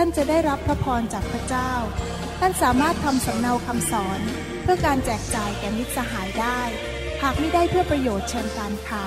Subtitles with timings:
[0.00, 1.72] ท่านจะได้รับพระพรจากพระเจ้า
[2.40, 4.20] ท่านสามารถทำสำเนาคำสอน
[4.62, 6.60] เพื่อการแจกจ่ายแก่มิตรสหายได้
[7.22, 9.04] หากไม่ได้เพื่อประโยชน์เชิงการค้า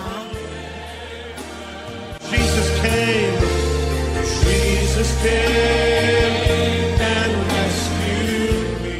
[2.32, 3.40] Jesus came,
[4.44, 6.36] Jesus came
[7.16, 8.98] and rescued me.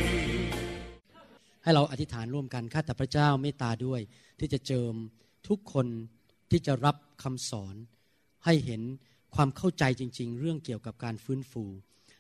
[1.64, 4.02] ให้เราอธิษฐานร่วมกันข้าแต่พระเจ้าเมตตาด้วย
[4.40, 4.94] ที่จะเจิม
[5.48, 5.88] ทุกคน
[6.52, 7.76] ที่จะรับคำสอน
[8.46, 8.82] ให้เห็น
[9.36, 11.64] ความเข้าใจจริง ๆ เรื่องเกี่ยวกับการฟื้นฟู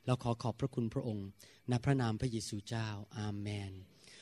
[0.06, 1.28] เราขอขอบพระคุณพระองค์
[1.70, 3.72] ในพระนามพระเยซูเจ้าอาเมน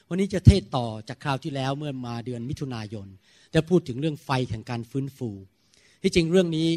[0.09, 3.08] วันนี้จะเทศต่อจากคราวที่แล้วเมื่อมาเดือนมิถุนายน
[3.56, 5.30] จะพูดถึงเรื่องไฟแห่งการฟื้นฟู
[6.02, 6.70] ที่จริงเรื่องนี้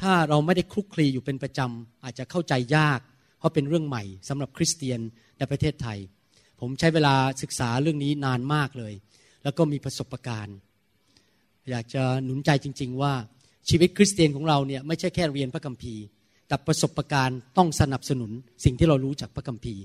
[0.00, 3.00] ถ้าเราไม่ได้คลุกคลีอยู่เป็นประจำอาจจะเข้าใจยาก
[3.38, 5.00] เพราะเป็นเรื่องใหม่สำหรับคริสเตียน
[5.38, 5.98] ในประเทศไทย
[6.60, 8.94] ผมใช้เวลาศึกษาเรื่องนี้นานมากเลย
[9.42, 10.56] แล้วก็มีประสบการณ์
[11.70, 13.14] อยากจะหนุนใจจริง ๆ ว่า
[13.68, 16.02] ชีวิตคริสเตียนของเราเนี่ยไม่ใช่แค่เรียนพระคัมภีร์
[16.48, 18.30] แต่ประสบการณ์ต้องสนับสนุน
[18.64, 19.82] สิ่งที่เรารู้จากพระคัมภีร์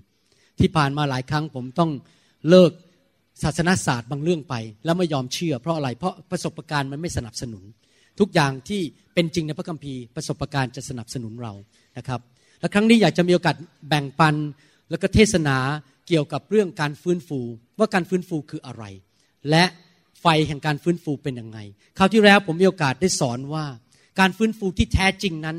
[0.59, 1.91] ที่ผ่านมาหลายครั้งผมต้อง
[2.49, 2.71] เลิก
[3.43, 7.63] ศาสนาศาสตร์บางเรื่องไป แล้วไม่ยอมเชื่อ เพราะอะไรเพราะประสบการณ์มันไม่สนับสนุน
[8.19, 8.81] ทุกอย่างที่
[9.13, 11.53] เป็นจริงในพระคัมภีร์ ประสบการณ์จะสนับสนุนเรา
[11.97, 12.21] นะครับ
[12.59, 13.55] และครั้งนี้อยากจะมีโอกาส
[13.89, 14.35] แบ่งปัน
[14.89, 15.57] แล้วก็เทศนา
[16.07, 17.39] เกี่ยวกับเรื่องการฟื้นฟู
[17.79, 18.83] ว่าการฟื้นฟูคืออะไร
[19.49, 19.63] และ
[20.21, 21.59] ไฟแห่งการฟื้นฟูเป็นยังไง
[21.97, 23.65] คราวที่แล้วผมมีโอกาสได้สอนว่า
[24.19, 25.57] การฟื้นฟูที่แท้จริงนั้น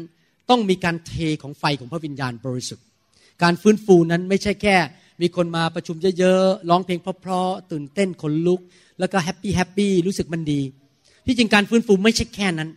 [0.51, 2.85] ต้องมีการเทของไฟของพระวิญญาณบริสุทธิ์
[3.43, 4.77] การฟื้นฟูนั้นไม่ใช่แค่
[5.23, 8.61] มีคนมาประชุมเยอะๆร้องเพลงเพราะๆตื่นเต้นขนลุก
[9.01, 10.61] แล้วก็ happy happy รู้สึกมันดี
[11.27, 12.71] ที่จริงการฟื้นฟูไม่ใช่แค่นั้น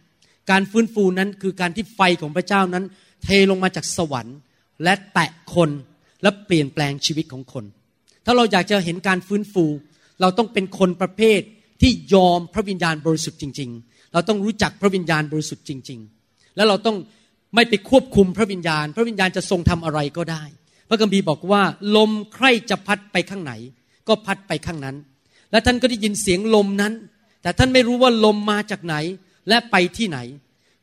[0.51, 2.83] การฟื้นฟูนั้นคือการที่ไฟของพระเจ้านั้น
[3.23, 4.37] เทลงมาจากสวรรค์
[4.83, 5.69] และแตะคน
[6.21, 7.65] และเปลี่ยนแปลงชีวิตของคน
[8.25, 9.65] ถ้าเราอยากจะเห็นการฟื้นฟู
[10.21, 11.41] เราต้องเป็นคนประเภท
[11.83, 16.97] ที่ยอมพระวิญญาณบริสุทธิ์จริง ๆ เราต้องรู้จักพระวิญญาณบริสุทธิ์จริง ๆ แล้วเราต้อง
[17.55, 20.43] ไม่ไปควบคุมพระวิญญาณ พระวิญญาณจะทรงทำอะไรก็ได้
[20.89, 21.61] พระคัมภีร์บอกว่า
[21.95, 23.53] ลมใครจะพัดไปข้างไหน
[24.07, 24.95] ก็พัดไปข้างนั้น
[25.51, 26.93] และท่านก็ได้ยินเสียงลมนั้น
[27.41, 28.95] แต่ท่านไม่รู้ว่าลมมาจากไหน
[29.49, 30.19] และไปที่ไหน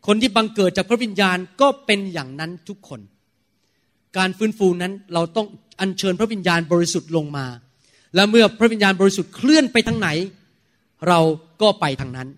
[0.07, 3.01] คนที่บังเกิดจากพระวิญญาณก็เป็นอย่างนั้นทุกคน
[4.17, 5.47] การฟื้นฟูนั้นเราต้อง
[5.81, 7.47] อัญเชิญพระวิญญาณบริสุทธิ์ลงมา
[8.15, 10.09] และเมื่อพระวิญญาณบริสุทธิ์เคลื่อนไปทางไหน
[11.09, 11.21] เรา
[11.63, 12.29] ก็ไปทางนั้น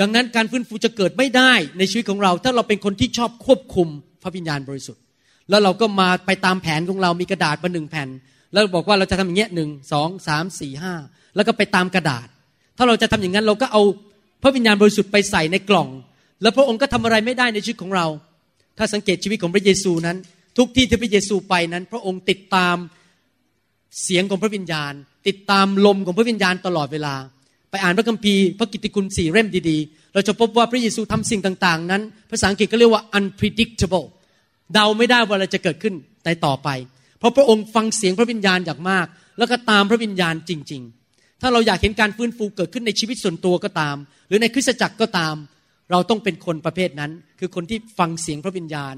[0.00, 3.88] ดังนั้นการฟื้นฟูจะเกิดไม่ได้ในชีวิตของเรา ถ้าเราเป็นคนที่ชอบควบคุม
[4.22, 5.02] พระวิญญาณบริสุทธิ์
[5.50, 8.08] แล้วเราก็มาไปตามแผนของเรามีกระดาษมาหนึ่งแผ่น
[8.52, 10.94] แล้วบอกว่าเราจะทำอย่างเงี้ยหนึ่งสองสามสี่ห้า
[11.36, 12.26] แล้วก็ไปตามกระดาษ
[12.76, 13.82] ถ้าเราจะทำอย่างนั้นเราก็เอา
[14.42, 15.88] พระวิญญาณบริสุทธิ์ไปใส่ในกล่อง
[16.42, 18.06] แล้วพระองค์ก็ทำอะไรไม่ได้ในชีวิตของเรา
[18.78, 20.16] ถ้าสังเกตชีวิตของพระเยซูนั้น
[20.58, 22.76] ทุกที่ที่พระเยซูไปนั้น พระองค์ติดตาม
[24.02, 24.92] เสียงของพระวิญญาณ
[25.28, 27.14] ติดตามลมของพระวิญญาณตลอดเวลา
[27.72, 34.06] ไปอ่านพระคัมภีร์พระกิตติคุณสี่เล่มดีๆ เราจะพบว่าพระเยซูทำสิ่งต่างๆ นั้น ภาษาอังกฤษก็เรียกว่า unpredictable
[34.74, 35.94] เดาไม่ได้ว่าอะไรจะเกิดขึ้น
[36.24, 36.68] ในต่อไป
[37.18, 39.06] เพราะพระองค์ฟังเสียงพระวิญญาณอย่างมาก
[39.38, 43.96] แล้วก็ตามพระวิญญาณจริง ๆ ถ้าเราอยากเห็นการฟื้นฟูเกิดขึ้นในชีวิตส่วนตัวก็ตาม
[44.28, 45.34] หรือในคริสตจักรก็ตาม
[45.90, 48.94] เราต้องเป็นคนประเภทนั้น คือคนที่ฟังเสียงพระวิญญาณ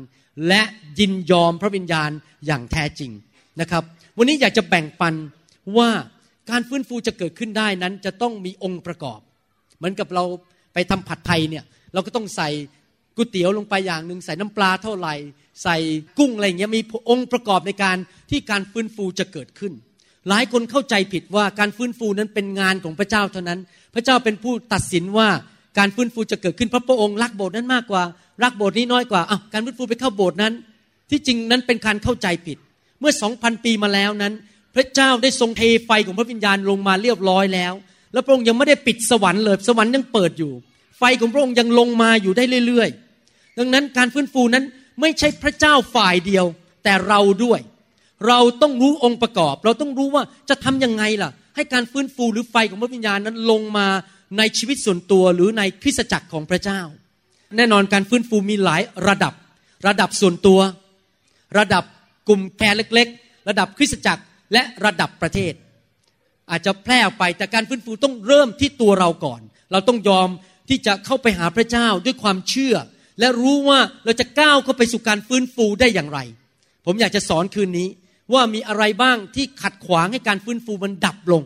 [0.49, 0.63] และ
[0.99, 2.11] ยินยอมพระวิญญาณ
[2.47, 3.11] อย่างแท้จริง
[3.61, 3.83] นะครับ
[4.19, 5.15] วันนี้อยากจะแบ่งปัน
[5.77, 5.89] ว่า
[6.51, 9.21] การฟื้นฟูจะเกิดขึ้นได้นั้นจะต้องมีองค์ประกอบ
[9.79, 10.25] เหมือนกับเรา
[10.75, 12.49] ไปทำผัดไทยเนี่ยเราก็ต้องใส่
[13.17, 15.15] ก๋วยเตี๋ยวลงไปอย่างหนึ่งใส่น้ำปลาเท่าไหร่
[15.63, 15.77] ใส่
[16.19, 17.97] กุ้งอะไรเงี้ยมีองค์ประกอบในการ
[18.31, 19.73] ที่การฟื้นฟูจะเกิดขึ้น
[20.29, 23.61] หลายคนเข้าใจผิดว่าการฟื้นฟูนั้นเป็นงานของพระเจ้าเท่านั้น
[23.95, 25.29] พระเจ้าเป็นผู้ตัดสินว่า
[25.79, 28.03] การฟื้นฟูจะเกิดขึ้นเพราะพระองค์รักโบสถ์นั้นมากกว่า
[28.43, 30.53] รักโบสถ์นี้น้อยกว่าอ้าวการฟื้นฟูไปเข้าโบสถ์นั้น
[31.11, 32.59] ที่จริงนั้นเป็นการเข้าใจผิด
[33.01, 34.33] เมื่อสองพันปีมาแล้วนั้น
[34.75, 37.73] พระเจ้าได้ทรงเทไฟของพระวิญญาณลงมาเรียบร้อยแล้ว
[38.13, 40.53] แล้วพระองค์ยังไม่ได้ปิดสวรรค์เลย สวรรค์ยังเปิดอยู่
[40.99, 44.65] ไฟของพระองค์ยังลงมาอยู่ได้เรื่อยๆ ดังนั้นการฟื้นฟูนั้น
[45.01, 46.45] ไม่ใช่พระเจ้าฝ่ายเดียว
[46.85, 47.61] แต่เราด้วย
[48.27, 53.87] เราต้องรู้องค์ประกอบ เราต้องรู้ว่าจะทำยังไงล่ะ ให้การฟื้นฟูหรือไฟของพระวิญญาณนั้นลงมา
[54.39, 56.81] ในชีวิตส่วนตัวหรือในคริสตจักรของพระเจ้า
[57.57, 59.35] แน่นอนการฟื้นฟูมีหลายระดับ
[59.87, 60.61] ระดับส่วนตัว
[61.59, 61.85] ระดับ
[62.29, 64.23] กลุ่มแคร์เล็ก ๆ ระดับคริสตจักร
[64.55, 65.53] และระดับประเทศ
[66.51, 69.41] อาจจะแพร่ออกไปแต่การฟื้นฟูต้องเริ่มที่ตัวเราก่อน
[69.73, 70.29] เราต้องยอม
[70.69, 72.77] ที่จะเข้าไปหาพระเจ้าด้วยความเชื่อ
[73.21, 76.19] และรู้ว่าเราจะก้าวเข้าไปสู่การฟื้นฟูได้อย่างไร
[76.87, 77.89] ผมอยากจะสอนคืนนี้
[78.35, 81.43] ว่ามีอะไรบ้างที่ขัดขวางให้การฟื้นฟูมันดับลง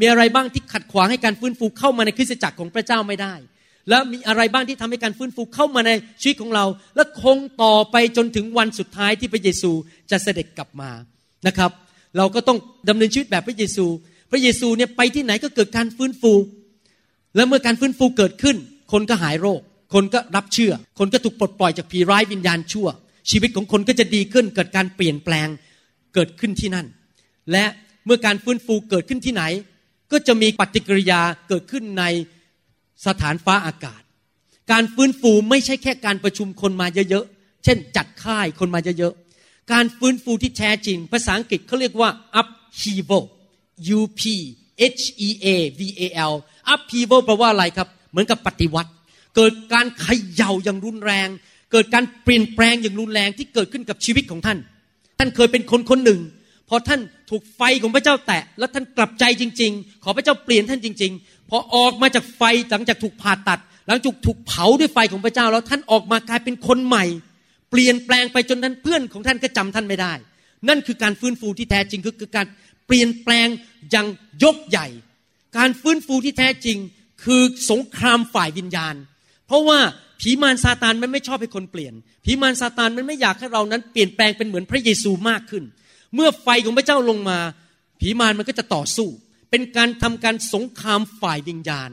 [0.00, 3.34] มีอะไรบ้างที่ขัดขวางให้การฟื้นฟูเข้ามาในคริสตจักรของพระเจ้าไม่ได้
[3.88, 5.90] และมีอะไรบ้างที่ทำให้การฟื้นฟูเข้ามาใน
[6.20, 6.64] ชีวิตของเรา
[6.96, 9.72] และคงต่อไปจนถึงวันสุดท้ายที่พระเยซู
[10.10, 10.90] จะเสด็จกลับมา
[11.46, 11.70] นะครับ
[12.16, 12.58] เราก็ต้อง
[12.88, 13.86] ดำเนินชีวิตแบบพระเยซู
[14.30, 16.32] พระเยซูเนี่ยไปที่ไหนก็เกิดการฟื้นฟู
[17.36, 18.56] และเมื่อการฟื้นฟูเกิดขึ้น
[18.92, 19.60] คนก็หายโรค
[19.94, 22.88] คนก็รับเชื่อ คนก็ถูกปลดปล่อยจากผีร้ายวิญญาณชั่ว
[23.30, 25.48] ชีวิตของคนก็จะดีขึ้น เกิดการเปลี่ยนแปลง
[26.14, 26.86] เกิดขึ้นที่นั่น
[27.52, 27.64] และ
[28.04, 29.42] เมื่อการฟื้นฟูเกิดขึ้นที่ไหน
[30.12, 32.04] ก็จะมีปฏิกิริยาเกิดขึ้นใน
[33.06, 34.02] สถานฟ้าอากาศ
[34.72, 39.23] การฟื้นฟูไม่ใช่แค่การประชุมคนมาเยอะๆ เช่น จัดค่ายคนมาเยอะๆ
[39.72, 43.24] การฟื้นฟูที่แท้จริง ภาษาอังกฤษเขาเรียกว่า upheaval
[43.98, 44.22] U P
[44.98, 45.46] H E A
[45.78, 46.34] V A L
[46.74, 48.90] upheaval แปลว่าอะไรครับ เหมือนกับปฏิวัติ
[49.36, 50.08] เกิดการเข
[50.40, 51.28] ย่าอย่างรุนแรง
[51.72, 54.58] เกิดการเปลี่ยนแปลงอย่างรุนแรงที่เกิดขึ้นกับชีวิตของท่าน
[55.18, 56.20] ท่านเคยเป็นคนคนหนึ่ง
[56.68, 57.00] พอท่าน
[57.30, 67.04] ถูกไฟของพระเจ้าแตะ แล้วท่านกลับใจจริง ๆ ขอพระเจ้าเปลี่ยนท่านจริง ๆ พอออกมาจากไฟหลังจากถูกผ่าตัด หลังจากถูกเผาด้วยไฟของพระเจ้าแล้วท่านออกมากลายเป็นคนใหม่
[67.74, 70.12] ปลี่ยนแปลงไปจนท่านเพื่อนของท่านก็จำท่านไม่ได้
[70.68, 72.46] นั่นคือการฟื้นฟูที่แท้จริงคือการ
[72.86, 73.48] เปลี่ยนแปลง
[73.90, 74.06] อย่าง
[74.44, 74.86] ยกใหญ่
[75.58, 76.78] การฟื้นฟูที่แท้จริง
[77.24, 78.94] คือสงครามฝ่ายวิญญาณ
[79.46, 79.78] เพราะว่า
[80.20, 81.94] ผีมารซาตานมันไม่ชอบให้คนเปลี่ยน
[82.24, 85.64] ผีมารซาตานมันไม่อยากให้เรานั้นเปลี่ยนแปลงเป็นเหมือนพระเยซูมากขึ้น
[86.14, 87.38] เมื่อไฟของพระเจ้าลงมา
[88.00, 89.08] ผีมารมันก็จะต่อสู้
[89.50, 91.90] เป็นการทำการสงครามฝ่ายวิญญาณ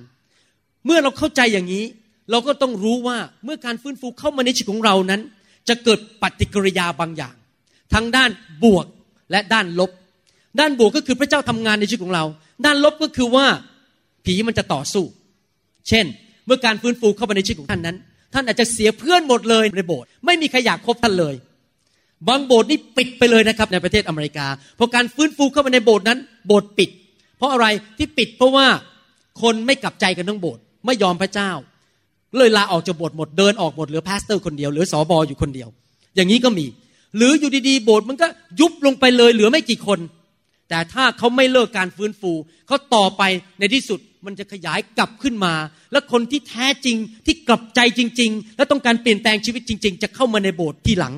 [0.85, 1.85] เมื่อเราเข้าใจอย่างนี้
[2.31, 5.21] เราก็ต้องรู้ว่าเมื่อการฟื้นฟูเข้ามาในชีวิตของเรานั้น
[5.69, 7.35] จะเกิดปฏิกิริยาบางอย่าง
[7.93, 8.29] ทั้งด้าน
[8.63, 8.85] บวก
[9.31, 9.91] และด้านลบ
[10.59, 12.23] ด้านบวกก็คือพระเจ้าทำงานในชีวิตของเรา
[12.65, 13.45] ด้านลบก็คือว่า
[14.25, 15.05] ผีมันจะต่อสู้
[15.89, 16.05] เช่น
[16.45, 17.97] เมื่อการฟื้นฟูเข้ามาในชีวิตของท่านนั้น
[18.33, 21.35] ท่านอาจจะเสียเพื่อนหมดเลยในโบสถ์ไม่มีใครอยากคบท่านเลย
[22.27, 26.89] บางโบสถ์นี่ปิดไปเลยนะครับในประเทศอเมริกาเพราะการฟื้นฟูเข้ามาในโบสถ์นั้น โบสถ์ปิด
[27.37, 27.67] เพราะอะไร
[27.97, 28.67] ที่ปิดเพราะว่า
[29.41, 31.51] คนไม่กลับใจกันทั้งโบสถ์ไม่ยอมพระเจ้า
[32.37, 35.69] เลยลาออกจากโบสถ์หมดเดินออกหมดเหลือ pastor คนเดียวเหลือสอบออยู่คนเดียว
[36.15, 36.65] อย่างนี้ก็มี
[37.17, 38.27] หรืออยู่ดีๆโบสถ์มันก็
[38.59, 39.99] ยุบลงไปเลยเหลือไม่กี่คน
[40.69, 42.31] แต่ถ้าเขาไม่เลิกการฟื้นฟู
[42.67, 43.21] เขาต่อไป
[43.59, 45.53] ในที่สุดมันจะขยายกลับขึ้นมา
[45.91, 51.13] และคนที่แท้จริงที่กลับใจจริง ๆ และต้องการเปลี่ยนแปลงชีวิตจริง ๆ จะเข้ามาในโบสถ์ที่หลัง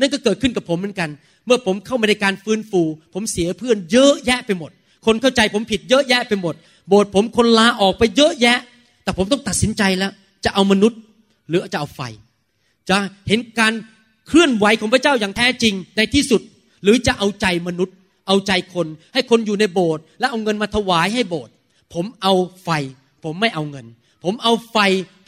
[0.00, 1.10] นั่นก็เกิดขึ้นกับผมเหมือนกัน
[1.46, 2.82] เมื่อผมเข้ามาในการฟื้นฟู
[3.14, 4.70] ผมเสียเพื่อนเยอะแยะไปหมด
[5.06, 6.54] คนเข้าใจผมผิดเยอะแยะไปหมด
[6.88, 8.58] โบสถ์ผมคนลาออกไปเยอะแยะ
[9.02, 10.12] แต่ผมต้องตัดสินใจแล้ว
[10.44, 11.00] จะเอามนุษย์
[11.48, 12.00] หรือจะเอาไฟ
[12.88, 12.96] จะ
[13.28, 13.72] เห็นการ
[14.28, 16.40] เคลื่อนไหวของพระเจ้าอย่างแท้จริงในที่สุด
[16.82, 17.94] หรือจะเอาใจมนุษย์
[18.26, 21.52] เอาใจคน ให้คนอยู่ในโบสถ์และเอาเงินมาถวายให้โบสถ์
[21.94, 22.70] ผมเอาไฟ
[23.24, 23.86] ผมไม่เอาเงิน
[24.24, 24.76] ผมเอาไฟ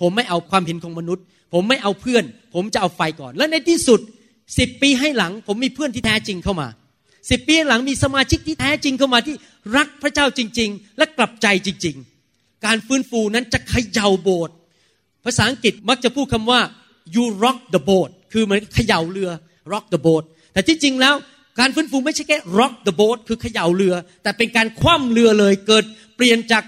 [0.01, 2.25] ผมไม่เอาความเห็นของมนุษย์ ผมไม่เอาเพื่อน
[2.55, 4.01] ผมจะเอาไฟก่อน และในที่สุด
[4.59, 6.69] สิบปีให้หลัง ผมมีเพื่อนที่แท้จริงเข้ามา
[7.31, 9.35] สิบปีหลังมีสมาชิกที่แท้จริงเข้ามาที่
[9.77, 11.97] รักพระเจ้าจริง ๆ และกลับใจจริง
[12.31, 14.56] ๆ การฟื้นฟูนั้นจะเขย่าโบสถ์
[15.27, 16.61] ภาษาอังกฤษมักจะพูดคำว่า
[17.15, 19.31] you rock the boat คือเหมือนเขย่าเรือ
[19.73, 21.15] rock the boat แต่ที่จริงแล้ว
[21.61, 25.85] การฟื้นฟูไม่ใช่แค่ rock the boat คือเขย่าเรือ แต่เป็นการคว่ำเรือเลยเกิด
[26.17, 26.65] เปลี่ยนจาก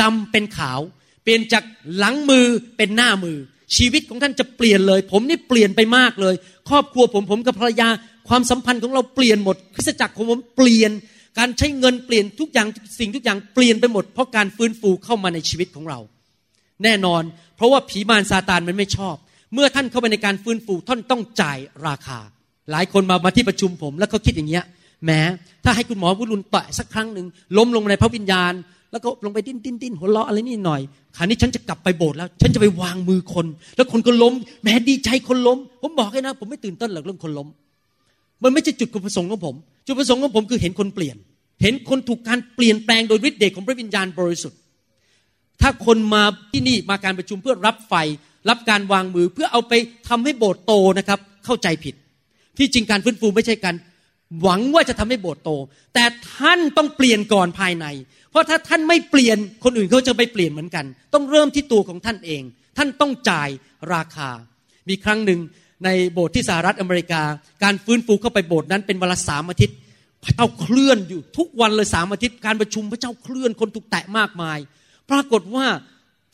[0.00, 0.80] ดำเป็นขาว
[1.22, 1.64] เปลี่ยนจาก
[1.98, 2.46] หลังมือ
[2.76, 3.38] เป็นหน้ามือ
[3.76, 6.34] ชีวิตของท่านจะเปลี่ยนเลย ผมนี่เปลี่ยนไปมากเลย
[6.68, 7.88] ครอบครัวผมผมกับภรรยา
[8.28, 10.90] ความสัมพันธ์ของเราเปลี่ยนหมดคริสตจักรของผมเปลี่ยน
[11.38, 12.68] การใช้เงินเปลี่ยนทุกอย่าง
[12.98, 15.98] สิ่งทุกอย่างเปลี่ยนไปหมด เพราะการฟื้นฟูเข้ามาในชีวิตของเรา
[16.84, 17.22] แน่นอน
[17.56, 19.16] เพราะว่าผีมารซาตานมันไม่ชอบ
[19.54, 22.18] เมื่อท่านเข้าไปในการฟื้นฟูท่านต้องจ่ายราคา
[22.70, 24.64] หลายคนมามาที่ประชุมผม แล้วเขาคิดอย่างเงี้ย
[25.04, 25.20] แม้
[25.64, 28.52] ถ้าให้คุณหมอวุลุนแตะสักครั้งหนึ่งล้มลงในพระวิญญาณ
[28.92, 30.80] แล้วก็ลงไปดิ้นดิ้นดิ้นหัวเราะอะไรนี่หน่อย
[31.16, 37.48] คราวนี้ฉันจะกลับไปโบสถ์แล้ว ฉันจะไปวางมือคน แล้วคนก็ล้ม แม้ดีใจคนล้ม ผมบอกให้นะ ผมไม่ตื่นเต้นหรอกเรื่องคนล้ม
[38.42, 39.54] มันไม่ใช่จุดประสงค์ของผม
[39.86, 41.16] จุดประสงค์ของผมคือเห็นคนเปลี่ยน
[41.62, 44.58] เห็นคนถูกการเปลี่ยนแปลงโดยฤทธิ์เดชของพระวิญญาณบริสุทธิ์
[45.62, 46.22] ถ้าคนมา
[46.52, 47.94] ที่นี่มาการประชุมเพื่อรับไฟ
[48.48, 49.72] รับการวางมือเพื่อเอาไป
[50.08, 51.94] ทำให้โบสถ์โตนะครับ เข้าใจผิด
[52.58, 53.76] ที่จริงการฟื้นฟูไม่ใช่การ
[54.42, 55.50] หวังว่าจะทำให้โบสถ์โต
[55.94, 56.04] แต่
[56.36, 57.86] ท่านต้องเปลี่ยนก่อนภายใน
[58.30, 60.84] เพราะถ้าท่านไม่เปลี่ยนคนอื่นเขาจะไปเปลี่ยนเหมือนกัน
[61.14, 62.42] ต้องเริ่มที่ตัวของท่านเอง
[62.78, 63.48] ท่านต้องจ่าย
[63.94, 64.30] ราคา
[64.88, 65.40] มีครั้งหนึ่ง
[65.84, 67.22] ในโบสถ์ที่สหรัฐอเมริกา
[67.64, 69.76] การฟื้นฟูเข้าไปโบสถ์นั้นเป็นเวลาสามอาทิตย์
[70.24, 74.58] พระเจ้าเคลื่อนอยู่ทุกวันเลยสามอาทิตย์ การประชุมพระเจ้าเคลื่อนคนถูกแตะมากมาย
[75.10, 75.66] ปรากฏว่า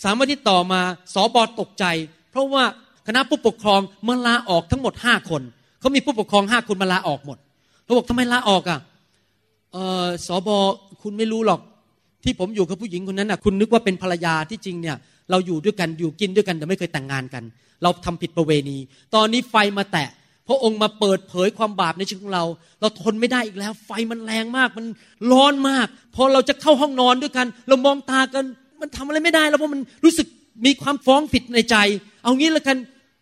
[0.04, 0.80] สามอาทิตย์ต่อมา
[1.14, 1.84] สอบอตกใจ
[2.30, 2.64] เพราะว่า
[3.06, 5.42] คณะผู้ปกครองมาลาออกทั้งหมดห้าคน
[5.80, 7.38] เขามีผู้ปกครองห้าคนมาลาออกหมด
[7.84, 8.80] เราบอกทำไมลาออกอะ
[9.74, 10.58] ออสอบอ
[11.02, 11.60] คุณไม่รู้หรอก
[12.24, 14.96] ที่ผมอยู่กับผู้หญิงคนนั้นน่ะ คุณนึกว่าเป็นภรรยาที่จริงเนี่ย
[15.30, 17.42] เราอยู่ด้วยกันอยู่กินด้วยกันแต่ไม่เคยแต่งงานกัน
[17.82, 18.78] เราทำผิดประเวณี
[19.14, 20.08] ตอนนี้ไฟมาแตะ
[20.48, 22.44] พระองค์มาเปิดเผยความบาปในชีวิตของเรา
[22.80, 24.86] เราทนไม่ได้อีกแล้ว ไฟมันแรงมากมัน
[25.32, 28.44] ร้อนมาก พอเราจะเข้าห้องนอนด้วยกัน เรามองตากัน
[28.84, 30.26] มันทำอะไรไม่ได้ แล้วเพราะมันรู้สึก
[30.66, 31.76] มีความฟ้องผิดในใจ
[32.22, 32.76] เอางี้แล้วกัน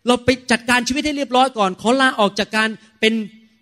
[0.07, 2.69] เราไปจัดการชีวิตให้เรียบร้อยก่อน ขอลาออกจากการ
[3.01, 3.13] เป็น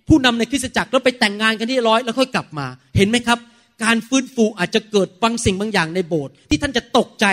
[0.08, 2.68] ผู้นำในคริสตจักรแล้วไปแต่งงานกันที่ร้อยแล้วค่อยกลับมา
[2.98, 3.40] เห็นไหมครับ
[3.84, 7.26] การฟื้นฟูอาจจะเกิดบางสิ่งบางอย่างในโบสถ์ที่ท่านจะตกใจ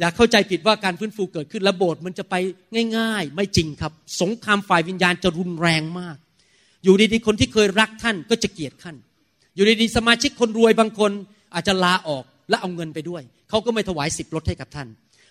[0.00, 2.34] อย่าเข้าใจผิดว่าการฟื้นฟูเกิดขึ้นแล้วโบสถ์มันจะไป
[2.98, 6.16] ง่าย ๆ ไม่จริงครับ สงครามฝ่ายวิญญาณจะรุนแรงมาก
[6.84, 8.96] อยู่ดีๆคนที่เคยรักท่านก็จะเกลียดท่าน
[9.54, 11.12] อยู่ดีๆสมาชิกคนรวยบางคน
[11.54, 14.88] อาจจะลาออก และเอาเงินไปด้วย เขาก็ไม่ถวายสิบรถให้กับท่าน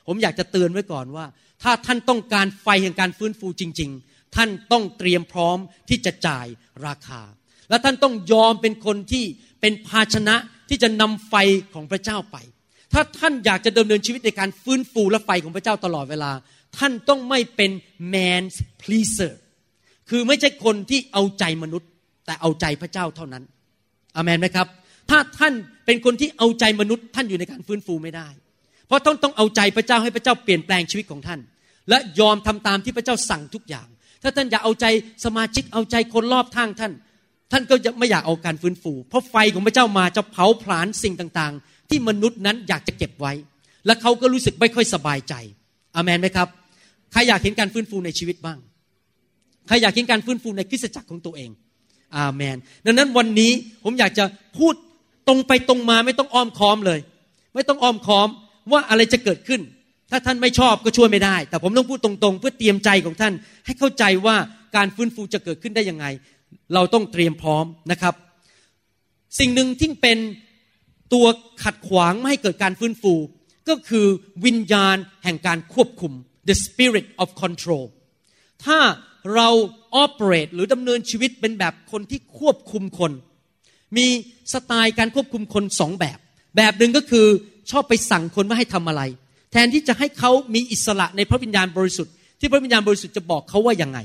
[0.08, 1.26] ผมอยากจะเตือนไว้ก่อนว่า
[1.64, 5.58] ถ้าท่านต้องการไฟแห่งการฟื้นฟูจริง ๆ ท่านต้องเตรียมพร้อม
[5.90, 6.48] ที่จะจ่าย
[6.88, 7.22] ราคา
[7.70, 9.26] และท่านต้องยอมเป็นคนที่
[9.62, 10.36] เป็นภาชนะ
[10.70, 11.36] ที่จะนำไฟ
[11.74, 12.38] ของพระเจ้าไป
[12.94, 16.32] ถ้าท่านอยากจะดำเนินชีวิตในการฟื้นฟูและไฟของพระเจ้าตลอดเวลา
[16.78, 17.72] ท่านต้องไม่เป็น
[18.14, 19.34] man's pleaser
[20.10, 21.90] คือไม่ใช่คนที่เอาใจมนุษย์
[22.26, 23.44] แต่เอาใจพระเจ้าเท่านั้น
[24.16, 24.68] อามนไหมครับ
[25.10, 25.54] ถ้าท่าน
[25.86, 28.28] เป็นคนที่เอาใจมนุษย์ท่านอยู่ในการฟื้นฟูไม่ได้
[28.88, 31.40] เพราะต้องต้องเอาใจพระเจ้าให้พระเจ้าเปลี่ยนแปลงชีวิตของท่าน
[31.90, 33.88] และยอมทำตามที่พระเจ้าสั่งทุกอย่าง
[34.24, 34.86] ถ้าท่านอยากเอาใจ
[35.26, 36.92] สมาชิกเอาใจคนรอบข้างท่าน
[37.52, 43.34] ท่านก็จะไม่อยากเอาการฟื้นฟู เพราะไฟของพระเจ้ามาจะเผาผลาญสิ่งต่างๆ ที่มนุษย์นั้นอยากจะเก็บไว้
[43.86, 45.34] และเขาก็รู้สึกไม่ค่อยสบายใจ
[45.96, 46.48] อามนไหมครับ
[47.12, 48.60] ใครอยากเห็นการฟื้นฟูในชีวิตบ้าง
[49.68, 51.50] ใครอยากเห็นการฟื้นฟูในคริสตจักรของตัวเอง
[52.18, 53.52] อาเมน ดังนั้นวันนี้
[53.84, 54.26] ผมอยากจะ
[54.58, 54.74] พูด
[55.28, 57.00] ตรงไปตรงมาไม่ต้องอ้อมค้อมเลย
[57.56, 58.28] ไม่ต้องอ้อมค้อม
[58.72, 59.62] ว่าอะไรจะเกิดขึ้น
[60.12, 63.34] ถ้าท่านไม่ชอบก็ช่วยไม่ได้ แต่ผมต้องพูดตรงๆ เพื่อเตรียมใจของท่าน
[63.66, 64.36] ให้เข้าใจว่า
[64.76, 66.06] การฟื้นฟูจะเกิดขึ้นได้ยังไง
[66.74, 68.14] เราต้องเตรียมพร้อมนะครับ
[69.40, 70.18] สิ่งหนึ่งที่เป็น
[71.14, 71.26] ตัว
[71.64, 73.14] ขัดขวางไม่ให้เกิดการฟื้นฟู
[73.70, 74.08] ก็คือ
[74.46, 76.14] วิญญาณแห่งการควบคุม
[76.48, 77.86] the spirit of control
[78.66, 78.80] ถ้า
[79.36, 79.50] เรา
[80.04, 83.12] operate หรือดำเนินชีวิตเป็นแบบคนที่ควบคุมคน
[83.98, 84.08] มี
[84.54, 86.18] สไตล์การควบคุมคนสองแบบ
[86.58, 87.28] แบบหนึ่งก็คือ
[87.72, 89.02] ชอบไปสั่งคนว่าให้ทำอะไร
[89.52, 94.00] แทนที่จะให้เขามีอิสระในพระวิญญาณบริสุทธิ์ที่พระวิญญาณบริสุทธิ์จะบอกเขาว่ายังไง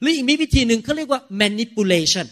[0.00, 2.26] หรืออีกมีวิธีหนึ่งเขาเรียกว่า manipulation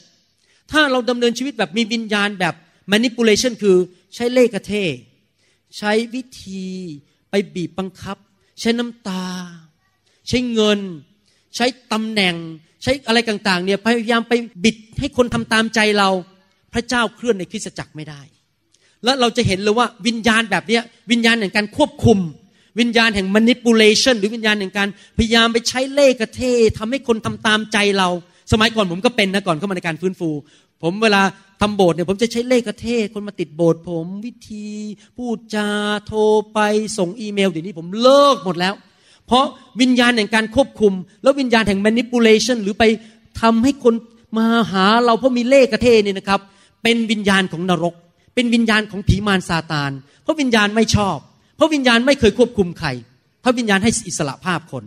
[0.71, 2.55] ถ้าเราดำเนินชีวิตแบบมีวิญญาณแบบ
[2.93, 3.77] manipulation คือ
[4.15, 4.73] ใช้เล่ห์กระเท
[5.79, 6.65] ใช้วิธี
[7.31, 8.17] ไปบีบบังคับ
[8.61, 9.25] ใช้น้ำตา
[10.29, 10.81] ใช้เงิน
[11.57, 12.35] ใช้ตำแหน่ง
[12.83, 14.33] ใช้อะไรต่างๆเนี่ยพยายามไป
[14.65, 16.11] บิดให้คนทำตามใจเรา
[16.73, 18.21] พระเจ้าเคลื่อนในคริสตจักรไม่ได้
[19.05, 20.79] แล้วเราจะเห็นเลยว่าวิญญาณแบบนี้
[21.11, 22.19] วิญญาณแห่งการควบคุม
[22.81, 26.43] วิญญาณแห่ง manipulation หรือวิญญาณแห่งการพยายามไปใช้เล่ห์กระเท
[26.79, 28.09] ทำให้คนทำตามใจเรา
[28.53, 30.31] สมัยก่อนผมก็เป็นนะก่อนเข้ามาในการฟื้นฟู
[30.83, 31.23] ผมเวลา
[31.61, 34.67] ทำโบสถ์เนี่ยผมจะใช้เลขกระเทคนมาติดโบสถ์ผมวิธี
[35.17, 35.69] พูดจา
[36.07, 36.21] โทร
[36.55, 36.59] ไป
[36.99, 38.75] ส่งอีเมลเดี๋ยวนี้ผมเลิกหมดแล้ว
[39.27, 39.45] เพราะ
[39.81, 42.85] วิญญาณแห่งการควบคุม แล้ววิญญาณแห่ง manipulation หรือไป
[43.41, 43.95] ทำให้คน
[44.39, 46.41] มาหาเราเพราะมีเลขกระเทเนี่ยนะครับ
[46.83, 47.95] เป็นวิญญาณของนรก
[48.35, 49.91] เป็นวิญญาณของผีมารซาตาน
[50.23, 51.19] เพราะวิญญาณไม่ชอบ
[51.57, 52.89] เพราะวิญญาณไม่เคยควบคุมใคร
[53.45, 54.85] พระวิญญาณให้อิสระภาพคน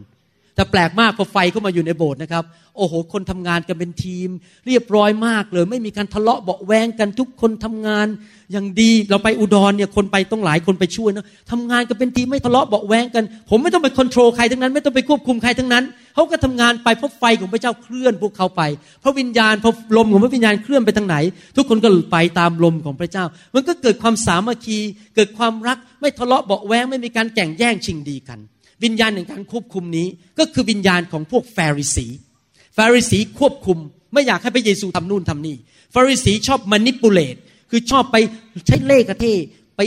[0.56, 2.44] แต่แปลกมากพอไฟเข้ามาอยู่ในโบสถ์นะครับ
[2.78, 4.30] โอ้โห คนทำงานกันเป็นทีม
[4.68, 8.08] เรียบร้อยมากเลย ไม่มีการทะเลาะเบาแวงกันทุกคนทำงาน
[8.52, 15.84] อย่างดีเราไปอุดรเนี่ยคนไปต้องหลายคนไปช่วยนะทำงานกันเป็นทีมไม่ทะเลาะเบาแวงกัน ผมไม่ต้องไปควบคุมใครทั้งนั้น ไม่ต้องไปควบคุมใครทั้งนั้น
[16.16, 18.62] เขาก็ทำงานไปเพราะไฟของพระเจ้าเคลื่อนพวกเขาไป
[19.02, 21.18] เพราะวิญญาณพอลมของพระวิญญาณเคลื่อนไปทางไหน
[21.56, 24.80] ทุกคนก็ไปตามลมของพระเจ้า มันก็เกิดความสามัคคี
[25.16, 28.40] เกิดความรักไม่ทะเลาะเบาแวงไม่มีการแข่งแย่งชิงดีกัน
[28.84, 30.08] วิญญาณในการควบคุมนี้
[30.40, 32.08] ก็คือวิญญาณของพวกฟาริสี
[32.78, 33.78] ฟาริสีควบคุม
[34.14, 35.56] ไม่อยากให้พระเยซูทำนู่นทำนี่
[35.94, 37.36] ฟาริสีชอบมานิปูเลต
[37.70, 38.16] คือชอบไป
[38.68, 39.26] ใช้เล่ห์กระเท
[39.78, 39.82] ไป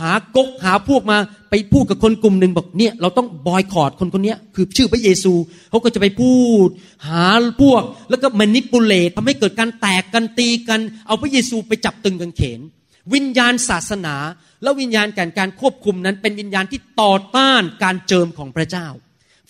[0.00, 1.18] หากกหาพวกมา
[1.50, 5.32] ไปพูดกับคนกลุ่มหนึ่งบอกเนี่ยเราต้องบอยคอรดคนคนนี้คือชื่อพระเยซู
[5.70, 6.32] เขาก็จะไปพู
[6.66, 6.68] ด
[7.08, 7.26] หา
[7.62, 12.60] พวก แล้วก็มานิปูเลตทำให้เกิดการแตกกันตีกัน เอาพระเยซูไปจับตึงกันเขน
[13.14, 14.14] วิญญาณศาสนา
[14.62, 18.86] และวิญญาณการการควบคุมนั้นเป็นวิญญาณที่ต่อต้านการเจิมของพระเจ้า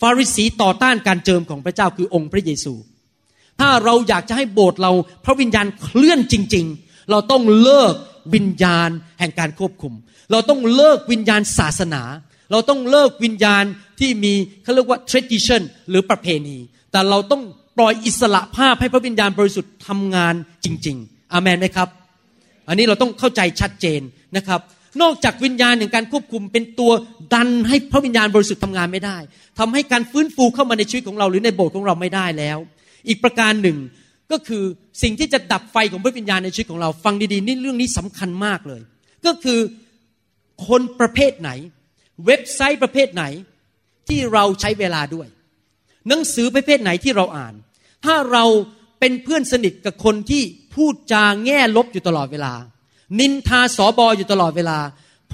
[0.01, 2.73] ฟาริสีต่อต้านการเจิมของพระเจ้าคือองค์พระเยซู
[3.59, 4.91] ถ้าเราอยากจะให้โบสถ์เรา
[5.25, 7.93] พระวิญญาณเคลื่อนจริง ๆ เราต้องเลิก
[8.35, 8.89] วิญญาณ
[9.19, 9.93] แห่งการควบคุม
[10.31, 12.03] เราต้องเลิกวิญญาณศาสนา
[12.51, 13.63] เราต้องเลิกวิญญาณ
[13.99, 16.57] ที่มีเขาเรียกว่า tradition หรือประเพณี
[16.91, 17.43] แต่เราต้อง
[17.77, 20.33] ปล่อยอิสระภาพให้พระวิญญาณบริสุทธิ์ทำงาน
[20.65, 21.89] จริง ๆ อามันไหมครับ
[22.67, 24.01] อันนี้เราต้องเข้าใจชัดเจน
[24.35, 24.61] นะครับ
[25.01, 26.91] นอกจากวิญญาณแห่งการควบคุมเป็นตัว
[27.33, 29.17] ดันให้พระวิญญาณบริสุทธิ์ทำงานไม่ได้
[29.59, 32.57] ทำให้การฟื้นฟูเข้ามาในชีวิตของเราหรือในโบสถ์ของเราไม่ได้แล้ว
[33.07, 33.77] อีกประการหนึ่ง
[34.31, 34.63] ก็คือ
[35.01, 38.81] สิ่งที่จะดับไฟของพระวิญญาณในชีวิตของเรา ฟังดีๆนี่เรื่องนี้สำคัญมากเลย
[39.25, 39.59] ก็คือ
[40.67, 41.51] คนประเภทไหน
[42.25, 43.23] เว็บไซต์ประเภทไหน
[44.07, 45.27] ที่เราใช้เวลาด้วย
[46.07, 47.53] หนังสือประเภทไหนที่เราอ่าน
[48.05, 48.45] ถ้าเรา
[48.99, 50.43] เป็นเพื่อนสนิทกับคนที่
[50.75, 52.53] พูดจาแง่ลบอยู่ตลอดเวลา
[53.19, 54.79] นินทาสอบออยู่ตลอดเวลา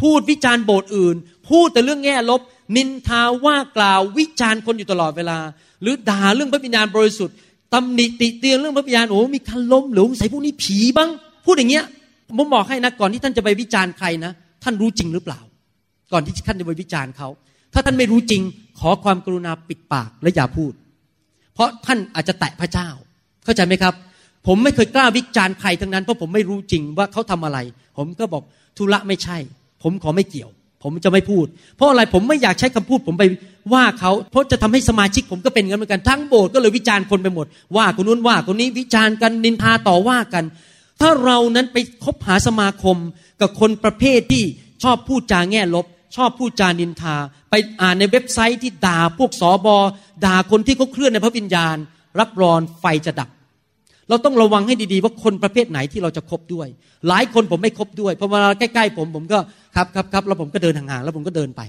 [0.01, 1.15] พูดวิจารณ์โบสถ์อื่น
[1.49, 2.41] พูดแต่เรื่องแง่ลบ
[2.75, 5.37] นินทาว่ากล่าววิจารณ์คนอยู่ตลอดเวลา
[5.81, 7.35] หรือด่าเรื่องพระวิญญาณบริสุทธิ์
[7.73, 11.09] ตำหนิติเตียนเรื่องพระวิญญาณโอ้มีคันล้มหรือใส่พวกนี้ผีบ้าง
[11.45, 11.85] พูดอย่างเงี้ย
[12.37, 14.31] ผมบอกให้นะก่อนที่ท่านจะไปวิจารณ์ใครนะ
[14.63, 15.39] ท่านรู้จริงหรือเปล่า
[16.11, 17.27] ก่อนที่ท่านจะไปวิจารณ์เขา
[17.73, 18.41] ถ้าท่านไม่รู้จริง
[18.79, 20.73] ขอความกรุณาปิดปากและอย่าพูด
[21.53, 22.89] เพราะท่านอาจจะแตะพระเจ้า
[23.43, 23.93] เข้าใจไหมครับ
[24.47, 27.57] ผมไม่เคยกล้าวิจารณ์ใครทั้งนั้นเพราะผมไม่รู้จริงว่าเขาทำอะไร
[27.97, 28.43] ผมก็บอก
[28.77, 29.37] ธุระไม่ใช่
[29.83, 30.49] ผมขอไม่เกี่ยว
[30.83, 33.23] ผมจะไม่พูด เพราะอะไรผมไม่อยากใช้คำพูด ผมไป
[33.73, 40.43] ว่าเขาเพราะจะทำให้สมาชิกผมก็เป็นงั้นเหมือนกันทั้งโบสถ์ก็เลยวิจารณ์คนไปหมด ว่าคนนู้นว่าคนนี้วิจารณ์กันนินทาต่อว่ากัน
[41.01, 42.97] ถ้าเรานั้นไปคบหาสมาคม
[43.41, 44.43] กับคนประเภทที่
[44.83, 45.85] ชอบพูดจาแง่ลบ
[46.15, 47.15] ชอบพูดจานินทา
[47.49, 49.77] ไปอ่านในเว็บไซต์ที่ด่าพวกสอบอ
[50.25, 51.75] ด่าคนที่เขาเคลื่อนในพระวิญญาณ
[52.19, 53.29] รับรองไฟจะดับ
[54.09, 56.67] เราต้องระวังให้ดีๆ ว่าคนประเภทไหนที่เราจะคบด้วย
[57.07, 59.39] หลายคนผมไม่คบด้วยเพราะเวลาใกล้ๆผมผมก็
[59.75, 61.61] ครับครับครับแล้วผมก็เดินห่างๆแล้วผมก็เดินไป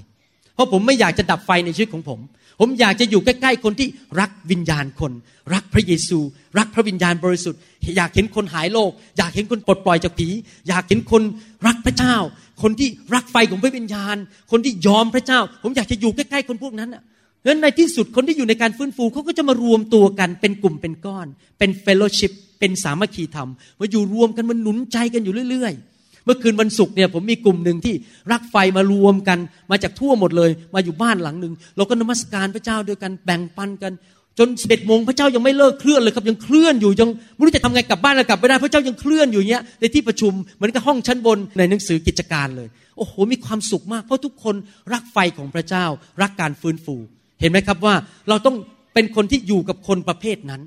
[0.55, 2.19] เพราะผมไม่อยากจะดับไฟในชีวิตของผม
[2.61, 3.89] ผมอยากจะอยู่ใกล้ๆคนที่
[4.21, 5.13] รักวิญญาณคน
[5.55, 6.19] รักพระเยซู
[6.59, 7.61] รักพระวิญญาณบริสุทธิ์
[7.97, 10.29] อยากเห็นคนหายโรคอยากเห็นคนปลดปล่อยจากผี
[10.69, 11.23] อยากเห็นคน
[11.67, 12.15] รักพระเจ้า
[12.63, 14.17] คนที่รักไฟของพระวิญญาณ
[14.51, 17.03] คนที่ยอมพระเจ้า ผมอยากจะอยู่ใกล้ๆคนพวกนั้นอะ
[17.47, 21.27] งั้นในที่สุดคนที่อยู่ในการฟื้นฟูเขาก็จะมารวมตัวกันเป็นกลุ่มเป็นก้อน
[21.59, 23.49] เป็นเฟลโลชิพเป็นสามัคคีธรรม
[23.81, 27.95] มาอยู่รวมกันมันหนุนใจกันอยู่เรื่อย ๆ เมื่อคืนวันศุกร์เนี่ยผมมีกลุ่มหนึ่งที่
[28.33, 29.39] รักไฟมารวมกัน
[29.71, 33.93] มาจากทั่วหมดเลย มาอยู่บ้านหลังหนึ่งเราก็นมัสการพระเจ้าด้วยกันแบ่งปันกัน
[34.39, 44.55] จนสิบเอ็ดโมงพระเจ้ายังไม่เลิกเคลื่อนเลยครับยังเคลื่อนอยู่ยังไม่รู้จะทำไงกลับบ้านแล้วกลับไม่ได้พระเจ้ายังเคลื่อนอยู่เงี้ยในที่ประชุมเหมือนกับห้องชั้นบนในหนังสือกิจการเลยโอ้โหมีความสุขมากเพราะทุกคน
[44.93, 45.85] รักไฟของพระเจ้า
[46.23, 46.97] รักการฟื้นฟู
[47.41, 47.95] เห็นไหมครับว่า
[48.29, 48.57] เราต้อง
[48.95, 50.63] เป็นคนที่อยู่กับคนประเภทนั้น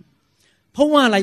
[0.74, 1.18] เพราะว่าอะไร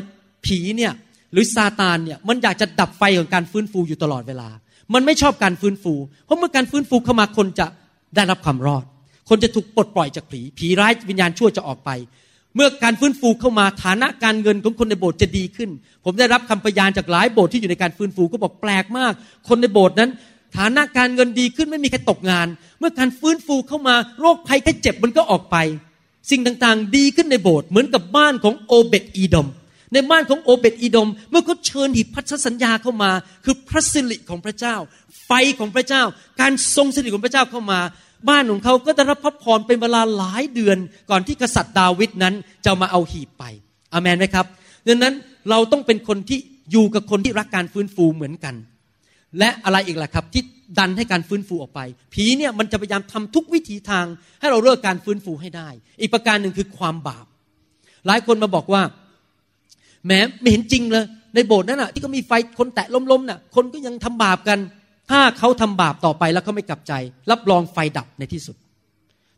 [0.46, 0.92] ผีเนี่ย
[1.32, 4.48] หรือซาตานเนี่ยมันอยากจะดับไฟของการฟื้นฟูอยู่ตลอดเวลา
[4.94, 7.66] มันไม่ชอบการฟื้นฟู เพราะเมื่อการฟื้นฟูเข้ามาคนจะ
[8.16, 8.84] ได้รับความรอด
[9.28, 11.90] คนจะถูกปลดปล่อยจากผี ผีร้ายวิญญาณชั่วจะออกไป
[12.56, 15.70] เมื่อการฟื้นฟูเข้ามาฐานะการเงินของคนในโบสถ์จะดีขึ้น
[16.04, 19.12] ผมได้รับคำพยานจากหลายโบสถ์ที่อยู่ในการฟื้นฟูก็บอกแปลกมาก
[19.48, 20.10] คนในโบสถ์นั้น
[20.56, 22.46] ฐานะการเงินดีขึ้นไม่มีใครตกงาน
[22.78, 25.56] เมื่อการฟื้นฟูเข้ามาโรคภัยแค่เจ็บมันก็ออกไป
[26.30, 29.48] สิ่งต่างๆ ดีขึ้นในโบสถ์เหมือนกับบ้านของโอเบตอีดอม
[29.92, 33.10] ในบ้านของโอเบตอีดอมเมื่อเขาเชิญหีบพันธสัญญาเข้ามา
[33.44, 34.76] คือพระสิริของพระเจ้า
[35.26, 36.02] ไฟของพระเจ้า
[36.40, 37.80] การทรงสิริของพระเจ้าเข้ามา
[38.28, 40.78] บ้านของเขาก็ได้รับพระพรเป็นเวลาหลายเดือน
[41.10, 43.44] ก่อนที่กษัตริย์ดาวิดนั้นจะมาเอาหีบไป
[43.92, 44.46] อเมนไหมครับ
[44.88, 45.14] ดังนั้น
[45.50, 46.38] เราต้องเป็นคนที่
[46.72, 48.54] อยู่กับคนที่รักการฟื้นฟูเหมือนกัน
[49.38, 50.42] และอะไรอีกล่ะครับ ที่
[50.78, 51.80] ดันให้การฟื้นฟูออกไป
[52.14, 54.06] ผีเนี่ยมันจะพยายามทำทุกวิถีทาง
[54.40, 55.68] ให้เราเลิกการฟื้นฟูให้ได้
[56.00, 57.26] อีกประการหนึ่งคือความบาป
[58.06, 58.82] หลายคนมาบอกว่า
[60.04, 64.58] แหมไม่เห็นจริงเลย ในโบสถ์นั้นอะที่ก็มีไฟคนแตะล้มๆน่ะคนก็ยังทำบาปกัน
[65.10, 66.92] ถ้าเขาทำบาปต่อไปแล้วเขาไม่กลับใจ
[67.30, 68.56] รับรองไฟดับในที่สุด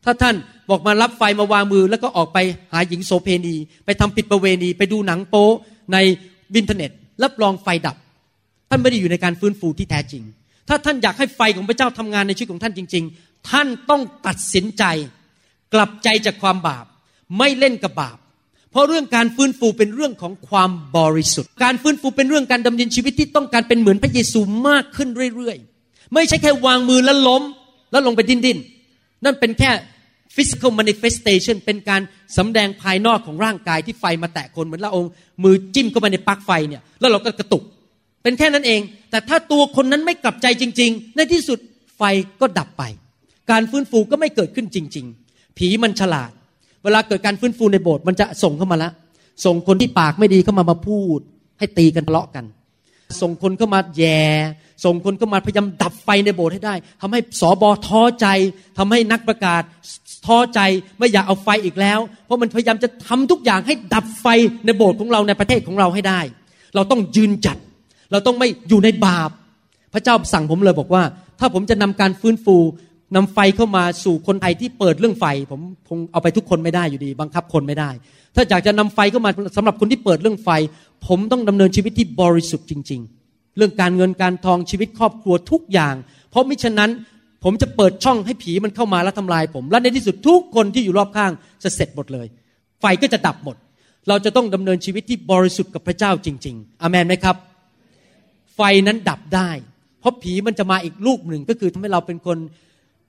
[0.04, 0.34] ถ้าท่าน
[0.70, 2.38] บอกมารับไฟมาวางมือ แล้วก็ออกไป
[2.72, 5.48] หาหญิงโสเพณี ไปทำผิดประเวณี ไปดูหนังโป๊
[5.92, 5.96] ใน
[6.56, 6.90] อินเทอร์เน็ต
[7.22, 7.96] รับรองไฟดับ
[8.70, 10.22] ท่านไม่ได้อยู่ในการฟื้นฟูที่แท้จริง
[10.68, 14.84] ถ้าท่านอยากให้ไฟของพระเจ้าทำงานในชีวิตของท่านจริง ๆ ท่านต้องตัดสินใจ
[15.74, 16.84] กลับใจจากความบาป
[17.38, 18.18] ไม่เล่นกับบาป
[18.70, 27.42] เพราะเรื่องการฟื้นฟูเป็นเรื่องของความบริสุทธิ์ การฟื้นฟูเป็นเรื่องการดำเนินชีวิตที่ต้องการเป็นเหมือนพระเยซูมากขึ้นเรื่อยๆ ไม่ใช่แค่วางมือแล้วล้ม
[27.90, 28.58] แล้วลงไปดิ้นดิน
[29.24, 29.70] นั่นเป็นแค่
[30.34, 32.00] physical manifestation เป็นการ
[32.36, 35.02] สำแดงภายนอกของร่างกายที่ไฟมาแตะคนเหมือนเราเอา
[35.44, 37.62] มือจิ้มเข้าไปในปลั๊กไฟเนี่ยแล้วเราก็กระตุก
[38.22, 41.58] เป็นแค่นั้นเอง แต่ถ้าตัวคนนั้นไม่กลับใจจริง ๆ ในที่สุด
[41.96, 42.02] ไฟ
[42.40, 42.82] ก็ดับไป
[43.50, 46.30] การฟื้นฟูก็ไม่เกิดขึ้นจริง ๆ ผีมันฉลาด
[46.84, 48.90] เวลาเกิดการฟื้นฟูในโบสถ์มันจะส่งเข้ามาละ
[49.44, 51.18] ส่งคนที่ปากไม่ดีเข้ามามาพูด
[51.58, 52.44] ให้ตีกันทะเลาะกัน
[53.20, 54.20] ส่งคนเข้ามาแย่
[54.84, 58.26] ส่งคนเข้ามาพยายามดับไฟในโบสถ์ให้ได้ทำให้สอบอท้อใจ
[58.78, 59.62] ทำให้นักประกาศ
[60.26, 60.60] ท้อใจ
[60.98, 64.26] ไม่อยากเอาไฟอีกแล้ว เพราะมันพยายามจะทำทุกอย่างให้ดับไฟ
[64.64, 66.20] ในโบสถ์ของเราในประเทศของเราให้ได้
[66.74, 67.56] เราต้องยืนจัด
[68.12, 69.30] เราต้องไม่อยู่ในบาป
[69.94, 71.02] พระเจ้าสั่งผมเลยบอกว่า
[71.40, 72.56] ถ้าผมจะนำการฟื้นฟู
[73.16, 77.90] นำไฟเข้ามาสู่คนไทยที่เปิดเรื่องไฟ ผมคงเอาไปทุกคนไม่ได้อยู่ดี บังคับคนไม่ได้
[78.34, 80.50] ถ้าอยากจะนำไฟเข้ามาสำหรับคนที่เปิดเรื่องไฟ
[81.06, 85.94] ผมต้องดำเนินชีวิตที่บริสุทธิ์จริง ๆ เรื่องการเงินการทองชีวิตครอบครัวทุกอย่าง
[86.30, 86.90] เพราะมิฉะนั้น
[87.44, 92.26] ผมจะเปิดช่องให้ผีมันเข้ามาแล้วทำลายผม และในที่สุดทุกคนที่อยู่รอบข้างจะเสร็จหมดเลย
[92.80, 93.56] ไฟก็จะดับหมด
[94.08, 97.36] เราจะต้องดำเนินชีวิตที่บริสุทธิ์กับพระเจ้าจริง ๆอเมนไหมครับ
[98.58, 99.50] ไฟนั้นดับได้
[100.00, 102.38] เพราะผีมันจะมาอีกลูกหนึ่งก็คือทำให้เราเป็นคน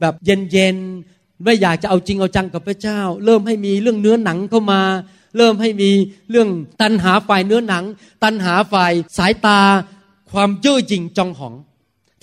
[0.01, 4.81] แบบเย็นๆไม่อยากจะเอาจริงเอาจังกับพระเจ้า เริ่มให้มีเรื่องเนื้อหนังเข้ามา
[5.37, 5.89] เริ่มให้มี
[6.29, 6.49] เรื่อง
[6.81, 7.83] ตันหาฝ่ายเนื้อหนัง
[8.23, 9.59] ตันหาฝ่ายสายตา
[10.31, 11.53] ความเย่อหยิ่งจองหอง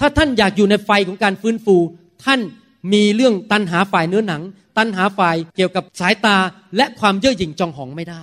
[0.01, 1.77] ถ้าท่านอยากอยู่ในไฟของการฟื้นฟู
[2.25, 2.41] ท่าน
[2.93, 4.43] มีเรื่องตันหาฝ่ายเนื้อหนัง
[4.79, 6.37] ตันหาฝ่ายเกี่ยวกับสายตา
[6.77, 8.23] และความเย่อหยิ่งจองหองไม่ได้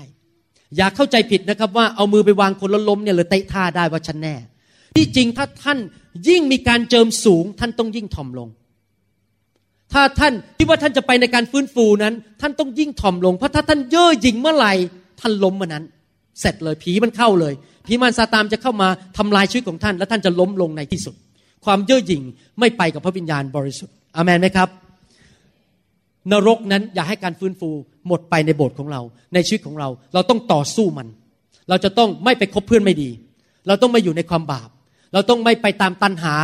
[0.78, 4.36] อย่าเข้าใจผิดนะครับว่าเอามือไปวางคนแล้วล้มเนี่ยเลยเตะท่าได้ว่าฉันแน่
[4.96, 5.80] ที่จริงถ้าท่าน
[6.28, 8.50] ยิ่งมีการเจิมสูง ท่านต้องยิ่งถ่อมลง
[9.94, 14.74] ถ้าท่านคิดว่าท่านจะไปในการฟื้นฟูนั้น ท่านต้องยิ่งถ่อมลง เพราะถ้าท่านเย่อหยิ่งเมื่อไหร่
[15.20, 15.84] ท่านล้มเมื่อนั้น
[16.40, 17.54] เสร็จเลยผีมันเข้าเลย
[17.86, 21.16] ผีมารซาตานจะเข้ามาทำลายชีวิตของท่าน และท่านจะล้มลงในที่สุด
[21.66, 22.22] ความเย่อหยิ่ง
[22.60, 24.70] ไม่ไปกับพระวิญญาณบริสุทธิ์อเมนไหมครับ
[26.32, 27.70] นรกนั้นอย่าให้การฟื้นฟู
[28.08, 29.02] หมดไปในโบสถ์ของเรา
[29.34, 31.08] ในชีวิตของเรา เราต้องต่อสู้มัน
[31.70, 33.10] เราจะต้องไม่ไปคบเพื่อนไม่ดี
[33.68, 34.70] เราต้องไม่อยู่ในความบาป
[35.14, 36.36] เราต้องไม่ไปตามตันหา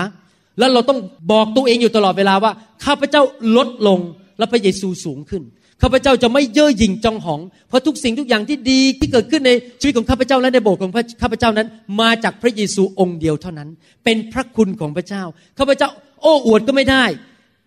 [0.60, 0.99] แล้วเราต้อง
[1.32, 2.51] บอกตัวเองอยู่ตลอดเวลาว่า
[2.86, 3.21] ข้าพเจ้า
[3.58, 3.99] ลดลง
[4.38, 5.43] และพระเยซูสูงขึ้น
[5.82, 11.67] ข้าพเจ้าจะไม่เย่อหยิ่งจองหอง เพราะทุกสิ่งทุกอย่างที่ดีที่เกิดขึ้นในชีวิตของข้าพเจ้าและในโบสถ์ของข้าพเจ้านั้น
[12.01, 13.69] มาจากพระเยซูองค์เดียวเท่านั้น
[14.03, 15.23] เป็นพระคุณของพระเจ้า
[15.60, 15.89] ข้าพเจ้า
[16.21, 17.03] โอ้อวดก็ไม่ได้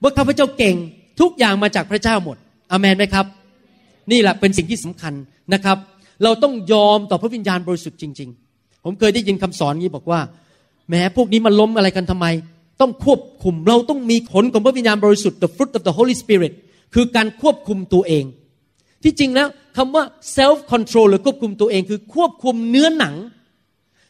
[0.03, 0.77] ว่าข้าพเจ้าเก่ง
[1.21, 2.37] ทุกอย่างมาจากพระเจ้าหมด
[2.71, 3.27] อเมนไหมครับ
[4.11, 5.13] นี่แหละเป็นสิ่งที่สำคัญ
[5.55, 5.79] นะครับ
[6.25, 10.21] เราต้องยอมต่อพระวิญญาณบริสุทธิ์จริง ๆ ผมเคยได้ยินคำสอนนี้บอกว่า
[10.91, 12.27] แม้พวกนี้มันล้มอะไรกันทำไม
[12.81, 16.53] ต้องควบคุมเราต้องมีผลของพระวิญญาณบริสุทธิ์ the fruit of the Holy Spirit
[16.95, 18.25] คือการควบคุมตัวเอง
[19.03, 20.05] ที่จริงแล้วคำว่า
[20.37, 23.15] self control หรือควบคุมตัวเอง คือควบคุมเนื้อหนัง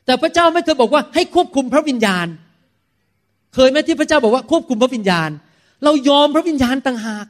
[0.06, 2.26] แต่พระเจ้าไม่เคยบอกว่าให้ควบคุมพระวิญญาณ
[3.54, 5.30] เคยไหมที่พระเจ้าบอกว่าควบคุมพระวิญญาณ
[5.84, 7.26] เรายอมพระวิญญาณต่างหาก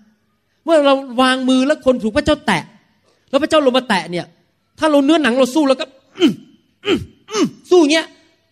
[0.64, 2.62] เมื่อเราวางมือแล้วคนถูกพระเจ้าแตะ
[3.30, 4.26] แล้วพระเจ้าลงมาแตะเนี่ย
[4.78, 5.86] ถ้าเราเนื้อหนังเราสู้แล้วก็
[7.70, 8.06] สู้เงี้ย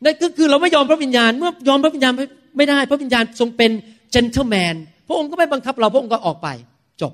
[0.04, 2.12] นั่นก็คือเราไม่ยอมพระวิญญาณ เมื่อยอมพระวิญญาณ
[2.56, 3.70] ไม่ได้ พระวิญญาณทรงเป็น
[4.14, 4.74] gentleman
[5.08, 6.48] พระองค์ก็ไม่บังคับเราพระองค์ก็ออกไป
[7.00, 7.12] จบ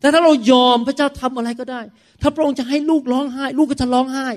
[0.00, 1.80] แต่ถ้าเรายอมพระเจ้าทำอะไรก็ได้
[2.22, 4.28] ถ้าพระองค์จะให้ลูกร้องไห้ ลูกก็จะร้องไห้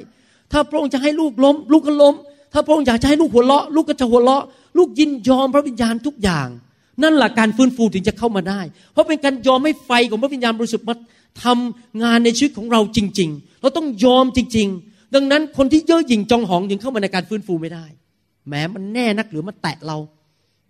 [0.51, 2.15] ถ้าพระองค์จะให้ลูกล้ม ลูกก็ล้ม
[2.53, 4.43] ถ้าพระองค์อยากจะให้ลูกหัวเราะ ลูกก็จะหัวเราะ
[4.77, 6.47] ลูกยินยอมพระวิญญาณทุกอย่าง
[7.03, 8.61] นั่นแหละการฟื้นฟูถึงจะเข้ามาได้
[8.91, 10.95] เพราะเป็นการยอมให้ไฟของพระวิญญาณบริสุทธิ์มา
[11.43, 17.85] ทำงานในชีวิตของเราจริง ๆ เราต้องยอมจริง ๆ ดังนั้นคนที่เย่อหยิ่งจองหองถึงเข้ามาในการฟื้นฟูไม่ได้
[18.49, 19.97] แม้มันแน่นักหรือมันแตะเรา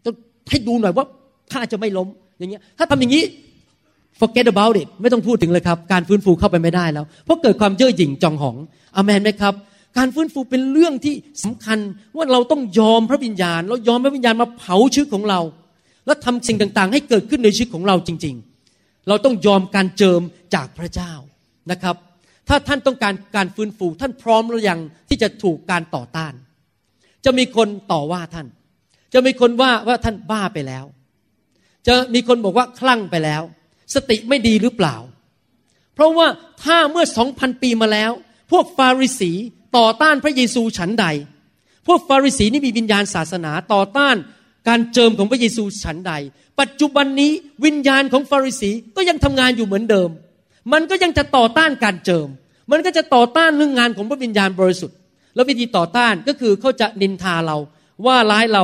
[0.06, 0.14] ต้อง
[0.50, 1.06] ให้ดูหน่อยว่า
[1.52, 3.24] ข้าจะไม่ล้มอย่างเงี้ยถ้าทำอย่างนี้
[4.20, 8.56] forget about it ไม่ต้องพูดถึงเลยครับ การฟื้นฟูเข้าไปไม่ได้แล้ว เพราะเกิดความเย่อหยิ่งจองหอง
[8.96, 9.54] อเมนไหมครับ
[9.98, 11.78] การฟื้นฟูเป็นเรื่องที่สำคัญ
[12.18, 15.40] ว่าเราต้องยอมพระวิญญาณ เรายอมพระวิญญาณมาเผาชีวิตของเรา
[16.06, 18.36] แล้วทำสิ่งต่างๆ ให้เกิดขึ้นในชีวิตของเราจริง
[18.72, 20.22] ๆ เราต้องยอมการเจิม
[20.56, 21.12] จากพระเจ้า
[21.72, 21.96] นะครับ
[22.54, 26.34] ถ้าท่านต้องการการฟื้นฟู ท่านพร้อมหรือยังที่จะถูกการต่อต้าน
[27.26, 28.48] จะมีคนต่อว่าท่าน
[29.14, 30.86] จะมีคนว่าว่าท่านบ้าไปแล้ว
[31.88, 33.42] จะมีคนบอกว่าคลั่งไปแล้ว
[33.94, 34.96] สติไม่ดีหรือเปล่า
[35.96, 36.28] เพราะว่า
[36.64, 38.12] ถ้าเมื่อสองพันปีมาแล้ว
[38.52, 39.32] พวกฟาริสี
[39.78, 41.06] ต่อต้านพระเยซูฉันใด
[41.88, 44.16] พวกฟาริสีนี่มีวิญญาณศาสนาต่อต้าน
[44.68, 46.14] การเจิมของพระเยซูฉันใด
[46.60, 47.32] ปัจจุบันนี้
[47.66, 50.10] วิญญาณของฟาริสีก็ยังทำงานอยู่เหมือนเดิม
[50.74, 52.28] มันก็ยังจะต่อต้านการเจิม
[52.72, 54.98] มันก็จะต่อต้านเรื่องงานของพระวิญญาณบริสุทธิ์
[55.36, 57.58] แล้ววิธีต่อต้านก็คือเขาจะนินทาเรา
[58.06, 58.64] ว่าร้ายเรา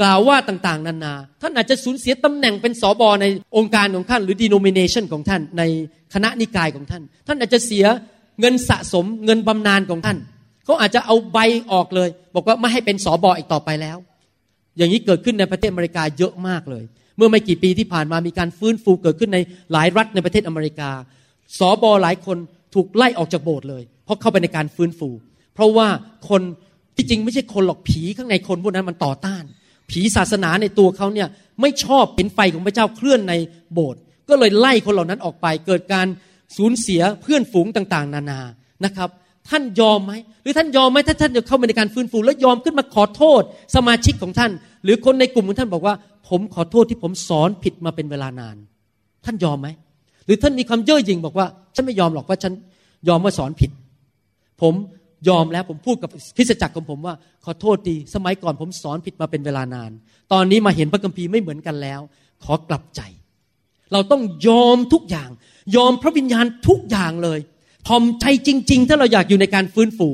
[0.00, 5.62] กล่าวว่าต่างๆ นานา ท่านอาจจะสูญเสียตำแหน่งเป็นสอบอในองค์การของท่าน หรือ denomination ของท่าน ใน
[6.14, 7.84] คณะนิกายของท่าน ท่านอาจจะเสีย
[8.40, 10.18] เงินสะสมเงินบำนาญของท่าน
[10.64, 11.38] เขาอาจจะเอาใบ
[11.72, 13.96] ออกเลย บอกว่าไม่ให้เป็นสอบออีกต่อไปแล้ว
[14.76, 16.84] อย่างนี้เกิดขึ้นในประเทศอเมริกาเยอะมากเลย
[17.16, 19.38] เมื่อไม่กี่ปีที่ผ่านมามีการฟื้นฟูเกิดขึ้นใน
[19.72, 20.90] หลายรัฐในประเทศอเมริกา
[21.58, 22.36] สอบอหลายคน
[22.78, 25.08] ถูกไล่ออกจากโบสถ์เลย เพราะเข้าไปในการฟื้นฟู
[25.54, 25.88] เพราะว่า
[26.28, 26.42] คน
[26.96, 29.44] ที่จริงไม่ใช่คนหรอกผีข้างในคนพวกนั้นมันต่อต้าน
[29.90, 31.28] ผีศาสนาในตัวเขาเนี่ย
[31.60, 33.34] ไม่ชอบเห็นไฟของพระเจ้าเคลื่อนใน
[33.72, 36.06] โบสถ์ก็เลยไล่คนเหล่านั้นออกไป เกิดการ
[36.56, 38.40] สูญเสียเพื่อนฝูงต่างๆ นานา
[38.84, 39.08] นะครับ
[39.48, 40.12] ท่านยอมไหม
[40.42, 43.42] หรือท่านยอมไหมถ้าท่านจะเข้ามาในการฟื้นฟู แล้วยอมขึ้นมาขอโทษ
[43.76, 44.50] สมาชิกของท่าน
[44.84, 45.94] หรือคนในกลุ่มของท่านบอกว่า
[46.28, 48.56] ผมขอโทษที่ผมสอนผิดมาเป็นเวลานาน
[49.24, 49.68] ท่านยอมไหม
[50.26, 52.52] หรือท่านมีความเย่อหยิ่งบอกว่า ฉันไม่ยอมหรอกว่าฉัน
[53.08, 53.70] ยอมว่าสอนผิด
[54.62, 54.74] ผม
[55.28, 59.90] ยอมแล้วผมพูดกับคริสตจักรของผมว่า ขอโทษดีสมัยก่อนผมสอนผิดมาเป็นเวลานาน
[60.32, 62.00] ตอนนี้มาเห็นพระคัมภีร์ไม่เหมือนกันแล้ว
[62.44, 63.00] ขอกลับใจ
[63.92, 65.30] เราต้องยอมทุกอย่าง
[65.76, 67.38] ยอมพระวิญญาณทุกอย่างเลย
[67.88, 70.08] ทอมใจจริง ๆ ถ้าเราอยากอยู่ในการฟื้นฟู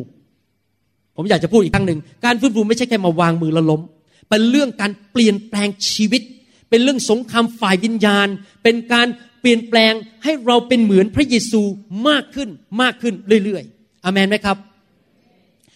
[1.17, 3.81] ผมอยากจะพูดอีกครั้งหนึ่งการฟื้นฟูไม่ใช่แค่มาวางมือแล้วล้ม
[4.29, 6.23] เป็นเรื่องการเปลี่ยนแปลงชีวิต
[6.69, 8.29] เป็นเรื่องสงครามฝ่ายวิญญาณ
[8.63, 9.07] เป็นการ
[9.45, 11.63] เปลี่ยนแปลงให้เราเป็นเหมือนพระเยซู
[12.09, 12.49] มากขึ้น
[12.83, 14.57] มากขึ้นเรื่อยๆอเมนไหมครับ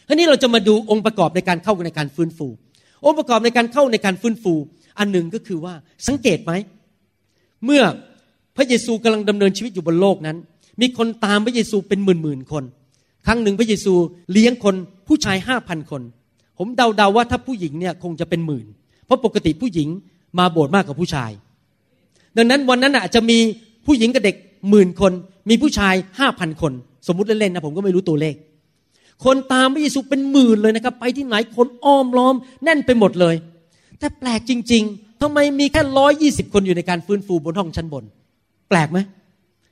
[0.08, 2.46] ทีนี้เราจะมาดูองค์ประกอบในการเข้าในการฟื้นฟู
[3.04, 4.54] องค์ประกอบในการเข้าในการฟื้นฟู
[4.98, 5.74] อันหนึ่งก็คือว่า
[6.08, 6.52] สังเกตไหม
[7.64, 7.82] เมื่อ
[8.56, 10.36] พระเยซูกำลังดำเนินชีวิตอยู่บนโลกนั้น
[10.80, 12.64] มีคนตามพระเยซูเป็นหมื่นหมื่นคน
[13.26, 13.94] ครั้งหนึ่งพระเยซู
[14.32, 14.74] เลี้ยงคน
[15.08, 16.02] ผู้ชายห้าพันคน
[16.58, 18.66] ผมเดาๆว่าถ้าผู้หญิงเนี่ยคงจะเป็นหมื่น
[19.06, 19.88] เพราะปกติผู้หญิง
[20.38, 21.30] มาโบสถ์มากกว่าผู้ชาย
[22.38, 23.38] ดังนั้นวันนั้นอาจจะมี
[23.86, 24.36] ผู้หญิงกับเด็ก
[24.70, 25.12] หมื่นคน
[25.48, 26.72] มีผู้ชายห้าพันคน
[27.06, 28.34] สมมุติเล่นๆนะผมก็ไม่รู้ตัวเลข
[29.24, 33.34] คนตามพระเยซูเป็นหมื่นเลยนะครับ ไปที่ไหนคนอ้อมล้อม แน่นไปหมดเลย
[33.98, 38.04] แต่แปลกจริง ๆทำไมมีแค่ร้อยยี่สิบคนอยู่ในการฟื้นฟูบนห้องชั้นบน
[38.68, 38.98] แปลกไหม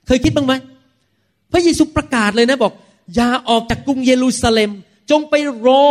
[0.07, 0.55] เคยคิดบ้างไหม
[1.53, 2.73] พระเยซูประกาศเลยนะบอก
[3.15, 4.71] อย่าออกจากกรุงเยรูซาเล็ม
[5.11, 5.35] จงไป
[5.67, 5.87] รอ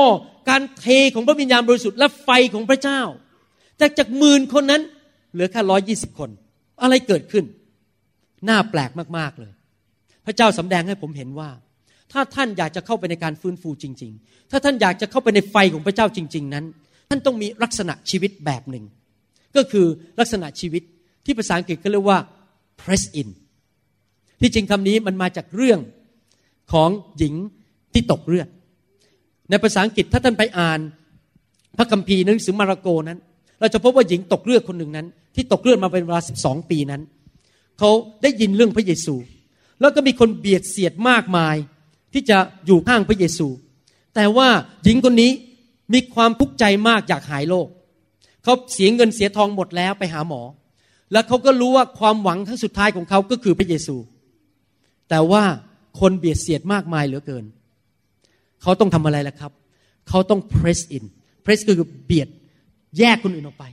[0.50, 3.02] การเทของพระวิญญาณบริสุทธิ์และไฟของพระเจ้า
[3.82, 4.82] จากจากหมื่นคนนั้น
[5.34, 6.30] เหลือแค่ร้อยี่สิบคน
[6.82, 7.46] อะไรเกิดขึ้น
[8.50, 9.54] น่าแปลกมากๆเลย
[10.26, 11.50] พระเจ้าสำแดงให้ผมเห็นว่า
[12.12, 16.66] ถ้าท่านอยากจะเข้าไปในการฟื้นฟูจริง ๆ ถ้าท่านอยากจะเข้าไปในไฟของพระเจ้าจริง ๆ นั้น
[17.10, 18.86] ท่านต้องมีลักษณะชีวิตแบบหนึ่ง
[19.56, 19.86] ก็คือ
[20.20, 20.84] ลักษณะชีวิต
[21.26, 22.20] ที่ภาษาอังกฤษเขาเรียกว่า
[22.82, 23.30] press in
[24.42, 25.80] ที่จริงคำนี้มันมาจากเรื่อง
[26.74, 27.34] ของหญิง
[27.94, 28.48] ที่ตกเลือด
[29.50, 30.80] ในภาษาอังกฤษถ้าท่านไปอ่าน
[31.78, 33.20] พระคัมภีร์หนังสือมาระโกนั้น
[33.60, 37.02] เราจะพบว่าหญิงตกเลือดคนหนึ่งนั้น ที่ตกเลือดมาเป็นเวลาสิบสองปีนั้น
[37.80, 37.90] เขา
[38.22, 39.16] ได้ยินเรื่องพระเยซู
[39.82, 41.56] แล้วก็มีคนเบียดเสียดมากมาย
[42.14, 43.48] ที่จะอยู่ข้างพระเยซู
[44.16, 44.48] แต่ว่า
[44.84, 45.32] หญิงคนนี้
[45.94, 47.68] มีความทุกข์ใจมากอยากหายโรค
[48.44, 50.42] เขาเสียเงินเสียทองหมดแล้วไปหาหมอ
[51.12, 53.96] แล้วเขาก็รู้ว่าความหวังครั้งสุดท้ายของเขาก็คือพระเยซู
[55.10, 55.44] แต่ว่า
[56.00, 57.46] คนเบียดเสียดมากมายเหลือเกิน
[58.62, 59.52] เขาต้องทำอะไรล่ะครับ
[60.10, 61.04] เขาต้อง press in
[61.44, 62.30] press ก็คือเบียด
[62.98, 63.66] แยกคนอื่นออกไป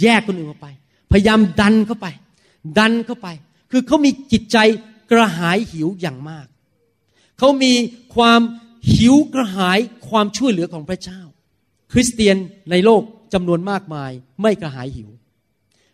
[0.00, 0.68] แยกคนอื่นออกไป
[1.12, 2.06] พยายามดันเข้าไป
[2.78, 3.28] ดันเข้าไป
[3.70, 4.58] คือเขามีจิตใจ
[5.10, 6.46] กระหายหิวอย่างมาก
[7.38, 7.72] เขามี
[8.14, 8.40] ความ
[8.94, 11.20] หิวกระหายความช่วยเหลือของพระเจ้า
[11.92, 12.36] คริสเตียน
[12.70, 13.02] ในโลก
[13.34, 14.10] จำนวนมากมาย
[14.42, 15.08] ไม่กระหายหิว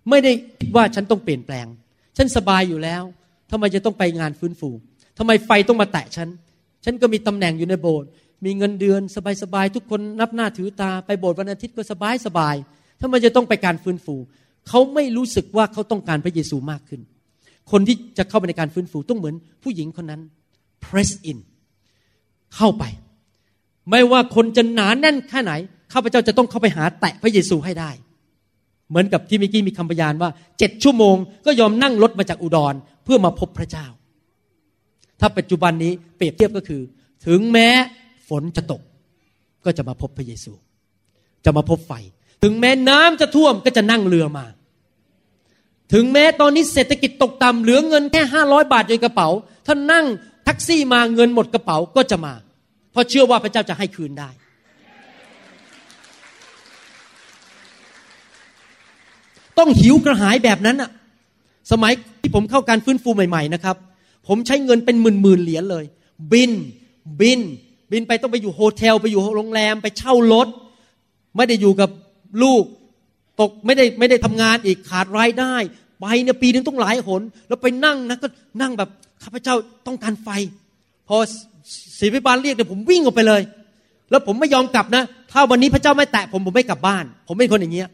[0.09, 1.67] ไม่ได้คิดว่าฉันต้องเปลี่ยนแปลง
[2.17, 3.03] ฉันสบายอยู่แล้ว
[3.51, 4.71] ทำไมจะต้องไปงานฟื้นฟู
[5.19, 6.29] ทำไมไฟต้องมาแตะฉัน
[6.85, 8.09] ฉันก็มีตำแหน่งอยู่ในโบสถ์
[8.45, 9.01] มีเงินเดือน
[9.43, 12.55] สบายๆทุกคนนับหน้าถือตาไปโบสถ์วันอาทิตย์ก็สบายสบาย
[13.01, 14.17] ทำไมจะต้องไปการฟื้นฟู
[14.69, 17.01] เขาไม่รู้สึกว่าเขาต้องการพระเยซูมากขึ้น
[17.71, 20.21] คนที่จะเข้าไปในการฟื้นฟูต้องเหมือนผู้หญิงคนนั้น
[20.85, 21.39] press in
[22.57, 22.85] เข้าไป
[23.91, 25.53] ไม่ว่าคนจะหนาแน่นแค่ไหน
[25.93, 27.91] ข้าพเจ้าจะต้องเข้าไปหาแตะพระเยซูให้ได้
[28.89, 32.75] เหมือนกับที่มิกี้มีคำพยานว่าเจ็ดชั่วโมง ก็ยอมนั่งรถมาจากอุดร
[33.05, 33.87] เพื่อมาพบพระเจ้า
[35.21, 36.83] ถ้าปัจจุบันนี้เปรียบเทียบก็คือ
[37.27, 37.69] ถึงแม้
[38.29, 38.83] ฝนจะตก
[39.65, 40.53] ก็จะมาพบพระเยซู
[41.45, 41.93] จะมาพบไฟ
[42.43, 44.47] ถึงแม้น้ำจะท่วมก็จะนั่งเรือมา
[45.93, 49.29] ถึงแม้ตอนนี้เศรษฐกิจตกต่ำเหลือเงินแค่ห้าร้อยบาทในกระเป๋า
[49.67, 50.07] ถ้านั่ง
[50.45, 52.35] แท็กซี่มาเงินหมดกระเป๋าก็จะมา
[52.93, 54.31] เพราะเชื่อว่าพระเจ้าจะให้คืนได้
[59.59, 60.91] ต้องหิวกระหายแบบนั้นอะ
[61.73, 63.77] สมัยที่ผมเข้าการฟื้นฟูใหม่ ๆนะครับ
[64.29, 65.85] ผมใช้เงินเป็นหมื่นๆเหรียญเลย
[66.33, 66.53] บิน
[67.21, 67.41] บิน
[67.93, 70.49] บินไปต้องไปอยู่ hotel ไปอยู่โรงแรมไปเช่ารถ
[71.37, 71.91] ไม่ได้อยู่กับ
[72.43, 72.65] ลูก
[73.41, 75.55] ตกไม่ได้ไม่ได้ทำงานอีกขาดรายได้
[76.01, 78.29] ไปเนี่ยปีนึงต้องหลายหน แล้วไปนั่งนะก็
[78.61, 78.89] นั่งแบบ
[79.23, 79.55] ข้าพเจ้า
[79.87, 80.29] ต้องการไฟ
[81.09, 81.17] พอ
[81.99, 83.43] ศิริบาลเรียกเนี่ยผมวิ่งออกไปเลย
[84.11, 85.03] แล้วผมไม่ยอมกลับนะ
[85.33, 87.89] ถ้าวันนี้พระเจ้าไม่แตะผมผมไม่กลับบ้าน ผมเป็นคนอย่างเงี้ย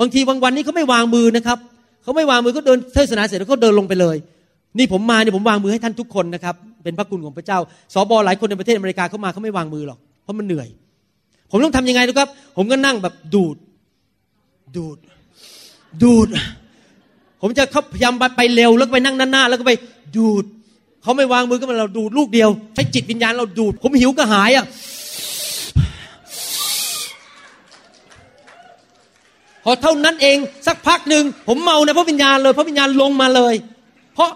[0.00, 1.58] บางทีบางวันนี้เขาไม่วางมือนะครับ
[2.02, 4.16] เขาไม่วางมือก็เดินเทศนาเสร็จแล้วเขาเดินลงไปเลย
[4.78, 7.58] นี่ผมมาเนี่ยผมวางมือให้ท่านทุกคนนะครับ เป็นพระคุณของพระเจ้า
[7.94, 10.68] สบหลายคนในประเทศอเมริกาเข้ามาเขาไม่วางมือหรอกเพราะมันเหนื่อย
[11.50, 13.56] ผมต้องทำยังไงนะครับ ผมก็นั่งแบบดูด
[14.76, 14.98] ดูด
[16.02, 16.28] ดูด
[17.40, 19.72] ผมจะเขาพยายามไปเร็วแล้วก็ไปนั่งหน้าๆแล้วก็ไป
[20.16, 20.44] ดูด
[21.02, 24.66] เขาไม่วางมือก็มาเราดูดลูกเดียวใช้จิตวิญญาณเราดูด ผมหิวก็หายอะ
[29.64, 30.36] พอเท่านั้นเอง
[30.66, 33.54] สักพักหนึ่งผมเมาในพระวิญญาณเลย พระวิญญาณลงมาเลย
[34.14, 34.30] เพราะ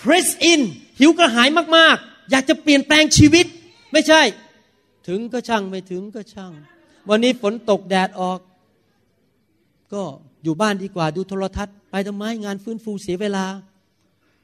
[0.00, 0.60] press in
[0.98, 3.46] หิวกระหายมากๆ อยากจะเปลี่ยนแปลงชีวิต
[3.92, 4.22] ไม่ใช่
[5.06, 6.52] ถึงก็ช่างไม่ถึงก็ช่าง
[7.08, 8.38] วันนี้ฝนตกแดดออก
[9.92, 10.02] ก็
[10.44, 13.44] อยู่บ้านดีกว่าดูโทรทัศน์ไปทำไมงานฟื้นฟูเสียเวลา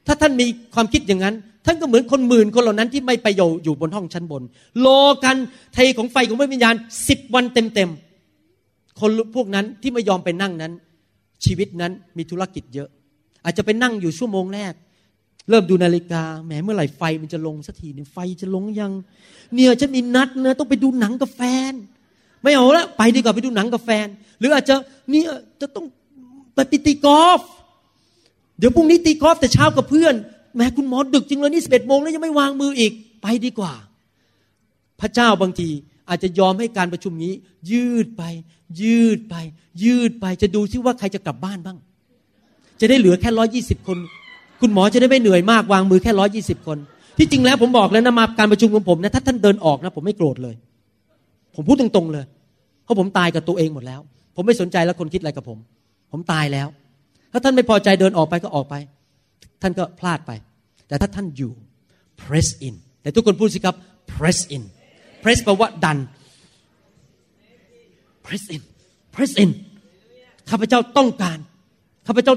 [0.07, 1.35] ถ้าท่านมีความคิดอย่างนั้น
[1.65, 4.43] ท่านก็เหมือนคนหมื่นคนเหล่านั้นที่ไม่ไปอยู่อยู่บนห้องชั้นบน
[4.85, 5.37] รอกัน
[5.73, 6.75] เทของไฟของพระวิญญาณ
[7.07, 10.73] สิบวันเต็มๆคนพวกนั้นที่ไม่ยอมไปนั่งนั้น
[11.45, 12.89] ชีวิตนั้นมีธุรกิจเยอะ
[13.43, 14.73] อาจจะไปนั่งอยู่ชั่วโมงแรก
[15.49, 18.91] เริ่มดูนาฬิกาแหมเมื่อไหร่ไฟมันจะลงสักทีเนี่ยไฟจะลงยัง
[19.53, 21.73] เนี่ยฉันมีนัดนะต้องไปดูหนังกับแฟน
[22.43, 24.07] ไม่เอาละไปดีกว่าไปดูหนังกับแฟน
[24.39, 24.75] หรืออาจจะ
[25.09, 25.29] เนี่ย
[25.61, 25.85] จะต้อง
[26.55, 27.41] ไปปตีกอล์ฟ
[28.59, 30.13] เดี๋ยวพรุ่งนี้ตีกอล์ฟแต่เช้ากับเพื่อน
[30.55, 33.73] แม้คุณหมอดึกจริงเลยนี่สิบเอ็ดโมงแล้วยังไม่วางมืออีกไปดีกว่า
[35.01, 35.69] พระเจ้าบางที
[36.09, 37.33] อาจจะยอมให้การประชุมนี้
[37.71, 38.23] ยืดไป
[38.81, 39.35] ยืดไป
[39.83, 41.77] ยืดไปจะดูซิว่าใครจะกลับบ้านบ้าง
[42.79, 43.97] จะได้เหลือแค่ร้อยี่สิบคน
[44.63, 46.77] คุณหมอจะได้ไม่เหนื่อยมากวางมือแค่ร้อยี่สิบคน
[47.17, 50.55] ที่จริงแล้วผมบอกแล้วนะมาการประชุมของผมนะถ้าท่านเดินออกนะ ผมไม่โกรธเลย
[51.55, 52.25] ผมพูดตรงๆเลย
[52.83, 53.99] เพราะผมตายกับตัวเองหมดแล้ว
[54.35, 55.57] ผมไม่สนใจแล้วคนคิดอะไรกับผม
[56.11, 56.67] ผมตายแล้ว
[57.31, 58.75] ถ้าท่านไม่พอใจเดินออกไปก็ออกไป
[59.61, 60.31] ท่านก็พลาดไป
[60.87, 61.51] แต่ถ้าท่านอยู่
[62.21, 63.75] press in แต่ทุกคนพูดสิครับ
[64.13, 64.63] press in
[65.23, 65.97] press แปลว่าดัน
[68.25, 68.61] press in
[69.13, 69.49] press in
[70.49, 71.37] ข้าพเจ้าต้องการ
[72.07, 72.33] ข้าพเจ้า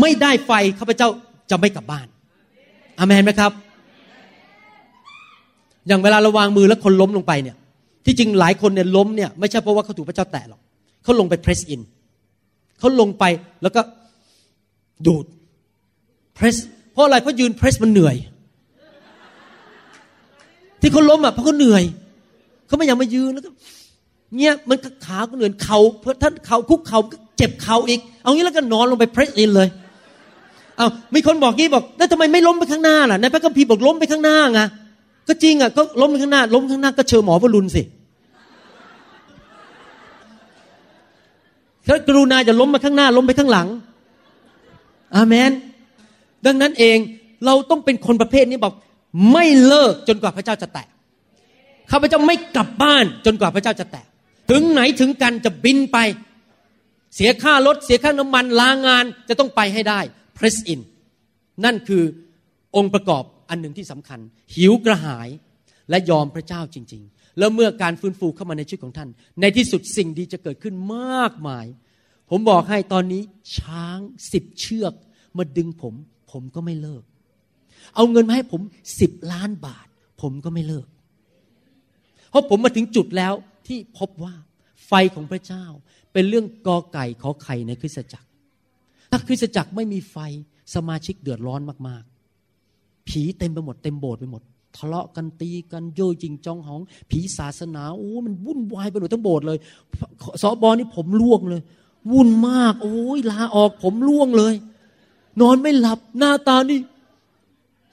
[0.00, 1.08] ไม่ได้ไฟข้าพเจ้า
[1.50, 2.06] จะไม่กลับบ้าน
[2.98, 3.52] อามนไหมครับ
[5.88, 7.56] อย่างเวลาเราวางมือแล้วคนล้มลงไปเนี่ย
[8.06, 10.60] ที่จริงหลายคนเนี่ยล้มเนี่ยไม่ใช่เพราะว่าเขาถูกพระเจ้าแตะหรอก
[11.02, 11.80] เขาลงไป press in
[12.78, 13.24] เขาลงไป
[13.62, 13.80] แล้วก็
[15.06, 15.24] ดูด
[16.36, 16.56] press
[16.92, 18.16] เพราะอะไรเพราะยืน press มันเหนื่อย
[20.80, 21.84] ที่เขาล้มอะเพราะเขาเหนื่อย
[22.66, 23.50] เขาไม่อยากมายืนแล้วก็
[24.36, 27.00] เนี่ยมันขาก็เหนื่อยเขาเพื่อท่านเขาคุกเขา
[27.38, 29.68] เจ็บเข่าอีก เอางี้แล้วก็นอนลงไป press in เลย
[30.76, 34.60] เอามีคนบอกงี้บอกแล้วทำไมไม่ล้มไปข้างหน้าล่ะในพระคัมภีร์บอกล้มไปข้างหน้าไง
[35.28, 37.82] ก็จริงอะก็ล้มไปข้างหน้า ล้มข้างหน้าก็เชิญหมอวรุณสิ
[41.86, 43.68] ถ้ากรุณาจะล้มมาข้างหน้า ล้มไปข้างหลัง
[45.16, 45.50] อาเมน
[46.46, 46.98] ดังนั้นเอง
[47.46, 48.74] เราต้องเป็นคนประเภทนี้บอก
[49.32, 50.86] ไม่เลิกจนกว่าพระเจ้าจะแตะ
[51.90, 54.04] ข้าพเจ้าไม่กลับบ้านจนกว่าพระเจ้าจะแตะ
[54.50, 55.98] ถึงไหนถึงกันจะบินไป
[57.14, 60.00] เสียค่ารถเสียค่าน้ำมันลางานจะต้องไปให้ได้
[60.36, 60.80] press in
[61.64, 62.02] นั่นคือ
[62.76, 64.20] องค์ประกอบอันหนึ่งที่สำคัญ
[64.54, 65.28] หิวกระหาย
[65.90, 69.08] และยอมพระเจ้าจริง ๆ แล้วเมื่อการฟื้นฟูเข้ามาในชีวิตของท่าน
[69.40, 71.66] ในที่สุดสิ่งดีจะเกิดขึ้นมากมาย
[72.30, 73.22] ผมบอกให้ตอนนี้
[73.58, 73.98] ช้าง
[74.32, 74.94] สิบเชือก
[75.38, 75.94] มาดึงผม
[76.32, 77.02] ผมก็ไม่เลิก
[77.94, 78.60] เอาเงินมาให้ผม
[79.00, 79.86] สิบล้านบาท
[80.22, 80.86] ผมก็ไม่เลิก
[82.30, 83.34] เพราะผมมาถึงจุดแล้ว
[83.66, 84.34] ที่พบว่า
[84.86, 85.64] ไฟของพระเจ้า
[86.12, 88.26] เป็นเรื่องกอไก่ขอไข่ในคริสตจักร
[89.10, 90.16] ถ้าคริสตจักรไม่มีไฟ
[90.74, 94.42] สมาชิกเดือดร้อนมากๆ ผีเต็มไปหมดเต็มโบสถ์ไปหมด
[94.76, 99.58] ทะเลาะกันตีกันโยยจริงจองหอง ผีศาสนาโอ้มันวุ่นวายไปหมดทั้งโบสถ์เลย
[100.42, 101.62] สอบอนี่ผมล่วงเลย
[102.12, 104.54] วุ่นมาก โอ้ยลาออกผมล่วงเลย
[105.40, 106.78] นอนไม่หลับหน้าตานี่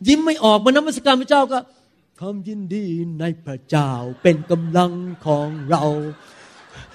[0.07, 1.59] ยิ้มไม่ออกมานมัสการพระเจ้าก็
[2.19, 2.85] ความยินดี
[3.19, 4.91] ในพระเจ้าเป็นกำลัง
[5.25, 5.83] ของเรา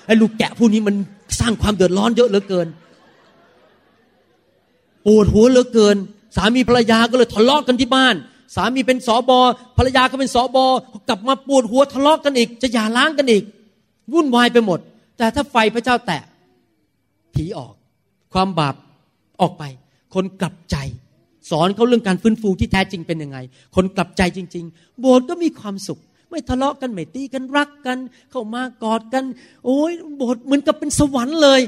[0.06, 0.94] ไอ้ลูกแกะผู้นี้มัน
[1.40, 2.68] สร้างความเดือดร้อนเยอะเหลือเกิน
[5.06, 5.96] ปวดหัวเหลือเกิน
[6.36, 8.14] สามีภรรยาก็เลยทะเลาะกกันที่บ้าน
[8.56, 9.38] สามีเป็นสอบอ
[9.76, 10.66] ภรรยาก็เป็นสอบอ
[11.08, 13.44] กลับมาปวดหัวทะเลาะกกันอีก จะหย่าร้างกันอีก
[14.12, 14.78] วุ่นวายไปหมด
[15.18, 16.22] แต่ถ้าไฟพระเจ้าแตะ
[17.34, 17.74] ผีออก
[18.32, 18.74] ความบาป
[19.40, 19.62] ออกไป
[20.14, 20.76] คนกลับใจ
[21.50, 23.38] สอนเขาเรื่องการฟื้นฟูที่แท้จริงเป็นยังไง
[23.76, 26.00] คนกลับใจจริง ๆ โบสถ์ก็มีความสุข
[26.30, 27.98] ไม่ทะเลาะกันไม่ตีกันรักกัน
[28.30, 29.24] เข้ามากอดกัน
[29.64, 31.60] โอ้ยโบสถ์เหมือนกับเป็นสวรรค์เลย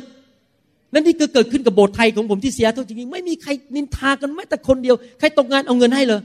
[0.93, 6.21] นั่นนี่ก็เกิดขึ้นกับโบสถ์ไทยของผมที่เสียเท่าจริงๆไม่มีใครนินทากันแม้แต่คนเดียวใครตกงานเอาเงินให้เลย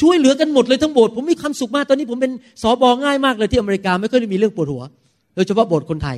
[0.00, 4.82] ช่วยเหลือกันหมดเลยทั้งโบสถ์ผมมีความสุขมากตอนนี้ผมเป็นสอบอง่ายมากเลยที่อเมริกาไม่ค่อยได้มีเรื่องปวดหัว
[5.34, 6.16] โดยเฉพาะโบสถ์คนไทย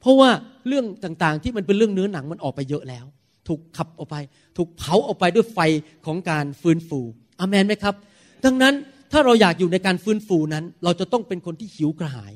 [0.00, 0.30] เพราะว่า
[0.68, 3.04] เรื่องต่างๆ ที่มันเป็นเรื่องเนื้อหนังมันออกไปเยอะแล้ว
[3.48, 4.16] ถูกขับออกไป
[4.56, 5.58] ถูกเผาออกไปด้วยไฟ
[6.06, 7.00] ของการฟื้นฟู
[7.40, 7.94] อเมนไหมครับ
[8.44, 8.74] ดังนั้น
[9.12, 12.32] ถ้าเราอยากอยู่ในการฟื้นฟูนั้น เราจะต้องเป็นคนที่หิวกระหาย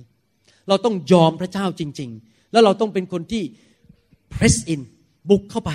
[0.69, 3.43] เราต้องยอมพระเจ้าจริง ๆ แล้วเราต้องเป็นคนที่
[4.33, 4.81] press in
[5.31, 5.71] บุกเข้าไป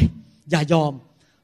[0.52, 0.94] อย่ายอม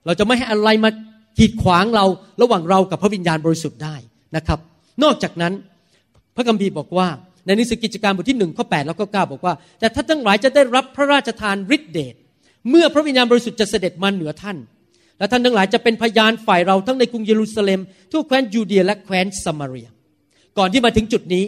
[0.06, 0.90] เราจะไม่ให้อะไรมา
[1.38, 2.06] ขีดขวางเรา
[2.42, 3.96] ระหว่างเรากับพระวิญญาณบริสุทธิ์ได้
[4.36, 4.60] นะครับ
[5.04, 5.54] นอกจากนั้น
[6.36, 7.08] พระคัมภีร์บอกว่า
[7.46, 12.16] ในหนังสือกิจการบทที่หนึ่งข้อแปดแล้วก็เก้าบอกว่า แต่ท่านทั้งหลายจะได้รับพระราชทานฤทธิเดช
[12.70, 14.58] เมื่อพระวิญญาณบริสุทธิ์จะเสด็จมาเหนือท่าน
[15.20, 17.80] และท่านทั้งหลายจะเป็นพยานฝ่ายเราทั้งในกรุงเยรูซาเล็ม
[18.12, 19.90] ทั่วแคว้นยูเดียและแคว้นซามารีย
[20.58, 21.44] ก่อนที่มาถึงจุดนี้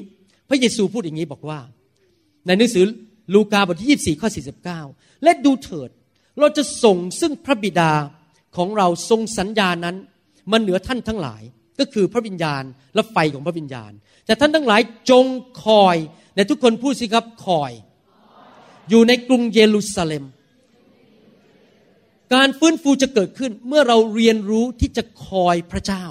[0.50, 1.60] พระเยซูพูดอย่างนี้บอกว่า
[2.46, 2.86] ในหนังสือ
[3.34, 4.30] ลูกาบทที่24ข้อ
[4.76, 5.90] 49 และดูเถิด
[6.40, 7.92] เราจะส่งซึ่งพระบิดา
[8.56, 9.96] ของเราทรงสัญญานั้น
[10.52, 11.42] มาเหนือท่านทั้งหลาย
[11.80, 12.64] ก็คือพระวิญญาณ
[12.96, 13.92] และไฟของพระวิญญาณ
[14.26, 15.26] แต่ท่านทั้งหลายจง
[15.64, 15.96] คอย
[16.36, 17.72] ในทุกคนพูดสิครับคอย
[18.90, 20.24] อยู่ในกรุงเยรูซาเล็ม
[22.34, 26.04] การฟื้นฟูจะเกิดขึ้นเมื่อเราเรียนรู้ที่จะคอยพระเจ้า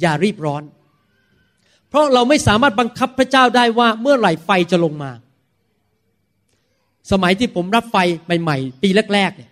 [0.00, 0.62] อย่ารีบร้อน
[1.88, 5.10] เพราะเราไม่สามารถบังคับพระเจ้าได้ว่าเมื่อไหร่ไฟจะลงมา
[7.12, 7.96] สมัยที่ผมรับไฟ
[8.42, 9.50] ใหม่ ๆ ปีแรกๆเนี่ย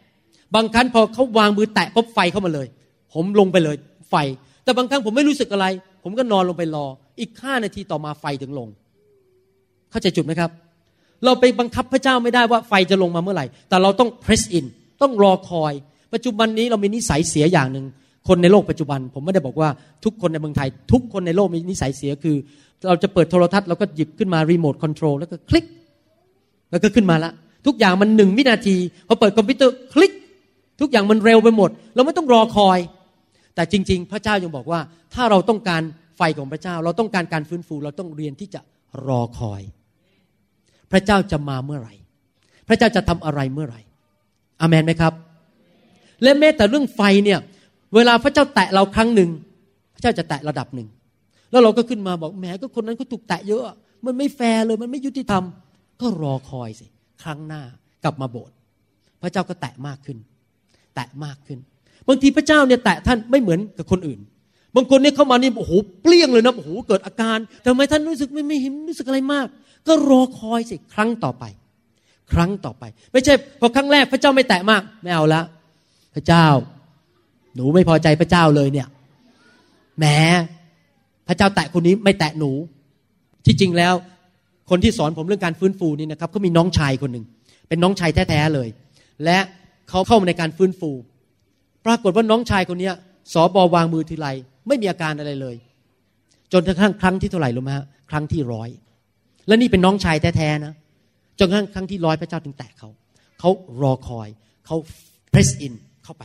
[0.54, 2.66] บางครั้งพอเขาวางมือแตะปุ๊บไฟเข้ามาเลย
[3.14, 3.76] ผมลงไปเลย
[4.10, 4.14] ไฟ
[4.64, 5.66] แต่บางครั้งผมไม่รู้สึกอะไร
[6.02, 6.86] ผมก็นอนลงไปรอ
[7.20, 8.68] อีกห้านาทีต่อมาไฟถึงลง
[9.90, 10.50] เข้าใจจุดไหมครับ
[11.24, 14.66] เราไปบังคับพระเจ้าไม่ได้ว่าไฟจะลงมาเมื่อไหร่ แต่เราต้อง press in
[15.02, 15.72] ต้องรอคอย
[16.14, 17.86] ปัจจุบันนี้เรามีนิสัยเสียอย่างหนึ่ง
[18.28, 19.68] คนในโลกปัจจุบัน ผมไม่ได้บอกว่า
[20.04, 22.36] ทุกคนในเมืองไทย ทุกคนในโลกมีนิสัยเสียคือ
[22.88, 25.64] เราจะเปิดโทรทัศน์เราก็หยิบขึ้นมารีโมทคอนโทรลแล้วก็คลิก
[26.70, 27.32] แล้วก็ขึ้นมาละ
[27.66, 28.76] ทุกอย่างมันหนึ่งวินาที
[29.08, 30.12] พอเปิดคอมพิวเตอร์คลิก
[30.80, 32.78] ทุกอย่างมันเร็วไปหมด เราไม่ต้องรอคอย
[33.54, 34.80] แต่จริง ๆ พระเจ้ายังบอกว่า
[35.14, 35.82] ถ้าเราต้องการ
[36.16, 38.60] ไฟของพระเจ้า เราต้องการการฟื้นฟูเราต้องเรียนที่จะ
[39.06, 39.62] รอคอย
[40.92, 41.94] พระเจ้าจะมาเมื่อไหร่
[42.68, 43.80] พระเจ้าจะทำอะไรเมื่อไหร่
[44.60, 45.12] อเมนไหมครับ
[46.22, 47.38] และแม้แต่เรื่องไฟเนี่ย
[47.94, 49.30] เวลาพระเจ้าแตะเราครั้งหนึ่ง
[49.94, 50.88] พระเจ้าจะแตะระดับหนึ่ง
[51.50, 53.62] แล้วเราก็ขึ้นมาบอกแหมก็คนนั้นเขาถูกแตะเยอะ
[54.04, 55.44] มันไม่แฟร์เลย มันไม่ยุติธรรม
[56.00, 56.86] ก็รอคอยสิ
[57.22, 57.62] ครั้งหน้า
[58.04, 58.54] กลับมาโบสถ์
[59.22, 60.18] พระเจ้าก็แตะมากขึ้น
[60.94, 61.58] แตะมากขึ้น
[62.08, 64.20] บางทีพระเจ้าเนี่ยแตะท่านไม่เหมือนกับคนอื่น
[64.76, 69.46] บางคนเนี่ยเข้ามานี่โอ้โหเปลี่ยงเลยนะโอ้โหเกิดอาการทำไมท่านรู้สึกไม่ไม่เห็นรู้สึกอะไรมาก
[69.88, 71.44] ก็รอคอยสิครั้งต่อไป
[72.34, 75.42] ครั้งต่อไป ไม่ใช่พอครั้งแรกพระเจ้าไม่แตะมาก ไม่เอาละ
[76.14, 76.46] พระเจ้า
[77.54, 78.88] หนูไม่พอใจพระเจ้าเลยเนี่ย
[79.98, 80.04] แหม
[81.28, 82.50] พระเจ้าแตะคนนี้ไม่แตะหนู
[83.46, 83.94] ที่จริงแล้ว
[84.70, 87.24] คนที่สอนผมเรื่องการฟื้นฟูนี่นะครับเขามีน้องชายคนหนึ่ง
[87.68, 88.68] เป็นน้องชายแท้ๆเลย
[89.24, 89.38] และ
[89.88, 90.90] เขาเข้ามาในการฟื้นฟู
[91.86, 92.90] ปรากฏว่าน้องชายคนนี้
[93.32, 94.28] สอบอวางมือทีไร
[94.68, 95.56] ไม่มีอาการอะไรเลย
[96.52, 98.68] จนกระทั่งครั้งที่เท่าไหร่รู้ไหมฮะครั้งที่ร้อย
[99.46, 100.74] และนี่เป็นน้องชายแท้ๆนะ
[101.40, 102.88] จนกระทั่งครั้งที่ร้อยพระเจ้าถึงแตะเขา
[103.40, 103.50] เขา
[103.82, 104.28] รอคอย
[104.66, 104.76] เขา
[105.32, 105.74] press in
[106.04, 106.24] เข้าไป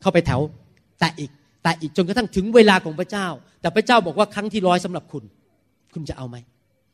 [0.00, 0.40] เข้าไปแถว
[1.00, 1.30] แตะอีก
[1.62, 3.26] แตะอีกจนกระทั่งถึงเวลาของพระเจ้า
[3.60, 5.24] แต่พระเจ้าบอกว่าครั้งที่ร้อยสำหรับคุณ
[5.94, 6.36] คุณจะเอาไหม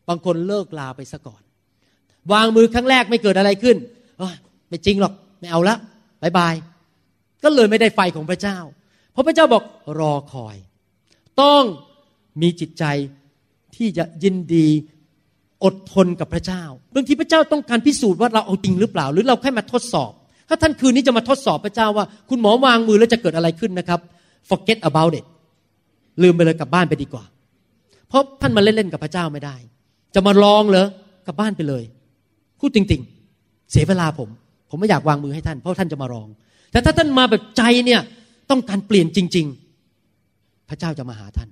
[0.08, 1.42] บางคนเลิกลาไปซะก่อน
[2.32, 3.76] วางมือครั้งแรกไม่เกิดอะไรขึ้น
[4.68, 5.76] ไม่จริงหรอกไม่เอาละ
[6.22, 6.54] บายบาย
[7.44, 8.58] ก็เลยไม่ได้ไฟของพระเจ้า
[9.12, 9.64] เพราะพระเจ้าบอก
[10.00, 10.56] รอคอย
[11.42, 11.64] ต้อง
[12.42, 12.84] มีจิตใจ
[13.76, 14.66] ที่จะยินดี
[15.64, 16.62] อดทนกับพระเจ้า
[16.94, 20.12] บางทีพระเจ้าต้องการพิสูจน์ว่าเราเอาจริงหรือเปล่า หรือเราแค่มาทดสอบ
[20.48, 24.00] ถ้าท่านคืนนี้จะมาทดสอบพระเจ้าว่า คุณหมอวางมือแล้วจะเกิดอะไรขึ้นนะครับ
[24.50, 25.24] forget about it
[26.22, 27.24] ลืมไปเลยกลับบ้านไปดีกว่า
[28.08, 29.56] เพราะท่านมาเล่นๆกับพระเจ้าไม่ได้
[30.14, 30.86] จะมาลองเหรอ
[31.26, 31.84] กลับบ้านไปเลย
[32.60, 33.00] พูดจริง
[33.36, 34.28] ๆ เสียเวลาผม
[34.70, 36.28] ผมไม่อยากวางมือให้ท่าน เพราะท่านจะมาลอง
[36.72, 38.00] แต่ถ้าท่านมาแบบใจเนี่ย
[38.50, 39.46] ต้องการเปลี่ยนจริง
[40.08, 41.48] ๆ พระเจ้าจะมาหาท่าน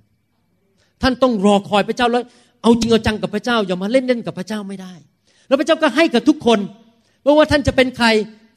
[1.01, 2.23] ท่านต้องรอคอยพระเจ้าแล้ว
[2.67, 4.93] เอาจริงเอาจังกับพระเจ้าอย่ามาเล่นเล่นกับพระเจ้าไม่ได้
[5.47, 6.59] แล้วพระเจ้าก็ให้กับทุกคน
[7.23, 8.07] ไม่ว่าท่านจะเป็นใคร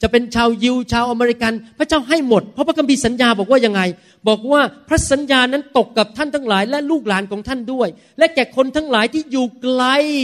[0.01, 3.81] จะเป็นชาวยิวชาวอเมริกัน พระเจ้าให้หมด เพราะพระคัมภีร์สัญญาบอกว่ายังไง
[4.27, 7.87] บอกว่าพระสัญญานั้นตกกับท่านทั้งหลาย และลูกหลานของท่านด้วย
[8.17, 9.83] และแก่คนทั้งหลายที่อยู่ไกล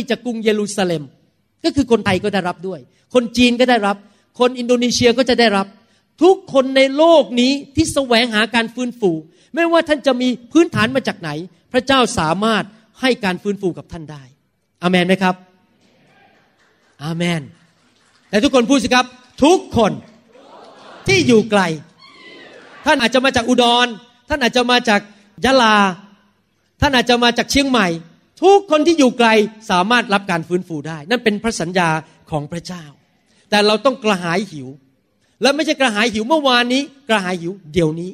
[0.09, 1.03] จากกรุงเยรูซาเล็ม
[1.63, 2.79] ก็คือคนไทยก็ได้รับด้วย
[3.13, 3.97] คนจีนก็ได้รับ
[4.39, 5.67] คนอินโดนีเซียก็จะได้รับ
[6.23, 9.11] ทุกคนในโลกนี้ที่แสวงหาการฟื้นฟู
[9.55, 11.29] ไม่ว่าท่านจะมีพื้นฐานมาจากไหน
[11.73, 12.63] พระเจ้าสามารถ
[13.01, 14.23] ให้การฟื้นฟูกับท่านได้
[14.83, 15.35] อเมนไหมครับ
[17.03, 17.41] อาเมน
[18.29, 19.05] แต่ทุกคนพูดสิครับ
[19.43, 19.91] ทุกคน
[21.07, 21.61] ที่อยู่ไกล
[22.85, 23.87] ท่านอาจจะมาจากอุดร
[24.29, 25.01] ท่านอาจจะมาจาก
[25.45, 25.77] ยะลา
[26.81, 27.87] ท่านอาจจะมาจากเชียงใหม่
[28.43, 29.29] ทุกคนที่อยู่ไกล
[29.71, 31.89] สามารถรับการฟื้นฟูได้ นั่นเป็นพระสัญญา
[32.31, 32.83] ของพระเจ้า
[33.49, 34.67] แต่เราต้องกระหายหิว
[35.41, 38.11] และไม่ใช่กระหายหิวเมื่อวานนี้ กระหายหิวเดี๋ยวนี้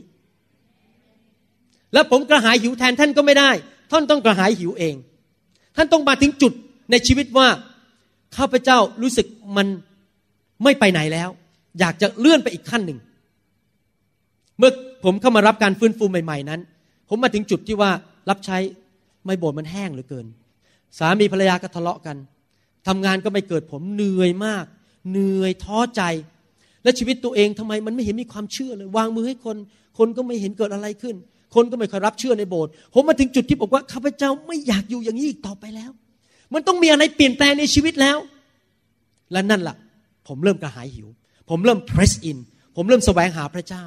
[1.94, 3.52] และผมกระหายหิวแทนท่านก็ไม่ได้
[3.94, 4.96] ท่านต้องกระหายหิวเอง
[5.76, 6.54] ท่านต้องมาถึงจุด
[6.92, 7.48] ในชีวิตว่า
[8.38, 9.28] ข้าพเจ้ารู้สึก
[9.58, 9.68] มัน
[10.64, 11.30] ไม่ไปไหนแล้ว
[11.80, 13.00] อยากจะเลื่อนไปอีกขั้นหนึ่ง
[14.58, 14.72] เมื่อ
[15.04, 16.62] ผมเข้ามารับการฟื้นฟูใหม่ๆนั้น
[17.10, 17.92] ผมมาถึงจุดที่ว่า
[18.30, 18.58] รับใช้
[19.26, 20.26] ไม่โบสมันแห้งเหลือเกิน
[21.00, 22.18] สามีภรรยาก็ทะเลาะกัน
[22.88, 24.66] ทำงานก็ไม่เกิดผมเหนื่อยมาก
[25.12, 26.02] เหนื่อยท้อใจ
[26.84, 29.58] และชีวิตตัวเองทำไมมันไม่เห็นมีความเชื่อเลย วางมือให้คน
[29.98, 31.16] คนก็ไม่เห็นเกิดอะไรขึ้น
[31.56, 35.92] คนก็ไม่ค่อยรับเชื่อในโบสถ์ผมมาถึงจุดที่บอกว่าข้าพเจ้าไม่อยากอยู่อย่างนี้อีกต่อไปแล้ว
[36.54, 38.18] มันต้องมีอะไรเปลี่ยนแปลงในชีวิตแล้ว
[39.32, 39.78] และนั่นละ่ะ
[40.28, 41.08] ผมเริ่มกระหายหิว
[41.50, 42.38] ผมเริ่ม press in
[42.76, 43.86] ผมเริ่มแสวงหาพระเจ้า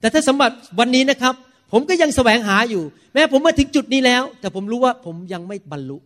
[0.00, 1.34] แต่ถ้าสมบัติวันนี้นะครับ
[1.72, 5.98] ผมก็ยังแสวงหาอยู่ แม้ผมมาถึงจุดนี้แล้ว แต่ผมรู้ว่าผมยังไม่บรรลุ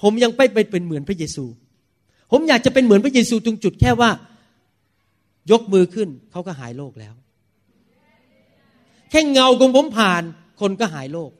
[0.00, 1.44] ผมยังไม่เป็นเหมือนพระเยซู
[2.32, 4.10] ผมอยากจะเป็นเหมือนพระเยซูตรงจุดแค่ว่า
[5.50, 7.14] ยกมือขึ้นเขาก็หายโรคแล้ว
[9.10, 10.22] แค่เงาของผมผ่าน
[10.60, 11.30] คนก็หายโรค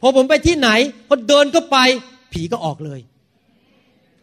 [0.00, 0.68] พอผมไปที่ไหน
[1.08, 1.76] พอเดินก็ไป
[2.32, 3.00] ผีก็ออกเลย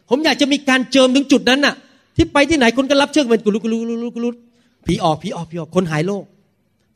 [0.08, 1.74] ผมอยากจะมีการเจิมถึงจุดนั้นน่ะ
[2.16, 4.30] ที่ไปที่ไหนคนก็รับเชื่อมันกุลุกุลุกุลุกุลุ
[4.86, 6.24] ผีออกผีออกผีออกคนหายโรค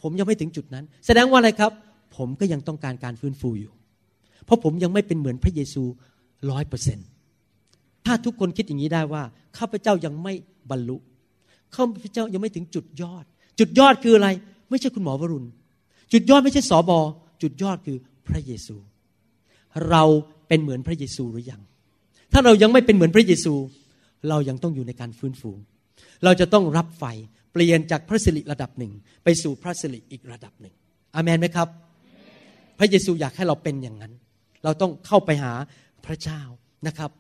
[0.03, 1.73] ผมยังไม่ถึงจุดนั้น แสดงว่าอะไรครับ
[2.17, 3.73] ผมก็ยังต้องการการฟื้นฟูอยู่
[4.45, 5.83] เพราะผมยังไม่เป็นเหมือนพระเยซู
[6.51, 6.99] ร้อยเปอร์เซ็น
[8.07, 9.23] ถ้าทุกคนคิดอย่างนี้ได้ว่า
[9.59, 10.33] ข้าพเจ้ายังไม่
[10.71, 10.97] บรรลุ
[11.75, 13.25] ข้าพเจ้ายังไม่ถึงจุดยอด
[13.59, 14.29] จุดยอดคืออะไร
[14.71, 15.47] ไม่ใช่คุณหมอวรุณ
[16.13, 16.99] จุดยอดไม่ใช่สอบอ
[17.43, 17.99] จุดยอดคือ
[18.29, 18.77] พระเยซู
[19.91, 20.03] เรา
[20.49, 21.63] เป็นเหมือนพระเยซูหรือยัง
[22.33, 23.55] ถ้าเรายังไม่เป็นเหมือนพระเยซู
[24.29, 25.51] เรายังต้องอยู่ในการฟื้นฟู
[26.25, 27.05] เราจะต้องรับไฟ
[27.53, 28.93] เปลี่ยนจากพระสิริระดับหนึ่ง
[29.25, 30.75] ไปสู่พระสิริอีกระดับหนึ่ง
[31.15, 31.69] อามนไหมครับ
[32.79, 34.13] พระเยซูอยากให้เราเป็นอย่างนั้น
[34.65, 35.53] เราต้องเข้าไปหา
[36.07, 36.41] พระเจ้า
[36.87, 37.11] นะครับ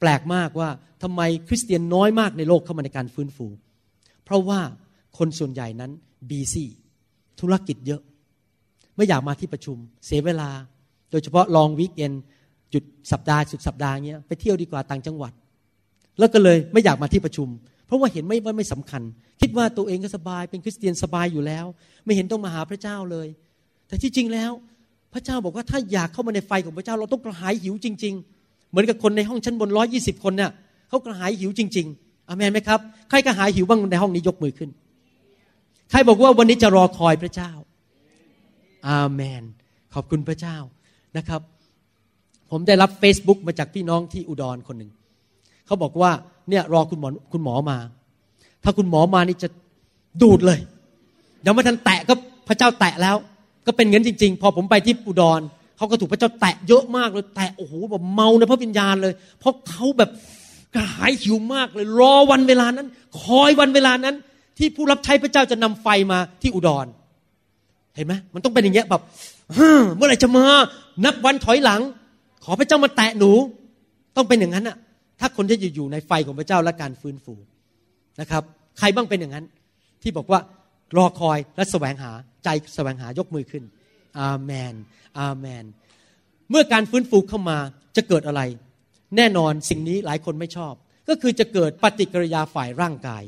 [0.00, 0.68] แปลกมากว่า
[1.02, 3.46] ทำไมคริสเตียนน้อยมากในโลกเข้ามาในการฟื้นฟู
[4.24, 4.60] เพราะว่า
[5.18, 5.92] คนส่วนใหญ่นั้น
[6.30, 6.70] บีซี่
[7.40, 8.00] ธุรกิจเยอะ
[8.96, 9.76] ไม่อยากมาที่ประชุม
[10.06, 10.50] เสียเวลา
[11.10, 12.12] โดยเฉพาะลองวิกเอน
[12.70, 15.32] หยุดสัปดาห์สุดสัปดาห์เงี้ยไปเที่ยวดีกว่าต่างจังหวัด
[16.18, 17.48] แล้วก็เลยไม่อยากมาที่ประชุม
[17.86, 19.02] เพราะว่าเห็นไม่ว่าไม่สำคัญ
[19.40, 21.64] คิดว่าตัวเองก็สบายเป็นคริสเตียนสบายอยู่แล้ว
[22.04, 23.28] ไม่เห็นต้องมาหาพระเจ้าเลย
[23.88, 24.52] แต่ที่จริงแล้ว
[25.12, 30.50] พระเจ้าบอกว่าถ้าอยากเข้ามาในไฟของพระเจ้าเราต้องกระหายหิวจริง ๆ เหมือนกับคนในห้องชั้นบนร้อยี่สิบคนเนี่ย
[30.88, 34.70] เขากระหายหิวจริง ๆอเมนไหมครับ ใครกระหายหิวบ้างในห้องนี้ยกมือขึ้น
[35.90, 37.50] ใครบอกว่าวันนี้จะรอคอยพระเจ้า
[38.88, 39.42] อาเมน
[39.94, 40.56] ขอบคุณพระเจ้า
[41.16, 41.40] นะครับ
[42.50, 44.90] ผมได้รับ Facebook มาจากพี่น้องที่อุดรคนหนึ่ง
[45.66, 46.10] เขาบอกว่า
[46.48, 47.78] เนี่ยรอคุณหมอคุณหมอมา
[48.64, 49.48] ถ้าคุณหมอมานี่จะ
[50.22, 50.60] ดูดเลย
[51.46, 52.14] ยังไม่ทันแตะก็
[52.48, 53.16] พระเจ้าแตะแล้ว
[53.66, 55.40] ก็เป็นเงินจริง ๆ พอผมไปที่อุดร
[55.76, 60.10] เขาก็ถูกพระเจ้าแตะเยอะมากเลยแตะโอ้โหแบบเมาในพระวิญญาณเลย เพราะเขาแบบ
[60.74, 62.88] กระหายหิวมากเลย รอวันเวลานั้น
[63.22, 64.16] คอยวันเวลานั้น
[64.58, 66.86] ที่ผู้รับใช้พระเจ้าจะนำไฟมาที่อุดร
[67.96, 69.02] เห็นไหมมันต้องเป็นอย่างเงี้ยแบบ
[69.96, 70.44] เมื่อไหร่จะมา
[71.04, 71.80] นับวันถอยหลัง
[72.44, 73.30] ขอพระเจ้ามาแตะหนู
[74.16, 74.76] ต้องเป็นอย่างนั้นอะ
[75.20, 77.34] ถ้าคนที่อยู่ในไฟของพระเจ้าและการฟื้นฟู
[78.20, 78.42] นะครับ
[78.78, 79.44] ใครบ้างเป็นอย่างนั้น
[80.02, 80.40] ที่บอกว่า
[80.96, 82.12] รอคอยและแสวงหา
[82.44, 83.64] ใจแสวงหายกมือขึ้น
[84.20, 84.74] อาเมน
[85.20, 85.64] อาเมน
[86.50, 87.58] เมื่อการฟื้นฟูเข้ามา
[87.96, 88.40] จะเกิดอะไร
[89.16, 90.74] แน่นอนสิ่งนี้หลายคนไม่ชอบ
[91.08, 93.22] ก็คือจะเกิดปฏิกิริยาฝ่ายร่างกาย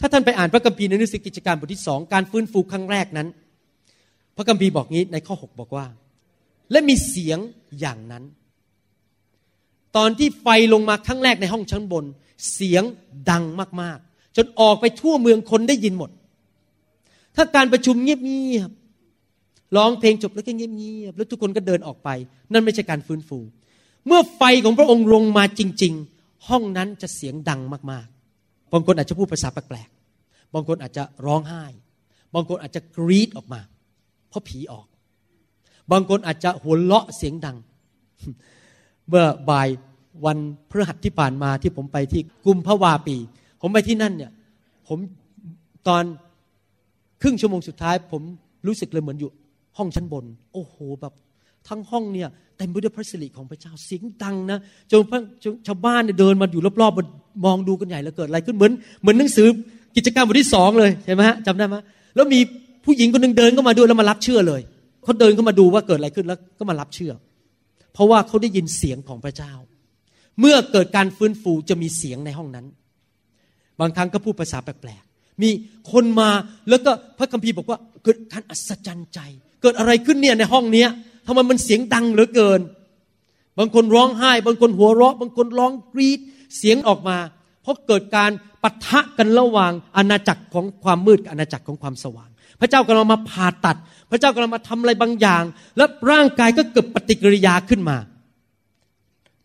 [0.00, 3.28] ถ้าท่านไปอ่านพระคัมภีร์ในหนังสือกิจการบทที่สองการฟื้นฟูครั้งแรกนั้น
[4.36, 5.86] พระคัมภีร์บอกงี้ในข้อ 6 บอกว่า
[6.70, 7.38] และมีเสียง
[7.80, 8.24] อย่างนั้น
[9.96, 12.04] ตอนที่ไฟลงมาครั้งแรกในห้องชั้นบน
[12.52, 12.82] เสียง
[13.30, 13.44] ดัง
[13.82, 16.10] มากๆ จนออกไปทั่วเมืองคนได้ยินหมด
[17.36, 22.08] ถ้าการประชุมเงียบๆร้องเพลงจบแล้วก็เงียบๆแล้วทุกคนก็เดินออกไป
[22.52, 23.38] นั่นไม่ใช่การฟื้นฟู
[24.06, 28.17] เมื่อไฟของพระองค์ลงมาจริง ๆ ห้องนั้นจะเสียงดังมากๆ
[28.72, 31.64] บางคนอาจจะพูดภาษาแปลกๆ บางคนอาจจะร้องไห้
[32.34, 33.60] บางคนอาจจะกรีดออกมา
[34.28, 34.86] เพราะผีออก
[35.92, 37.56] บางคนอาจจะหัวเราะเสียงดัง
[39.08, 39.68] เมื่อบ่าย
[40.24, 40.38] วัน
[40.68, 43.16] พฤหัสที่ผ่านมาที่ผมไปที่กุมภาวาปี
[43.60, 44.32] ผมไปที่นั่นเนี่ย
[44.88, 44.98] ผม
[45.88, 46.04] ตอน
[47.22, 48.22] ครึ่งชั่วโมงสุดท้าย ผม
[48.66, 49.30] รู้สึกเลยเหมือนอยู่
[49.78, 51.14] ห้องชั้นบน โอ้โหแบบ
[51.68, 54.58] ทั้งห้องเนี่ยเต็มไปด้วยพระสิริของพระเจ้าเสียงดังนะ
[54.90, 55.00] จน
[55.66, 57.04] ชาวบ้านเนี่ยเดินมาอยู่รอบๆมา
[57.44, 59.48] มองดูกันใหญ่แล้วเกิดอะไรขึ้นเหมือนเหมือนหนังสือ
[59.96, 61.76] กิจกรรมบทที่สองเลยใช่ไหมฮะจำได้ไหม
[62.14, 62.40] แล้วมี
[62.84, 64.60] ผู้หญิงคนหนึ่งเดินเข้ามาด้วยแล้วมารับเชื่อเลย
[65.04, 67.12] เขาเดินเข้ามาดูว่าเกิดอะไรขึ้นแล้วก็มารับเชื่อ
[67.92, 69.52] เพราะว่าเขาได้ยินเสียงของพระเจ้า
[70.40, 72.66] เมื่อเกิดการฟื้นฟูจะมีเสียงในห้องนั้น
[73.80, 75.50] บางครั้งก็พูดภาษาแปลกๆมี
[75.92, 76.30] คนมา
[76.68, 79.20] แล้วก็พระคัมภีร์บอกว่าเกิดการอัศจรรย์ใจ
[79.62, 80.88] เกิดอะไรขึ้นเนี่ยในห้องเนี้ย
[81.28, 82.60] ทำไมมันเสียงดังเหลือเกิน
[83.58, 86.20] บางคนร้องไห้ บางคนหัวเราะ บางคนร้องกรีด
[86.56, 87.16] เสียงออกมา
[87.62, 88.30] เพราะเกิดการ
[88.62, 92.28] ปะทะกันระหว่างอาณาจักรของความมืดกับอาณาจักรของความสว่าง
[92.60, 93.76] พระเจ้ากำลังมาผ่าตัด
[94.10, 95.42] พระเจ้ากำลังมาทำอะไรบางอย่าง
[95.76, 97.96] และร่างกายก็เกิดปฏิกิริยาขึ้นมา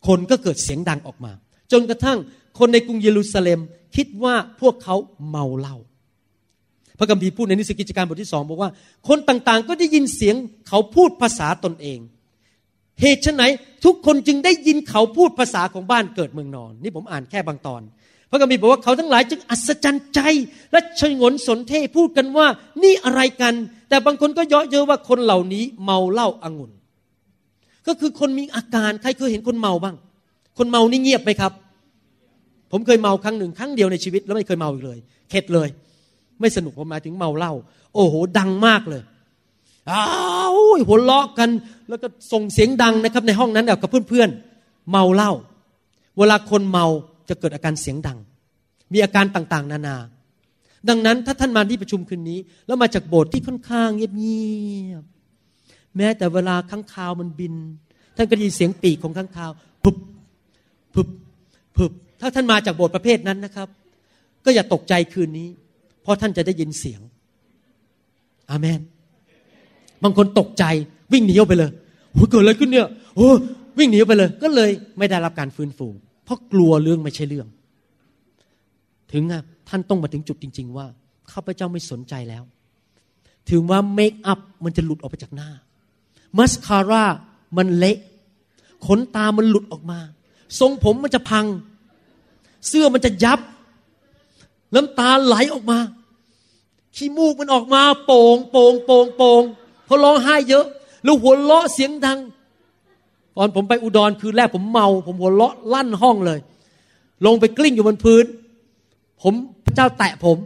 [0.08, 1.32] คนก็เกิดเสียงดังออกมา
[1.72, 2.18] จนกระทั่ง
[2.60, 3.60] คนในกรุงเยรูซาเล็ม
[3.96, 4.96] คิดว่าพวกเขา
[5.30, 5.78] เมาเหล้า
[7.04, 8.72] ระคัมภีร์พูดในนิสกิจการบทที่สองบอกว่า
[9.08, 10.36] คนต่างๆ ก็ได้ยินเสียง
[10.70, 12.00] เขาพูดภาษาตนเอง
[13.02, 13.44] เหตุฉไหน
[13.86, 17.82] ทุกคนจึงได้ยินเขาพูดภาษาของบ้านเกิดเมืองนอน นี่ผมอ่านแค่บางตอน
[18.30, 20.20] พระคัมภีร์บอกว่าเขาทั้งหลายจึงอัศจรรย์ใจ
[20.72, 22.48] และชงนสนเทพูดกันว่า
[22.84, 23.54] นี่อะไรกัน
[23.90, 26.72] แต่บางคนก็เยาะเย้ยว่าคนเหล่านี้เมาเหล้าอางุ่น
[27.88, 29.96] ก็คือคนมีอาการใครเคยเห็นคนเมาบ้าง
[30.58, 31.52] คนเมานี่เงียบไหมครับ
[32.72, 35.00] ผมเคยเมาครั้งหนึ่งครั้งเดียวในชีวิตแล้วไม่เคยเมาอีกเลย
[35.30, 35.70] เข็ดเลย
[36.44, 37.54] ไม่สนุกผมหมายถึงเมาเหล้า
[37.96, 39.02] โอ้โห ดังมากเลย
[39.92, 40.04] อ้า
[40.54, 41.50] วหัวเราะกัน
[41.90, 45.32] แล้วก็ส่งเสียงดังนะครับ ในห้องนั้นกับเพื่อนๆเมาเหล้า
[46.18, 46.86] เวลาคนเมา
[47.30, 48.18] จะเกิดอาการเสียงดัง
[48.94, 49.96] มีอาการต่างๆ นานา
[50.90, 54.44] ดังนั้นถ้าท่านมาที่ประชุมคืนนี้ แล้วมาจากโบสถ์ที่ค่อนข้างเงี
[54.90, 57.54] ยบๆแม้แต่เวลาข้างคาวมันบิน
[58.18, 59.52] ท่านก็ได้ยินเสียงปีกของข้างคาว
[59.84, 59.96] พุบ
[60.94, 61.08] พุบ
[61.76, 61.92] พุบ
[62.22, 63.68] ถ้าท่านมาจากโบสถ์ประเภทนั้นนะครับ
[64.46, 65.50] ก็อย่าตกใจคืนนี้
[66.04, 67.02] เพราะท่านจะได้ยินเสียง
[68.50, 68.82] อาเมน
[70.04, 70.64] บางคนตกใจ
[71.14, 71.72] วิ่งหนีออกไปเลย
[72.12, 73.28] โอ้เกิดอะไรขึ้นเนี่ยโอ้
[73.80, 75.88] วิ่งหนีออกไปเลย ก็เลยไม่ได้รับการฟื้นฟู
[76.26, 77.48] เพราะกลัวเรื่องไม่ใช่เรื่อง
[79.12, 79.24] ถึง
[79.70, 80.86] ท่านต้องมาถึงจุดจริง ๆ ว่า
[81.32, 82.44] ข้าพเจ้าไม่สนใจแล้ว
[83.50, 85.50] ถึงว่าเมคอัพมันจะหลุดออกไปจากหน้า
[86.38, 87.06] มัสคาร่า
[87.58, 87.98] มันเละ
[88.86, 90.00] ขนตามันหลุดออกมา
[90.60, 91.46] ทรงผมมันจะพัง
[92.68, 93.40] เสื้อมันจะยับ
[94.76, 95.80] น้ำตาไหลออกมา
[96.96, 99.44] ขี้มูกมันออกมา โป่งโป่งโป่งโป่ง
[99.86, 100.66] เพราะร้องไห้เยอะ
[101.04, 102.20] แล้วหัวเราะเสียงดัง
[103.38, 106.40] ตอนผมไปอุดรคืนแรกผมเมา ผมหัวเราะลั่นห้องเลย
[107.26, 108.26] ลงไปกลิ้งอยู่บนพื้น
[109.22, 109.34] ผม
[109.66, 110.38] พระเจ้าแตะผม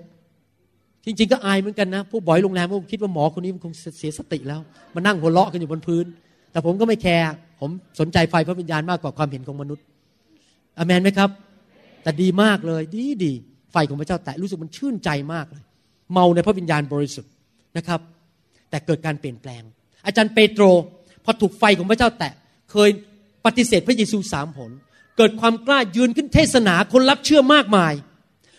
[1.06, 4.62] จริง ๆ ก็อายเหมือนกันนะ ผู้บอยโรงแรมก็คิดว่าหมอคนนี้มันคงเสียสติแล้ว
[4.96, 6.06] มานั่งหัวเราะกันอยู่บนพื้น
[6.52, 7.26] แต่ผมก็ไม่แคร์
[7.60, 7.70] ผม
[8.00, 9.84] สนใจไฟพระวิญญาณมากกว่าความเห็นของมนุษย์
[10.78, 11.30] อเมนไหมครับ
[12.04, 13.34] แต่ดีมากเลย ดีดี
[13.72, 15.63] ไฟของพระเจ้าแตะรู้สึกมันชื่นใจมากเลย
[16.13, 17.32] เมาในพระวิญญาณบริสุทธิ์
[17.78, 17.99] นะครับ
[18.70, 19.63] แต่เกิดการเปลี่ยนแปลง
[20.05, 20.63] อาจารย์เปโตร
[21.26, 22.34] พอถูกไฟของพระเจ้าแตะ
[22.72, 22.89] เคย
[23.45, 24.72] ปฏิเสธพระเยซูสามผล
[25.18, 27.93] เกิดความกล้ายืนขึ้นเทศนาคนรับเชื่อมากมาย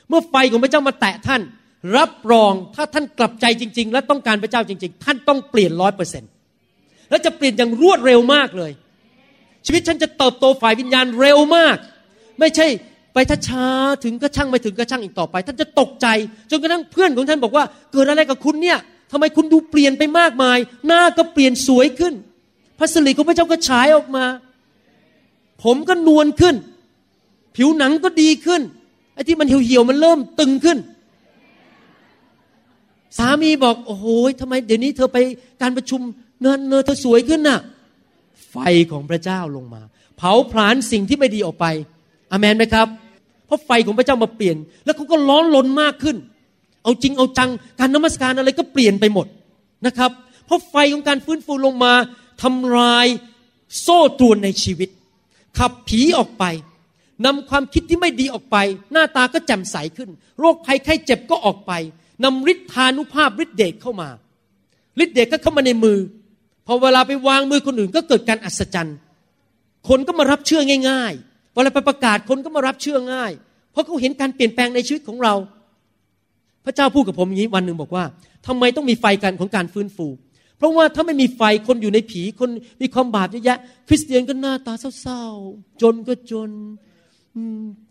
[0.09, 1.43] เมื่อไฟของพระเจ้ามาแตะท่าน
[1.97, 6.31] รับรองถ้าท่านกลับใจจริง ๆ และต้องการพระเจ้าจริง ๆ ท่านต้องเปลี่ยนร้อยเปอร์เซ็นต์
[7.11, 8.73] และจะเปลี่ยนอย่างรวดเร็วมากเลย
[9.67, 11.77] ชีวิตฉันจะเติบโตฝ่ายวิญญาณเร็วมาก
[12.41, 12.67] ไม่ใช่
[13.19, 13.69] ไปถ้าช้า
[14.05, 16.07] ถึงก็ช่างไม่ถึงก็ช่างอีกต่อไป ท่านจะตกใจ
[16.51, 18.79] จนกระทั่งเพื่อนของท่านบอกว่า เกิดอะไรกับคุณเนี่ย
[19.13, 22.15] ทำไมคุณดูเปลี่ยนไปมากมาย หน้าก็เปลี่ยนสวยขึ้น
[22.79, 24.25] พระสิริของพระเจ้าก็ฉายออกมา
[25.65, 26.57] ผมก็นวลขึ้น
[27.57, 28.63] ผิวหนังก็ดีขึ้น
[29.15, 30.79] ไอ้ที่มันเหี่ยวๆมันเริ่มตึงขึ้น
[33.19, 34.07] สามีบอกโอ้โห
[34.41, 35.19] ทำไมเดี๋ยวนี้เธอไป
[35.63, 36.01] การประชุม
[36.41, 37.59] เนินเนอเธอสวยขึ้นน่ะ
[38.51, 38.57] ไฟ
[38.93, 39.83] ของพระเจ้าลงมา
[40.17, 41.67] เผาผลาญสิ่งที่ไม่ดีออกไป
[42.33, 42.89] อเมนไหมครับ
[43.49, 46.17] เพราะไฟของพระเจ้ามาเปลี่ยน แล้วเขาก็ร้อนลนมากขึ้น
[46.83, 49.27] เอาจริงเอาจังการนมัสการอะไรก็เปลี่ยนไปหมด
[49.87, 50.11] นะครับ
[50.47, 51.93] เพราะไฟของการฟื้นฟูลงมา
[52.43, 53.07] ทำลาย
[53.81, 54.89] โซ่ตรวนในชีวิต
[55.59, 56.45] ขับผีออกไป
[57.27, 58.57] นำความคิดที่ไม่ดีออกไป
[58.93, 61.73] หน้าตาก็แจ่มใสขึ้น โรคภัยไข้เจ็บก็ออกไป
[62.25, 64.09] นำฤทธานุภาพฤทธิเดชเข้ามา
[65.03, 65.99] ฤทธิเดชก็เข้ามาในมือ
[66.67, 68.97] พอเวลาไปวางมือคนอื่นก็เกิดการอัศจรรย์
[69.89, 71.28] คนก็มารับเชื่อง่ายๆ
[71.59, 73.33] วลาไปประกาศคนก็มารับเชื่อง่าย
[73.73, 75.35] เพราะเขาเห็นการเปลี่ยนแปลงในชีวิตของเรา
[76.65, 78.05] พระเจ้าพูดกับผมอย่างนี้วันหนึ่งบอกว่า
[78.47, 80.07] ทำไมต้องมีไฟกันของการฟื้นฟู
[80.59, 82.51] เพราะว่าถ้าไม่มีไฟคนอยู่ในผีคน
[82.83, 86.51] มีความบาปเยอะแยะ คริสเตียนก็หน้าตาเศร้าๆ จนก็จน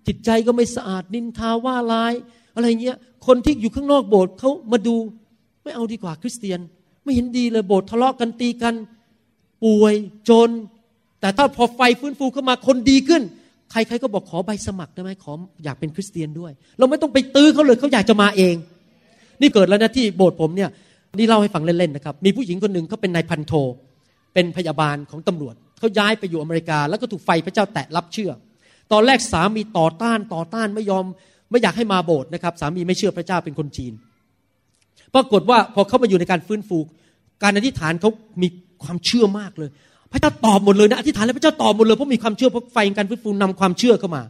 [0.07, 2.13] จิตใจก็ไม่สะอาดนินทาว่าร้าย
[2.55, 2.97] อะไรเงี้ย
[3.27, 4.95] คนที่อยู่ข้างนอกโบสถ์เขามาดู
[5.63, 6.59] ไม่เอาดีกว่าคริสเตียน
[7.03, 8.73] ไม่เห็นดีเลยโบสถ์ทะเลาะกันตีกัน
[9.63, 9.93] ป่วย
[10.29, 10.49] จน
[11.19, 13.21] แต่ถ้าพอไฟฟื้นฟูเข้ามาคนดีขึ้น
[13.71, 18.55] ใครๆก็บอกขอใบสมัครได้ไหมขออยากเป็นคริสเตียนด้วย เราไม่ต้องไปตื้อเขาเลยเขาอยากจะมาเอง
[19.41, 20.69] นี่เกิดแล้วนะที่โบสถ์ผมเนี่ย
[21.17, 23.53] นี่เล่าให้ฟังเล่นๆนะครับ มีผู้หญิงคนหนึ่งเขาเป็นนายพันโท
[24.33, 28.31] เป็นพยาบาลของตำรวจเขาย้ายไปอยู่อเมริกา แล้วก็ถูกไฟพระเจ้าแตะรับเชื่อ
[28.91, 31.05] ตอนแรกสามีต่อต้านต่อต้านไม่ยอม
[31.51, 33.93] ไม่อยากให้มาโบสถ์นะครับ สามีไม่เชื่อพระเจ้าเป็นคนจีน
[35.15, 36.77] ปรากฏว่าพอเข้ามาอยู่ในการฟื้นฟู
[37.43, 38.09] การอธิษฐานเขา
[38.41, 38.47] มี
[38.83, 39.69] ความเชื่อมากเลย
[40.11, 44.23] พระเจ้าตอบหมดเลยนะอธิษฐานแล้วพระเจ้าตอบหมดเลยเพราะมีความเชื่อเพราะไฟการฟื้นฟูนำความเชื่อเข้ามา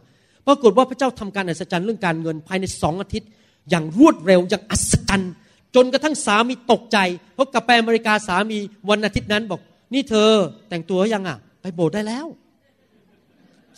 [0.46, 3.28] ปรากฏว่าพระเจ้าทำการอัศจรรย์เรื่องการเงินภายในสองอาทิตย์
[3.70, 5.32] อย่างรวดเร็วอย่างอัศจรรย์
[5.74, 6.98] จนกระทั่งสามีตกใจ
[7.34, 8.58] เพราะกลับไปอเมริกาสามี
[8.90, 9.60] วันอาทิตย์นั้นบอก
[9.94, 10.30] นี่เธอ
[10.68, 12.26] แต่งตัวยังอะ ไปโบสถ์ได้แล้ว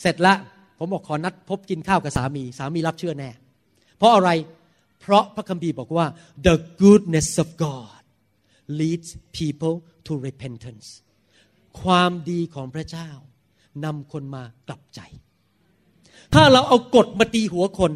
[0.01, 0.35] เสร็จละ
[0.79, 3.31] ผมบอกขอนัดพบกินข้าวกับสามี สามีรับเชื่อแน่
[3.99, 4.31] เพราะอะไร
[5.01, 6.07] เพราะพระคัมภีร์บอกว่า
[6.47, 8.01] the goodness of God
[8.81, 9.75] leads people
[10.07, 10.87] to repentance
[11.83, 13.09] ความดีของพระเจ้า
[13.85, 15.01] นำคนมากลับใจ
[16.35, 17.93] ถ้าเราเอากฎมาตีหัวคน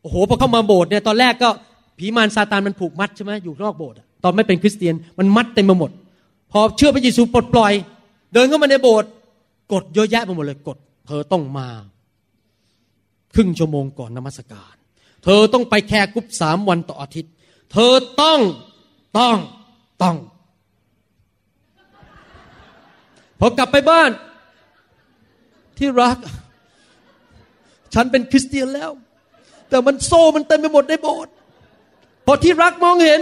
[0.00, 1.50] โอ้โหพอเข้ามาโบสถ์เนี่ยตอนแรกก็
[1.98, 5.90] ผีมารซาตานมันผูกมัดใช่ไหมอยู่นอกโบสถ์ตอนไม่เป็นคริสเตียนมันมัดเต็มไปหมด
[6.52, 7.72] พอเชื่อพระเยซูปลดปล่อย
[8.32, 9.10] เดินเข้ามาในโบสถ์
[9.72, 11.68] กฎเยอะแยะไปหมดเลยกฎเธอต้องมา
[13.34, 14.74] ครึ่งชั่วโมงก่อนนมัสการ
[15.24, 17.32] เธอต้องไปแค่กุ๊บสามวันต่ออาทิตย์
[17.72, 18.40] เธอต้อง
[19.18, 19.36] ต้อง
[20.02, 20.16] ต้อง
[23.40, 24.10] พอกลับไปบ้าน
[25.78, 26.16] ที่รัก
[27.94, 28.90] ฉันเป็นคริสเตียนแล้ว
[29.68, 31.32] แต่มันโซ่มันเต็มไปหมดในโบสถ์
[32.26, 33.20] พอที่รักมองเห็น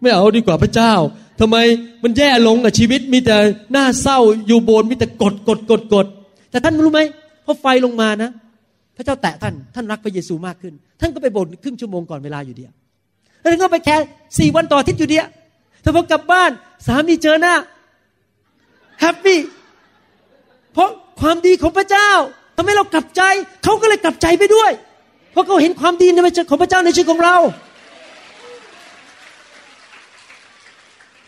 [0.00, 0.92] ไม่เอาดีกว่าพระเจ้า
[1.40, 1.56] ทำไม
[2.02, 3.36] มันแย่ลงกับชีวิตมีแต่
[3.72, 6.06] หน้าเศร้าอยู่โบนมีแต่กดกดกดกด
[6.50, 7.00] แต่ท่านรู้ไหม
[7.44, 8.30] พอไฟลงมานะ
[8.96, 12.72] พระเจ้าแตะท่านท่านรักพระเยซูมากขึ้น ท่านก็ไปโบสถ์ครึ่งชั่วโมงก่อนเวลาอยู่เดียว
[13.40, 13.96] แล้วท่านก็ไปแค่
[14.38, 15.26] สี่วันต่ออาทิตย์อยู่เดียว
[15.82, 16.50] แต่พอกลับบ้าน
[16.86, 17.54] สามีเจอหน้า
[19.00, 19.40] แฮปปี้
[20.72, 20.88] เพราะ
[21.20, 22.10] ความดีของพระเจ้า
[22.56, 23.22] ทำให้เรากลับใจ
[23.64, 24.70] เขาก็เลยกลับใจไปด้วย
[25.32, 26.18] เพราะเขาเห็นความดีใน
[26.50, 27.36] ของพระเจ้าในชีวิตของเรา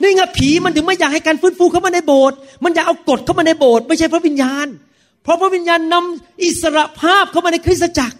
[0.01, 4.67] นี่ไงผีมันถึงไม่อยากให้การฟื้นฟูเข้ามาในโบสถ์มันอยากเอากฎเข้ามาในโบสถ์ไม่ใช่พระวิญญาณ
[5.23, 8.17] เพราะพระวิญญาณนำอิสระภาพเข้ามาในคริสตจักร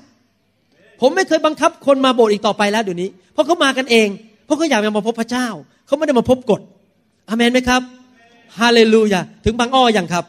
[1.01, 4.09] ผมไม่เคยบังคับคนมาโบสถ์อีกต่อไปแล้วเดี๋ยวนี้ เพราะเขามากันเอง
[4.45, 5.47] เพราะเขาอยากมาพบพระเจ้า
[5.87, 6.61] เขาไม่ได้มาพบกฎ
[7.29, 7.83] อเมนไหมครับ
[8.59, 10.25] ฮาเลลูยาถึงบางอ้ออย่างครับ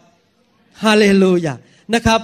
[0.84, 1.53] ฮาเลลูยา
[1.95, 2.20] นะครับ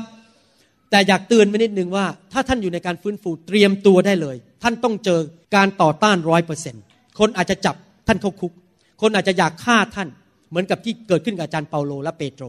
[0.90, 5.20] แต่อยากเตือนไว้นิดนึงว่า ถ้าท่านอยู่ในการฟื้นฟูเตรียมตัวได้เลย ท่านต้องเจอ
[5.56, 6.84] การต่อต้านร้อยเปอร์เซ็นต์
[7.20, 7.76] คนอาจจะจับ
[8.08, 8.52] ท่านเข้าคุก
[9.02, 10.08] คนอาจจะอยากฆ่าท่าน
[10.50, 12.46] เหมือนกับที่เกิดขึ้นกับอาจารย์เปาโลและเปโตร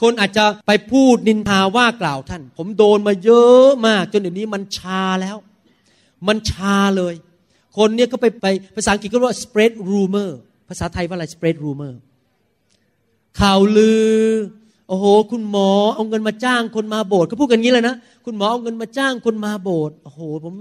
[0.00, 5.36] คนอาจจะไปพูดนินทาว่ากล่าวท่าน ผมโดนมาเยอะมาก จนเดี๋ยวนี้มันชาแล้ว
[6.28, 7.14] มันชาเลย
[7.76, 8.46] คนเนี่ยก็ไปไป
[8.76, 10.30] ภาษาอังกฤษก็เรียกว่า spread rumor
[10.68, 11.92] ภาษาไทยว่าอะไร spread rumor
[13.40, 14.14] ข่าวลือ
[14.88, 20.54] โอ้โห คุณหมอเอาเงินมาจ้างคนมาโบสถ์เขาพูดกันงี้เลยนะ คุณหมอเอาเงินมาจ้างคนมาโบสถ์โอ้โห ผม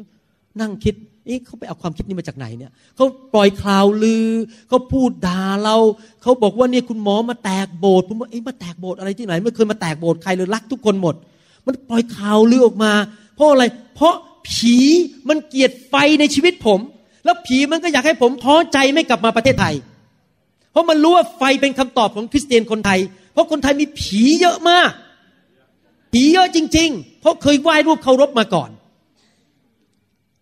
[0.61, 0.95] นั่งคิด
[1.25, 4.27] เอ๊ะเขาไปเอาความคิดนี้มาจากไหนเนี่ยเขาปล่อยข่าวลือ
[4.69, 5.77] เขาพูดด่าเรา
[6.21, 11.15] เขาบอกว่าเนี่ยคุณหมอมาแตกโบสถ์ผมว่าเอ๊ะมาแตกโบสถ์อะไรที่ไหนไม่เคยมาแตกโบสถ์ใครเลยรักทุกคนหมด
[11.65, 12.93] มันปล่อยข่าวลือออกมา
[13.35, 13.63] เพราะอะไร
[13.95, 14.15] เพราะ
[14.49, 14.75] ผี
[15.29, 16.79] มันเกลียดไฟในชีวิตผม
[17.25, 19.75] แล้วผีมันก็อยากให้ผมท้อใจไม่กลับมาประเทศไทย
[20.79, 22.99] ราะมันรู้ว่าไฟเป็นคำตอบของคริสเตียนคนไทย
[23.33, 24.91] เพราะคนไทยมีผีเยอะมาก
[26.13, 28.71] ผีเยอะจริง ๆ เพราะเคยไหว้รูปเคารพมาก่อน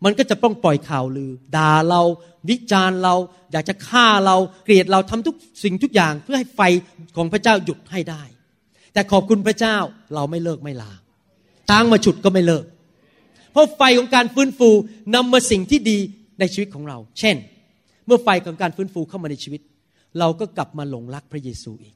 [0.05, 2.01] มันก็จะต้องปล่อยข่าวลือด่าเรา
[2.49, 3.15] วิจารณ์เรา
[3.51, 6.61] อยากจะฆ่าเราเกลียดเราทำทุกสิ่งทุกอย่างเพื่อให้ไฟ
[7.15, 8.23] ของพระเจ้าหยุดให้ได้
[8.93, 9.77] แต่ขอบคุณพระเจ้า
[10.15, 10.91] เราไม่เลิกไม่ลา
[11.69, 12.65] ช้างมาฉุดก็ไม่เลิก
[13.51, 14.69] เพราะไฟของการฟื้นฟู
[15.15, 15.97] นำมาสิ่งที่ดี
[16.39, 17.35] ในชีวิตของเรา เช่น
[18.05, 19.61] เมื่อไฟของการฟื้นฟูเข้ามาในชีวิต
[20.19, 21.95] เราก็กลับมาหลงรักพระเยซูอีก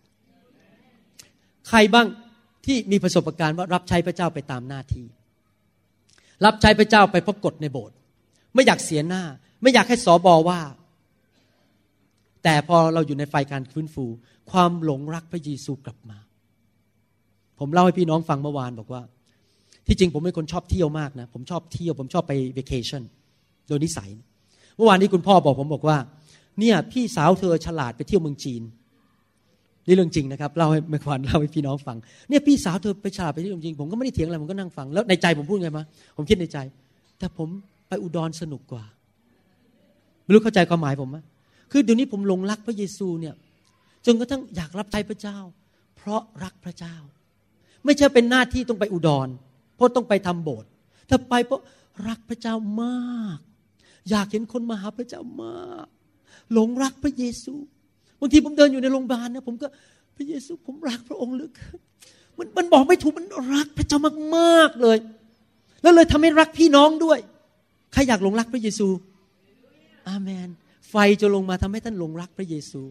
[1.68, 2.08] ใครบ้าง
[2.66, 5.06] ที่มีประสบการณ์ว่ารับใช้พระเจ้าไปตามหน้าที่
[6.46, 7.96] รับใช้พระเจ้าไปเพราะกฎในโบสถ์
[8.54, 9.24] ไม่อยากเสียหน้า
[9.62, 10.60] ไม่อยากให้สอบอว่า
[12.44, 14.06] แต่พอเราอยู่ในไฟการฟื้นฟู
[14.52, 16.18] ความหลงรักพระเยซูกลับมา
[17.60, 19.02] ผมเล่าให้พี่น้องฟังเมื่อวานบอกว่า
[19.88, 23.04] ที่จริงผมเป็นคนชอบเที่ยวมากนะ ผมชอบเที่ยว ผมชอบไปเวกเคชั่น
[23.68, 24.10] โดยนิสัย
[24.76, 25.98] เมื่อวานนี้คุณพ่อบอกผมบอกว่า
[26.60, 28.62] เนี่ยพี่สาวเธอฉลาดไปเที่ยวเมืองจีน
[29.88, 31.98] นี่เรื่องจริงนะครับเล่าให้เมื่อวานเล่าให้พี่น้องฟัง
[32.30, 35.84] เนี่ยพี่สาวเธอไปฉลาดไปเที่ยวเมืองจีนผมก็ไม่ได้เถียงอะไรผมก็นั่งฟังแล้วในใจผมพูดไงมา
[36.18, 36.58] ผมคิดในใจ
[37.20, 37.48] แต่ผม
[37.88, 38.84] ไปอุดรสนุกกว่า
[40.24, 41.18] ไม่รู้เข้าใจความหมายผมไหม
[41.72, 43.34] คือเดี๋ยวนี้ผมหลงรักพระเยซูเนี่ย
[44.06, 45.38] จนกระทั่งอยากรับใช้พระเจ้า
[45.98, 46.96] เพราะรักพระเจ้า
[47.86, 49.28] ไม่ใช่เป็นหน้าที่ต้องไปอุดร
[49.76, 50.70] เพราะต้องไปทำโบสถ์
[51.10, 51.62] ถ้าไปเพราะ
[52.08, 53.40] รักพระเจ้ามาก
[54.10, 55.88] อยากเห็นคนมาหาพระเจ้ามาก
[56.54, 57.54] หลงรักพระเยซู
[58.20, 59.68] บางทีผมเดินอยู่ในโรงพยาบาลนะผมก็
[60.16, 61.78] พระเยซูผมรักพระองค์เหลือเกิน
[62.38, 64.00] มันมันบอกไม่ถูกมันรักพระเจ้า
[64.38, 64.98] มากๆเลย
[65.82, 67.20] แล้วเลยทำให้รักพี่น้องด้วย
[67.94, 68.88] ใครอยากหลงรักพระเยซู
[70.08, 70.50] อาเมน
[70.90, 72.82] ไฟจะลงมาทำให้ท่านหลงรักพระเยซู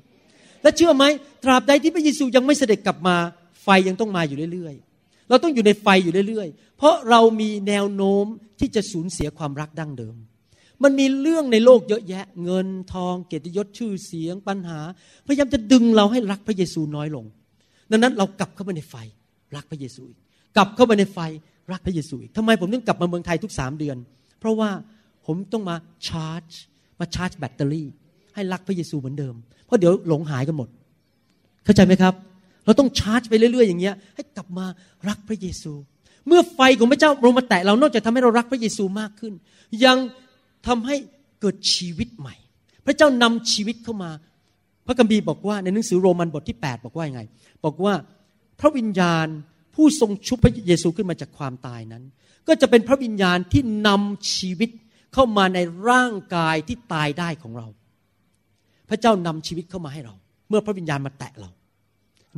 [0.62, 1.04] และเชื่อไหม
[1.44, 3.16] ตราบใดที่พระเยซูยังไม่เสด็จกลับมา
[3.62, 8.24] ไฟยังต้องมาอยู่เรื่อยๆ เราต้องอยู่ในไฟอยู่เรื่อยๆ เพราะเรามีแนวโน้ม
[8.60, 10.14] ที่จะสูญเสียความรักดั้งเดิม
[10.82, 14.80] มันมีเรื่องในโลกเยอะแยะ เงินทองเกียรติยศชื่อเสียงปัญหา
[15.26, 17.24] พยายามจะดึงเราให้รักพระเยซูน้อยลง
[17.90, 18.94] ดังนั้นเรากลับเข้าไปในไฟ
[19.56, 20.18] รักพระเยซูอีก
[20.56, 21.18] กลับเข้าไปในไฟ
[21.72, 23.96] รักพระเยซูอีกทำไมผมต้องกลับมาเมืองไทยทุกสามเดือน
[24.40, 24.70] เพราะว่า
[25.26, 25.76] ผมต้องมา
[26.06, 26.48] ชาร์จ
[27.00, 27.88] มาชาร์จแบตเตอรี่
[28.34, 29.34] ให้รักพระเยซูเหมือนเดิม
[29.66, 30.68] เพราะเดี๋ยวหลงหายกันหมด
[31.64, 32.14] เข้าใจไหมครับ
[32.64, 34.66] เราต้องชาร์จไปเรื่อย ๆ อย่างเงี้ย ให้กลับมา
[35.08, 35.72] รักพระเยซู
[36.26, 39.32] เมื่อไฟของพระเจ้าลงมาแตะเรา นอกจากทำให้เรารักพระเยซูมากขึ้น
[39.84, 39.96] ยัง
[40.66, 40.96] ทำให้
[41.40, 42.36] เกิดชีวิตใหม่
[42.86, 44.10] พระเจ้านำชีวิตเข้ามา
[44.86, 47.22] พระกัมภีร์บอกว่าในหนังสือโรมันบทที่ 8 บอกว่ายังไง
[47.64, 47.94] บอกว่า
[48.60, 49.26] พระวิญญาณ
[49.74, 52.04] ผู้ทรงชุบพระเยซูขึ้นมาจากความตายนั้น
[52.48, 54.70] ก็จะเป็นพระวิญญาณที่นำชีวิต
[55.14, 55.58] เข้ามาใน
[55.88, 57.66] ร่างกายที่ตายได้ของเรา
[58.88, 60.14] พระเจ้านำชีวิตเข้ามาให้เรา
[60.48, 61.50] เมื่อพระวิญญาณมาแตะเรา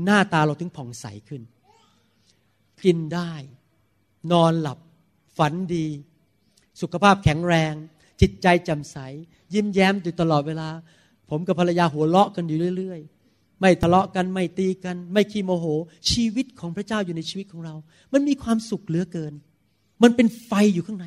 [0.04, 1.42] หน้าตาเราถึงผ่องใสขึ้น
[2.84, 3.32] กินได้
[4.32, 4.78] นอนหลับ
[5.38, 5.86] ฝันดี
[6.80, 7.74] สุขภาพแข็งแรง
[8.22, 8.96] จิตใจแจ่มใส
[9.54, 10.68] ยิ้มแย้มอยู่ตลอดเวลา
[11.30, 13.00] ผมกับภรรยาหัวเราะกันอยู่เรื่อย
[13.30, 15.66] ๆ ไม่ทะเลาะกันไม่ตีกัน ไม่ขี้โมโห
[16.10, 17.74] ชีวิตของพระเจ้าอยู่ในชีวิตของเรา
[18.12, 19.32] มันมีความสุขเหลือเกิน
[20.02, 21.06] มันเป็นไฟอยู่ข้างใน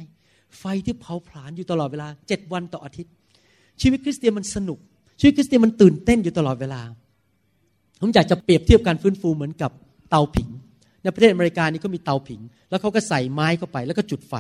[0.60, 3.14] ไฟที่เผาผลาญอยู่ตลอดเวลาเจ็ดวันต่ออาทิตย์
[3.82, 4.80] ชีวิตคริสเตียนมันสนุก
[5.20, 6.82] ชีวิตคริสเตียนมันตื่นเต้นอยู่ตลอดเวลา
[8.02, 9.72] ผมอยากจะเปรียบเทียบการฟื้นฟูเหมือนกับ
[10.10, 10.50] เตาผิง
[11.04, 14.34] ในประเทศอเมริกานี่ก็มีเตาผิง แล้วเขาก็ใส่ไม้เข้าไป แล้วก็จุดไฟ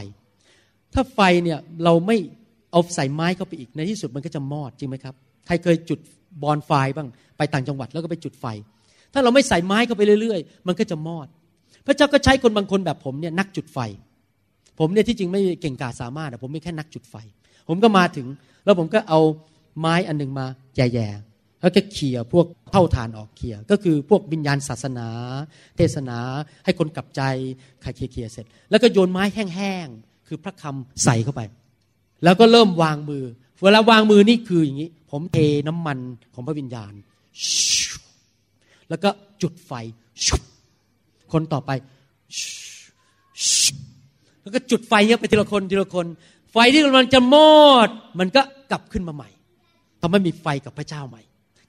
[0.94, 2.18] ถ้าไฟเนี่ยเราไม่
[2.76, 5.16] เอาใส่ไม้เข้าไปอีกในที่สุดมันก็จะมอดจริงไหมครับ
[5.48, 6.00] ใครเคยจุด
[6.44, 7.08] บอนไฟบ้าง
[7.38, 8.46] ไปต่างจังหวัดแล้วก็ไปจุดไฟ
[9.14, 11.28] ถ้าเราไม่ใส่ไม้เข้าไปเรื่อย ๆ มันก็จะมอด
[11.86, 13.80] พระเจ้าก็ใช้คนบางคนแบบผมเนี่ยนักจุดไฟ
[14.80, 17.16] ผมเนี่ยที่จริงไม่เก่งกาสามารถผมไม่แค่นักจุดไฟ
[17.68, 18.28] ผมก็มาถึง
[18.66, 19.20] แล้วผมก็เอา
[19.80, 20.46] ไม้อันหนึ่งมา
[20.76, 25.08] แย่ๆแล้วก็เขี่ยพวกเท่าฐานออกเขี่ยก็คือพวกวิญญาณศาสนา
[25.78, 26.18] เทศนา
[26.66, 27.22] ให้คนกลับใจ
[27.82, 31.42] ใครเขี่ยๆเสร็จ แล้วก็โยนไม้แห้งๆคือพระคำใส่เข้าไป
[32.24, 33.24] แล้วก็เริ่มวางมือ
[33.64, 35.38] เวลาวางมือนี่คืออย่างนี้ ผมเท
[35.68, 35.98] น้ำมัน
[36.34, 36.94] ของพระวิญญาณ
[38.90, 39.10] แล้วก็
[39.42, 39.72] จุดไฟ
[41.32, 41.72] คนต่อไป
[44.42, 46.06] แล้วก็จุดไฟเงี้ยไปทีละคนทีละคน
[46.52, 47.90] ไฟที่กำลังจะมอด
[48.20, 48.42] มันก็
[48.72, 49.30] กลับขึ้นมาใหม่
[50.02, 51.22] ทำให้มีไฟกับพระเจ้าใหม่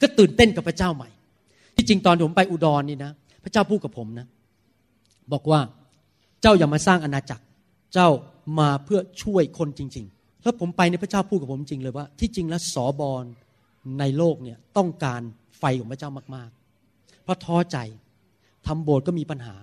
[0.02, 1.08] ก็ตื่นเต้นกับพระเจ้าใหม่
[1.76, 3.12] ที่จริงตอนผมไปอุดรนี่นะ
[3.44, 4.26] พระเจ้าพูดกับผมนะ
[5.32, 5.60] บอกว่า
[6.42, 7.44] เจ้าอย่ามาสร้างอาณาจักร
[7.94, 8.08] เจ้า
[8.58, 10.06] มาเพื่อช่วยคนจริง
[10.46, 13.24] แล้วผมไปในพระเจ้าพูดกับผมจริงเลยว่า ที่จริงแล้วสอบอล
[13.98, 15.20] ในโลกเนี่ยต้องการ
[15.58, 17.78] ไฟของพระเจ้ามากๆ เพราะท้อใจ
[18.66, 19.56] ทำโบสถ์ก็มีปัญหา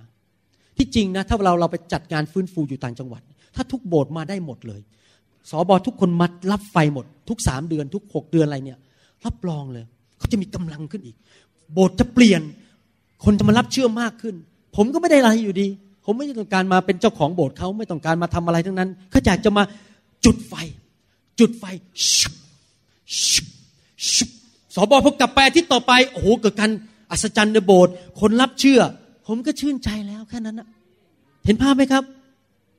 [0.77, 3.21] ที่จริงนะถ้าเราเราไปจัดงานฟื้นฟูอยู่ต่างจังหวัด
[3.55, 4.81] ถ้าทุกโบสถ์มาได้หมดเลย
[5.49, 8.79] สอบอทุกคนมัดรับไฟหมด ทุกสามเดือนทุกหกเดือนอะไรเนี่ย
[9.25, 9.85] รับรองเลย
[10.17, 11.15] เขาจะมีกำลังขึ้นอีก
[11.73, 12.41] โบสถ์จะเปลี่ยน
[13.23, 14.35] คนจะมารับเชื่อมากขึ้น
[14.75, 15.67] ผมก็ไม่ได้อะไรอยู่ดี
[16.05, 19.63] ผมไม่ต้องการมาเป็นเจ้าของโบสถ์เขาไม่ต้องการมาทำอะไรทั้งนั้นเขาอยากจะมา
[20.25, 20.53] จุดไฟ
[21.39, 21.63] จุดไฟ
[22.17, 22.33] ชุบ
[23.31, 23.47] ชุบ
[24.13, 24.29] ชุบ
[24.75, 26.71] สอบอพอกลับไปอาทิตย์ต่อไปโอ้โหเกิดการ
[27.11, 28.81] อัศจรรย์ในโบสถ์คนรับเชื่อ
[29.27, 30.67] ผมก็ชื่นใจแล้วแค่นั้นนะ
[31.45, 32.03] เห็นภาพไหมครับ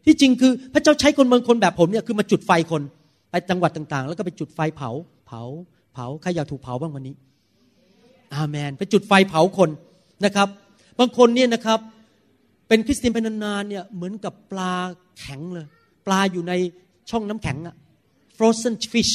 [0.07, 2.83] ที่จริงคือพระเจ้าใช้คนบางคนแบบผมเนี่ยคือมาจุดไฟคน
[3.31, 4.91] ไปจังหวัดต่างๆ แล้วก็ไปจุดไฟเผา
[5.27, 5.43] เผา
[5.95, 7.15] เผาใครอยากถูกเผาบ้างวันนี้
[8.35, 9.71] อาเมน ไปจุดไฟเผาคน
[10.25, 10.49] นะครับ
[10.99, 11.79] บางคนเนี่ยนะครับ
[12.69, 14.75] เป็นคริสเตียนเป็นนานๆเนี่ยเหมือนกับปลา
[15.19, 15.67] แข็งเลย
[16.07, 16.53] ปลาอยู่ใน
[17.11, 17.75] ช่องน้ำแข็งอะ
[18.37, 19.13] frozen fish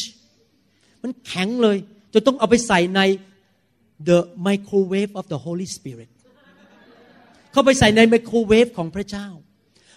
[1.02, 1.78] มันแข็งเลย
[2.14, 3.02] จนต้องเอาไปใส่ใน
[4.08, 6.10] the microwave of the Holy Spirit
[7.52, 9.28] เข้าไปใส่ในไมโครเวฟของพระเจ้า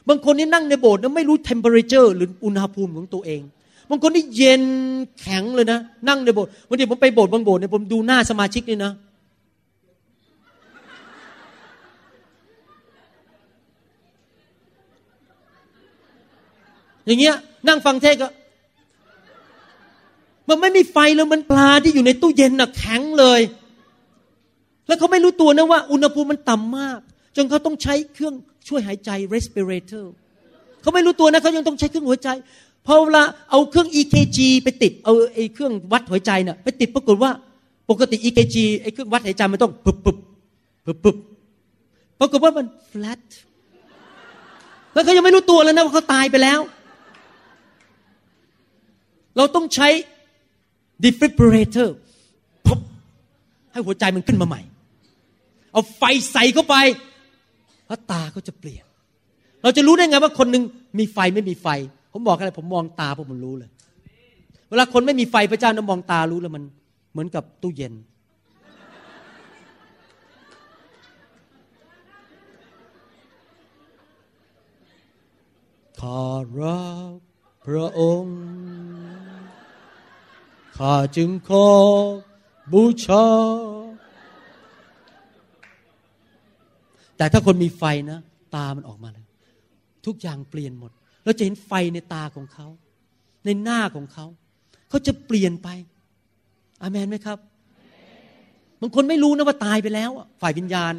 [0.09, 3.43] บางคนนี่นั่งในโบสถ์แล้วไม่รู้ temperature หรืออุณหภูมิของตัวเอง
[3.91, 4.63] บางคนนี่เย็น
[5.21, 8.93] แข็งเลยนะ นั่งในโบสถ์วันนี้ผมไปโบสถ์บางโบสถ์เนี่ยผมดูหน้าสมาชิกนี่นะ
[17.07, 17.37] อย่างเงี้ย
[17.69, 18.29] นั่งฟังเทศก็
[20.49, 23.41] มันไม่มีไฟแล้วมันปลาที่อยู่ในตู้เย็นน่ะแข็งเลย
[24.87, 26.99] แล้วเขาไม่รู้ตัวนะว่า อุณหภูมิมันต่ำมาก
[27.37, 28.35] จนเขาต้องใช้เครื่อง
[28.69, 30.05] ช่วยหายใจ respirator
[30.83, 32.29] เขาไม่รู้ตัวนะเขายังต้องใช้เครื่องหัวใจ
[32.87, 37.31] พอเวลาเอาเครื่อง EKG ไปติดเอาไอ้เครื่องวัดหัวใจเนี่ยไปติดปรากฏว่า
[37.91, 40.19] ปกติ EKG ไอ้เครื่องวัดหายใจมันต้องปึ๊บปึ๊บ
[40.87, 41.17] ปึ๊บปึ๊บ
[42.19, 43.23] ปรากฏว่ามัน flat
[44.93, 46.61] แล้วเขายังไม่รู้ตัวเลยนะว่าเขาตายไปแล้ว
[49.37, 49.89] เราต้องใช้
[51.05, 51.89] defibrillator
[52.65, 52.81] ปุ๊บ
[53.73, 54.61] ให้หัวใจมันขึ้นมาใหม่
[55.73, 56.03] เอาไฟ
[56.33, 56.77] ใส่เข้าไป
[57.87, 58.85] แล้วตาก็จะเปลี่ยน
[59.63, 60.63] เราจะรู้ได้ไงว่าคนหนึ่ง
[60.99, 61.69] มีไฟไม่มีไฟ
[62.13, 63.71] ผมบอกอะไรผมมองตาผมมันรู้เลย
[64.71, 66.63] เวลาคนไม่มีไฟพระเจ้านะมองตารู้แล้วมัน
[67.13, 67.95] เหมือนกับตู้เย็น
[76.01, 76.23] ข้า
[76.61, 77.19] รัก
[77.65, 78.39] พระองค์
[80.77, 81.67] ข้าจึงขอ
[82.73, 83.27] บูชา
[87.17, 88.21] แต่ถ้าคนมีไฟนะ
[88.55, 89.27] ตามันออกมาเลย
[90.07, 90.91] ทุกอย่างเปลี่ยนหมด
[91.25, 92.67] เราจะเห็นไฟในตาของเขา
[93.45, 94.27] ในหน้าของเขา
[94.89, 95.69] เขาจะเปลี่ยนไป
[96.83, 97.39] อาเมนไหมครับ
[98.81, 100.11] บางคนไม่รู้นะว่าตายไปแล้ว
[100.41, 100.95] ฝ่ายวิญญาณ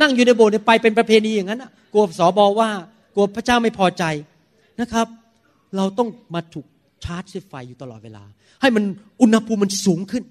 [0.00, 2.70] นั่งอยู่ในโบสถ์ไปเป็นประเพณีอย่างนั้นกลัวสอบอว่า
[3.14, 4.04] กลัวพระเจ้าไม่พอใจ
[4.80, 5.06] นะครับ
[5.76, 6.66] เราต้องมาถูก
[7.04, 8.24] ชาร์จด้วยไฟอยู่ตลอดเวลา
[8.60, 8.84] ให้มัน
[9.22, 10.24] อุณหภูมิมันสูงขึ้น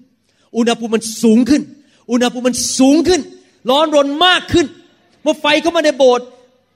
[0.56, 1.62] อุณหภูมิมันสูงขึ้น
[2.10, 3.20] อุณหภูมิมันสูงขึ้น
[3.70, 4.66] ร้อนรนมากขึ้น
[5.22, 6.26] เมื่อไฟเข้ามาในโบสถ์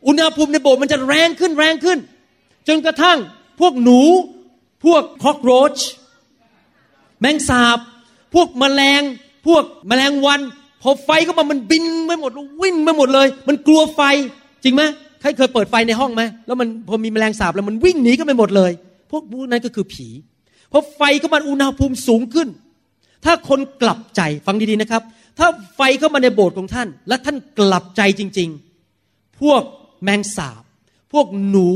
[0.06, 1.98] อุณหภูมิในโบสถ์มันจะแรงขึ้นแรงขึ้น
[2.68, 3.18] จนกระทั่ง
[3.60, 4.00] พวกหนู
[4.84, 5.78] พวกคอกโรช
[7.20, 7.78] แมงสาบ
[8.34, 9.02] พวกแมลง
[9.46, 10.40] พวกแมลงวัน
[10.82, 12.30] พอไฟเข้ามามันบินไปหมด
[12.62, 14.00] วิ่งไปหมดเลย มันกลัวไฟ
[14.62, 14.82] จริงไหม
[15.20, 18.72] ใครเคยเปิดไฟในห้องไหมแล้วมันพอมีแมลงสาบแล้วมันวิ่งหนีกันไปหมดเลย
[19.10, 20.08] พวกพวกนั้นก็คือผี
[20.70, 22.48] เพอไฟเข้ามาอุณหภูมิสูงขึ้น
[23.24, 25.02] ถ้าคนกลับใจฟังดีๆนะครับ
[25.38, 28.48] ถ้าไฟเข้ามาในโบสถ์ของท่าน และท่านกลับใจจริง
[28.94, 29.62] ๆ พวก
[30.02, 30.62] แมงสาบ
[31.12, 31.68] พวกหนู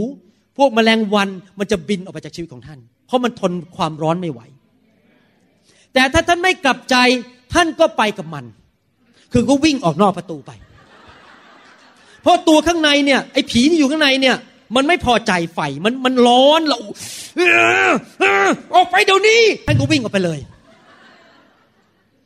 [0.59, 1.29] พวกแมลงวัน
[1.59, 4.41] มันจะบินออกไปจากชีวิตของท่าน เพราะมันทนความร้อนไม่ไหว
[5.95, 6.97] แต่ถ้าท่านไม่กลับใจ
[7.55, 8.45] ท่านก็ไปกับมัน
[9.33, 10.51] คือก็วิ่งออกนอกประตูไป
[12.23, 14.37] เพราะตัวข้างในเนี่ยไอ้ผีที่อยู่ข้างในเนี่ย
[14.77, 16.79] มันไม่พอใจไฟมันมันร้อนเรา
[18.75, 20.39] ออกไปเดี๋ยวนี้ท่านก็วิ่งออกไปเลย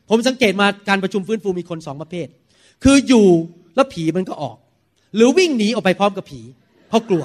[0.09, 2.27] ผมสังเกตมาการประชุมฟื้นฟูมีคนสองประเภท
[2.83, 3.27] คืออยู่
[3.75, 4.57] แล้วผีมันก็ออก
[5.15, 6.41] หรือวิ่งหนีออกไปพร้อมกับผี
[6.89, 7.23] เพราะกลัว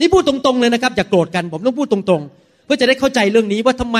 [0.00, 3.98] นี่พูดตรงๆเลยนะครับ อย่ากโกรธกัน ผมต้องพูดตรงๆ เพื่อจะได้เข้าใจเรื่องนี้ว่าทำไม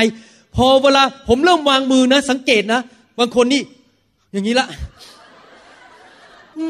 [0.56, 2.80] พอเวลาผมเริ่มวางมือนะ สังเกตนะ
[3.18, 3.62] บางคนนี่
[4.32, 4.66] อย่างนี้ละ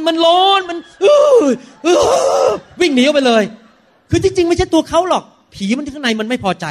[0.06, 0.78] มันร้อนมัน
[2.80, 3.44] วิ่งหนีออกไปเลย
[4.10, 5.22] คือจริงๆไม่ใช่ตัวเขาหรอก
[5.54, 6.66] ผีมันข้างในมันไม่พอใจ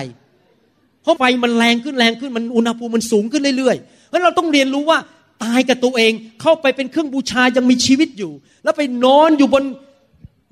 [1.01, 4.97] เพราะไฟมันแรงขึ้นแรงขึ้นมันอุณหภูมิมันสูงขึ้นเรื่อยๆเพราะเราต้องเรียนรู้ว่า
[5.43, 6.11] ตายกับตัวเอง
[6.41, 8.31] เข้าไปเป็นเครื่องบูชายังมีชีวิตอยู่
[8.63, 9.63] แล้วไปนอนอยู่บน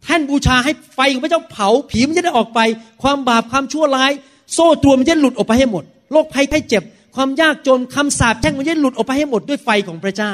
[0.04, 2.60] แท่นบูชาให้ไฟของพระเจ้าเผา ผีมันจะได้ออกไป
[3.04, 4.12] ความบาปความชั่วร้าย
[4.54, 6.84] โซ่ตัวมันจะหลุดออกไปให้หมดโรคภัยไข้เจ็บ
[7.16, 10.34] ความยากจนคำสาปแช่งมันจะหลุดออกไปให้หมดด้วยไฟของพระเจ้า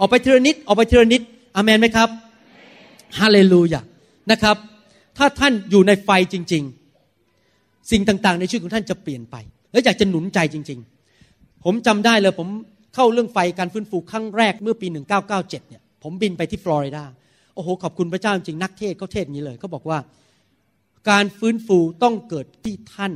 [0.00, 1.20] ออกไปเทรนิดออกไปเทรนิด
[1.56, 2.08] อเมนไหมครับ
[3.18, 3.80] ฮาเลลูยา
[4.30, 4.56] นะครับ
[5.18, 6.62] ถ้าท่านอยู่ในไฟจริง
[7.24, 9.36] ๆ สิ่งต่างๆ ในชีวิตของท่านจะเปลี่ยนไป
[9.72, 10.78] และอยากจะหนุนใจจริง
[11.22, 12.48] ๆ ผมจำได้เลยผม
[12.94, 14.86] เข้าเรื่องไฟการฟื้นฟูครั้งแรกเมื่อปี
[15.28, 17.04] 1997 เนี่ย ผมบินไปที่ฟลอริดา
[17.54, 19.98] โอ้โห ขอบคุณพระเจ้าจริงนักเทศเขาเทศนี้เลยเขาบอกว่า
[21.10, 23.12] การฟื้นฟูต้องเกิดที่ท่าน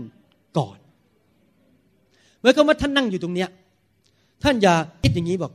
[0.58, 0.78] ก่อน
[2.40, 3.48] เมื่อเขาว่าท่านนั่งอยู่ตรงเนี้ย
[4.42, 5.52] ท่านอย่าคิดอย่างนี้บอก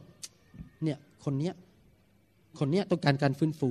[0.84, 1.54] เนี่ยคนเนี้ย
[2.58, 3.70] คนเนี้ยต้องการการฟื้นฟู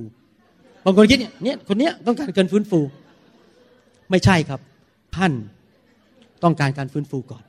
[0.85, 2.79] บางคนคิดเนี่ยเนี่ยคนเนี้ยต้องการการฟื้นฟู
[4.09, 4.59] ไม่ใช่ครับ
[5.15, 5.31] ท่าน
[6.43, 7.43] ต้องการการฟื้นฟูก่อน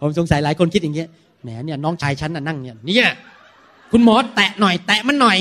[0.00, 1.08] ผมสงสัยหลายคนคิดอย่างเงี้ย
[1.42, 3.08] แหมเนี่ยน้องชายฉันน่ะนั่งเนี่ยเนี่ย
[3.90, 5.38] คุณหมอแตะหน่อย แตะมันหน่อย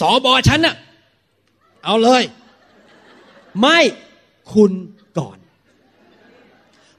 [0.00, 0.74] สอบอฉันน่ะ
[1.84, 2.22] เอาเลย
[3.60, 3.78] ไม่
[4.54, 4.70] คุณ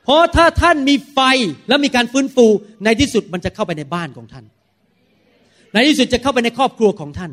[0.03, 1.19] เพราะถ้าท่านมีไฟ
[1.67, 2.45] แล้วมีการฟื้นฟู
[2.85, 4.45] ในที่สุดมันจะเข้าไปในบ้านของท่าน
[5.73, 7.31] ในที่สุดจะเข้าไปในครอบครัวของท่าน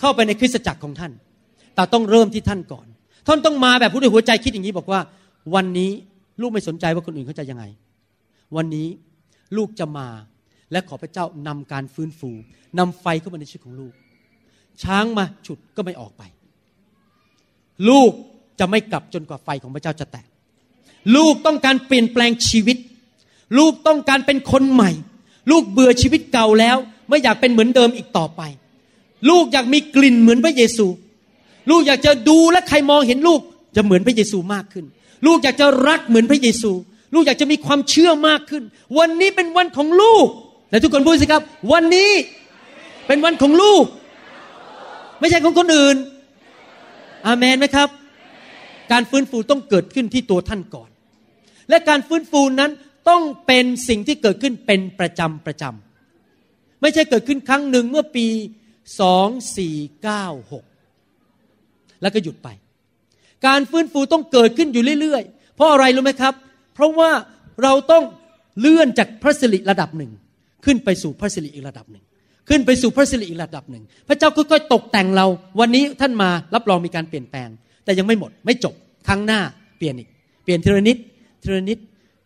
[0.00, 1.12] เข้าไปในคริสตจักรของท่าน
[1.74, 2.86] แต่ต้องเริ่มที่ท่านก่อน
[3.26, 5.00] ท่านต้องมาแบบผู้ด้วยหัวใจคิดอย่างนี้บอกว่า
[5.54, 5.90] วันนี้
[6.40, 7.64] ลูกไม่สนใจว่าคนอื่นเขาจะยังไง
[8.56, 8.88] วันนี้
[9.56, 10.08] ลูกจะมา
[10.72, 12.30] และขอพระเจ้านำการฟื้นฟู
[12.78, 13.92] นำไฟเข้ามาในชีวิตของลูก
[14.82, 16.22] ช้างมาฉุดก็ไม่ออกไป
[17.88, 18.12] ลูก
[18.60, 20.28] จะไม่กลับจนกว่าไฟของพระเจ้าจะแตก
[21.16, 22.76] ลูกต้องการเปลี่ยนแปลงชีวิต
[23.58, 24.90] ลูกต้องการเป็นคนใหม่
[25.50, 26.76] ลูกเบื่อชีวิตเก่าแล้ว
[27.08, 28.42] ไม่อยากเป็นเหมือนเดิมอีกต่อไป
[29.30, 30.86] ลูกอยากมีกลิ่นเหมือนพระเยซู
[31.70, 33.40] ลูกอยากจะดูและใครมองเห็นลูก
[33.76, 34.84] จะเหมือนพระเยซูมากขึ้น
[35.26, 36.72] ลูกอยากจะรักเหมือนพระเยซู
[37.14, 38.62] ลูกอยากจะมีความเชื่อมากขึ้น
[38.98, 40.26] วันนี้เป็นวันของลูก
[40.70, 41.42] และทุกคนพูดสิครับ
[41.72, 42.10] วันนี้
[43.06, 43.84] เป็นวันของลูก
[45.20, 45.96] ไม่ใช่ของคนอื่น
[47.26, 47.88] อาเมนไหมครับ
[48.92, 50.90] การฟื้นฟูต้องเกิดขึ้นที่ตัวท่านก่อน
[51.72, 52.70] และการฟื้นฟูนั้น
[53.08, 58.26] ต้องเป็นสิ่งที่เกิดขึ้นเป็นประจำประจำไม่ใช่เกิดขึ้นครั้งหนึ่งเมื่อปี
[59.00, 60.64] สองสี่เก้าหก
[62.02, 62.48] แล้วก็หยุดไป
[63.46, 66.34] การฟื้นฟูต้องเกิดขึ้นอยู่เรื่อยๆ เพราะอะไรรู้ไหมครับ
[66.74, 67.10] เพราะว่า
[67.62, 68.04] เราต้อง
[68.60, 70.10] เลื่อนจากพระสิริระดับหนึ่ง
[70.64, 72.04] ขึ้นไปสู่พระสิริอีกระดับหนึ่ง
[72.48, 75.26] ขึ้นไปสู่พระสิริอีกระดับหนึ่ง พระเจ้าค่อยๆตกแต่งเรา
[75.60, 77.48] วันนี้ท่านมารับรองมีการเปลี่ยนแปลง
[77.84, 78.74] แต่ยังไม่หมดไม่จบ
[79.08, 79.40] ครั้งหน้า
[79.78, 80.08] เปลี่ยนอีก
[80.44, 80.96] เปลี่ยนทีละนิด
[81.42, 81.78] ทีละนิด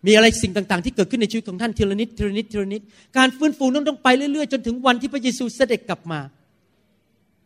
[0.07, 2.83] มีอะไรสิ่งต่าง ๆ ที่เกิดขึ้นในชีวิตของท่านทีละนิดทีละนิดทีละนิด
[3.17, 6.21] การฟื้นฟูนั้นต้องไปเรื่อย ๆ จนถึงวันที่พระเยซูเสด็จกลับมา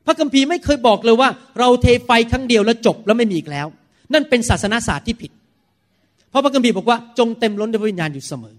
[0.06, 3.66] พระคัมภีร์ไม่เคยบอกเลยว่า เราเทไฟครั้งเดียวแล้วจบแล้วไม่มีอีกแล้ว
[4.12, 5.32] นั่นเป็นศาสนาศาสตร์ที่ผิด
[6.30, 8.54] เพราะพระคัมภีร์บอกว่าจงเต็มล้นด้วยพระวิญญาณอยู่เสมอ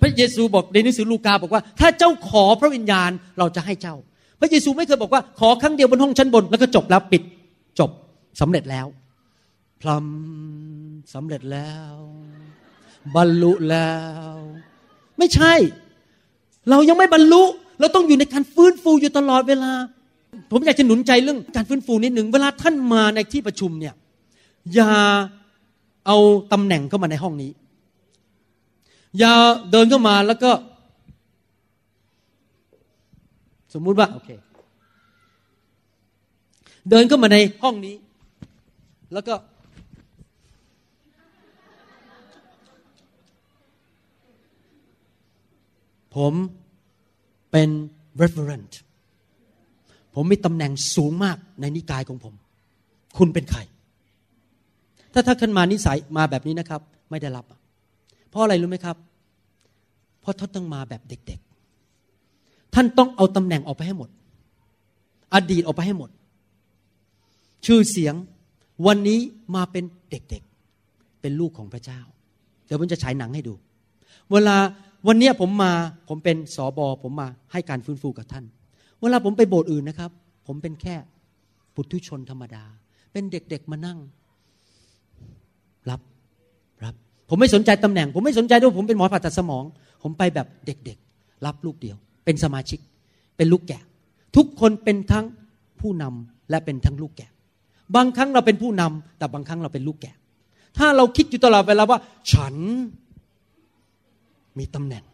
[0.00, 3.94] พระเยซูบอกในหนังสือลูกาบอกว่า ถ้าเจ้าขอพระวิญญาณเราจะให้เจ้า
[4.40, 7.22] พระเยซูไม่เคยบอกว่าขอครั้งเดียวบนห้องชั้นบนแล้วก็จบแล้วปิด
[7.78, 7.90] จบ
[8.40, 8.86] สำเร็จแล้ว
[9.80, 10.06] พลัม
[11.14, 11.94] สำเร็จแล้ว
[13.16, 13.92] บรรลุแล้
[14.32, 14.34] ว
[15.18, 15.52] ไม่ใช่
[16.70, 17.42] เรายังไม่บรรลุ
[17.80, 19.72] เราต้องอยู่ในการฟื้นฟูอยู่ตลอดเวลา
[20.50, 23.94] ผมอยากจะหนุนใจเรื่องการฟื้นฟูนิดหนึ่งเวลาท่านมาในที่ประชุมเนี่ย
[24.74, 24.92] อย่า
[26.06, 26.16] เอา
[26.52, 27.50] ตำแหน่งเข้ามาในห้องนี้
[29.18, 29.32] อย่า
[29.70, 30.50] เดินเข้ามาแล้วก็
[33.74, 34.30] สมมุติว่าโอเค
[36.90, 37.96] เดินเข้ามาในห้องนี้
[39.12, 39.34] แล้วก็
[46.18, 46.34] ผม
[47.50, 47.68] เป็น
[48.20, 48.72] reverend
[50.14, 52.34] ผมมีตำแหน่งสูงมากในนิกายของผม
[53.18, 53.60] คุณเป็นใคร
[55.12, 57.44] ถ้าถ้าท่านมานิสัยมาแบบนี้นะครับ ไม่ได้รับ
[58.28, 58.96] เพราะอะไรรู้ไหมครับ
[60.20, 64.10] เพราะท่านต้องมาแบบเด็กๆ ท่านต้องเอาตำแหน่งออกไปให้หมด
[65.34, 66.10] อดีตออกไปให้หมด
[67.66, 68.14] ชื่อเสียง
[68.86, 69.18] วันนี้
[69.54, 72.00] มาเป็นเด็กๆ เป็นลูกของพระเจ้า
[72.66, 73.54] เดี๋ยวผมจะฉายหนังให้ดู
[74.32, 74.56] เวลา
[75.08, 75.72] วันนี้ผมมา
[76.08, 78.44] ผมเป็นสอบอผมมาให้การฟื้นฟูกับท่าน
[79.00, 80.10] เวลาผมไปโบสถ์อื่นนะครับ
[80.46, 80.94] ผมเป็นแค่
[81.74, 82.64] ปุถุชนธรรมดา
[83.12, 83.98] เป็นเด็กๆมานั่ง
[85.90, 86.00] รับ
[86.84, 86.94] รับ
[87.28, 89.64] ผมไม่สนใจตำแหน่ง ผมไม่สนใจด้วยผมเป็นหมอผ่าตัดสมอง
[90.02, 92.80] ผมไปแบบเด็กๆ รับลูกเดียว เป็นสมาชิก
[93.36, 93.82] เป็นลูกแกะ
[94.36, 95.26] ทุกคนเป็นทั้ง
[95.80, 97.30] ผู้นำและเป็นทั้งลูกแกะ
[97.96, 100.14] บางครั้งเราเป็นผู้นำแต่บางครั้งเราเป็นลูกแกะ
[100.78, 101.98] ถ้าเราคิดอยู่ตลอดเวลาว่า
[102.32, 102.54] ฉัน
[104.58, 105.04] มีตำแหน่ง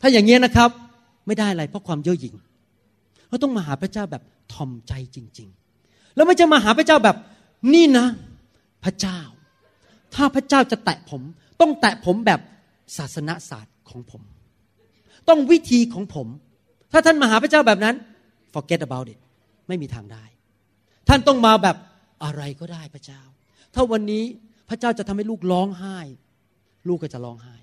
[0.00, 0.70] ถ้าอย่างเงี้ยนะครับ
[1.26, 2.34] ไม่ได้อะไรเพราะความเย่อหยิ่ง
[3.28, 5.48] เราต้องมาหาพระเจ้าแบบทอมใจจริง
[5.82, 7.16] ๆ แล้วไม่จะมาหาพระเจ้าแบบ
[7.74, 8.06] นี่นะ
[8.84, 9.18] พระเจ้า
[10.14, 11.22] ถ้าพระเจ้าจะแตะผม
[11.60, 12.40] ต้องแตะผมแบบ
[12.98, 14.22] ศาสนาศาสตร์ของผม
[15.28, 16.26] ต้องวิธีของผม
[16.92, 17.94] ถ้าท่านมาหาพระเจ้าแบบนั้น
[18.54, 19.18] forget about it
[19.68, 20.24] ไม่มีทางได้
[21.08, 21.76] ท่านต้องมาแบบ
[22.24, 23.22] อะไรก็ได้พระเจ้า
[23.74, 24.24] ถ้าวันนี้
[24.68, 25.98] พระเจ้าจะทำให้ลูกร้องไห้
[26.88, 27.56] ลูกก็จะร้องไห้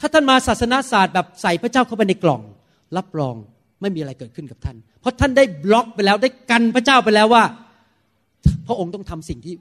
[0.00, 2.42] ถ้าท่านมาศาสนาศาสตร์แบบใส่พระเจ้าเข้าไปในกล่อง
[2.96, 3.36] รับรอง
[3.80, 7.44] ไม่มีอะไรเกิดขึ้นกับท่าน เพราะท่านได้บล็อกไปแล้วได้กันพระเจ้าไปแล้วว่า
[8.66, 9.54] พระองค์ต้องทำสิ่งที่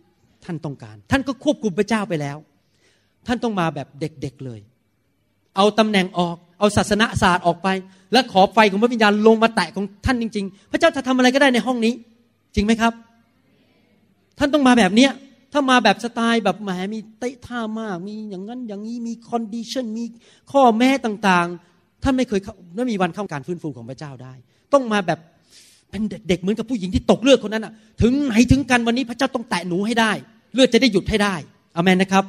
[0.46, 2.38] ท่านต้องการ ท่านก็ควบคุมพระเจ้าไปแล้ว
[3.28, 4.60] ท่านต้องมาแบบเด็กๆเลย
[5.56, 7.68] เอาตำแหน่งออกเอาศาสนาศาสตร์ออกไป
[8.14, 11.94] และขอไฟของพระวิญญาณลงมาแตะของท่านจริง ๆ พระเจ้าจะทำอะไรก็ได้ในห้องนี้
[12.56, 12.94] จริงไหมครับ
[14.40, 15.12] ท่านต้องมาแบบเนี้ย
[15.58, 20.04] ถ้ามาแบบสไตล์แบบแหมมีเตะท่ามาก มีอย่างนั้นอย่างนี้มี condition มี
[20.52, 22.42] ข้อแม้ต่างๆ ท่านไม่เคย
[22.76, 24.34] ไม่มีวันเข้าการฟื้นฟูของพระเจ้าได้
[24.74, 25.20] ต้องมาแบบ
[25.92, 30.12] เป็นเด็กๆเหมือนกับผู้หญิงที่ตกเลือดคนนั้นอะ ถึงไหนถึงกันวันนี้พระเจ้าต้องแตะหนูให้ได้
[30.54, 31.36] เลือดจะได้หยุดให้ได้
[31.76, 32.24] อเมนนะครับ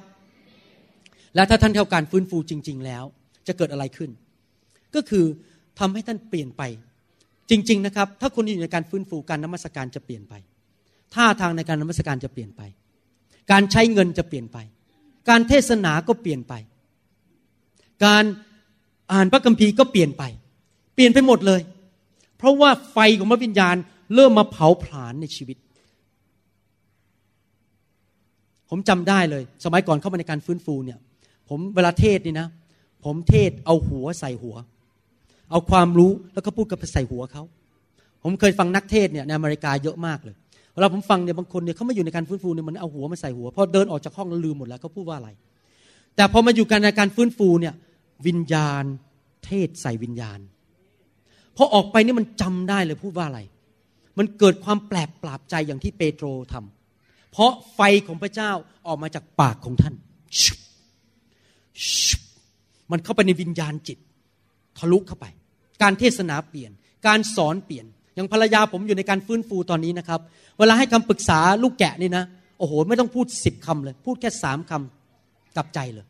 [1.35, 3.05] และถ้าท่านเข้าการฟื้นฟูจริง ๆ แล้ว
[3.47, 4.11] จะเกิดอะไรขึ้น
[4.95, 5.24] ก็คือ
[5.79, 6.62] ทำให้ท่านเปลี่ยนไป
[7.51, 10.35] จริง ๆ นะครับ ถ้าคนอยู่ในการฟื้นฟูการนมัสการจะเปลี่ยนไป
[11.14, 12.62] ท่าทางในการนมัสการจะเปลี่ยนไป
[13.51, 14.59] การใช้เงินจะเปลี่ยนไป
[15.28, 16.55] การเทศนาก็เปลี่ยนไป
[18.05, 18.24] การ
[19.12, 20.22] อ่านพระคัมภีร์ก็เปลี่ยนไป
[20.94, 21.61] เปลี่ยนไปหมดเลย
[22.38, 23.76] เพราะว่าไฟของพระวิญญาณ
[24.14, 25.57] เริ่มมาเผาผลาญในชีวิต
[28.70, 30.99] ผมจำได้เลย สมัยก่อนเข้ามาในการฟื้นฟูเนี่ย
[31.49, 32.49] ผมเวลาเทศนี่นะ
[33.05, 34.57] ผมเทศเอาหัวใส่หัว
[35.51, 37.42] เอาความรู้แล้วก็พูดกับใส่หัวเขา
[38.22, 40.36] ผมเคยฟังนักเทศเนี่ยในอเมริกาเยอะมากเลย
[40.77, 45.31] เวลาผมฟังเนี่ยบางคนเนี่ยเขาไม่อยู่ในการฟื้นฟูเนี่ยมันเอาหัวมาใส่หัวพอเดินออกจากห้องแล้วลืมหมดแล้วเขาพูดว่าอะไร
[46.16, 47.74] แต่พอมาอยู่กันในการฟื้นฟูเนี่ย
[48.27, 48.85] วิญญาณ
[49.45, 50.39] เทศใส่วิญญาณ
[51.57, 53.41] พอออกไปนี่มันจำได้เลยพูดว่าอะไร
[54.18, 58.53] มันเกิดความแปลกปราบใจอย่างที่เปโตรทำเพราะไฟของพระเจ้า
[58.87, 59.95] ออกมาจากปากของท่าน
[62.91, 63.99] มันเข้าไปในวิญญาณจิต
[64.79, 65.27] ทะลุเข้าไป
[65.83, 66.70] การเทศนาเปลี่ยน
[67.07, 67.87] การสอนเปลี่ยน
[68.17, 70.21] อย่างภรรยาผมอยู่ในการฟื้นฟูตอนนี้นะครับ
[70.59, 72.25] เวลาให้คำปรึกษาลูกแกะนี่นะ
[72.59, 76.07] โอ้โห ไม่ต้องพูดสิบคำเลย พูดแค่สามคำกับใจเลย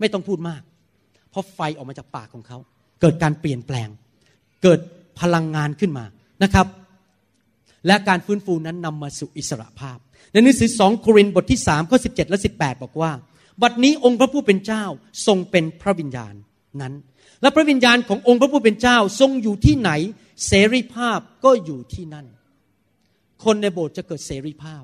[0.00, 0.62] ไม่ต้องพูดมาก
[1.30, 2.58] เพราะไฟออกมาจากปากของเขา
[3.00, 3.88] เกิดการเปลี่ยนแปลง
[4.62, 4.80] เกิด
[5.20, 6.04] พลังงานขึ้นมา
[6.42, 6.66] นะครับ
[7.86, 9.98] และการฟื้นฟูนั้นนำมาสู่อิสระภาพ
[10.32, 13.10] ในหนังสือสองโครินธ์บทที่สามข้อสิบเจ็ดและสิบแปดบอกว่า
[13.62, 14.84] บัดนี้องค์พระผู้เป็นเจ้า
[15.26, 16.34] ทรงเป็นพระวิญญาณ
[16.80, 16.92] นั้น
[17.42, 19.90] และพระวิญญาณขององค์พระผู้เป็นเจ้าทรงอยู่ที่ไหน
[20.46, 22.26] เสรีภาพก็อยู่ที่นั่น
[23.44, 24.82] คนในโบสถ์จะเกิดเสรีภาพ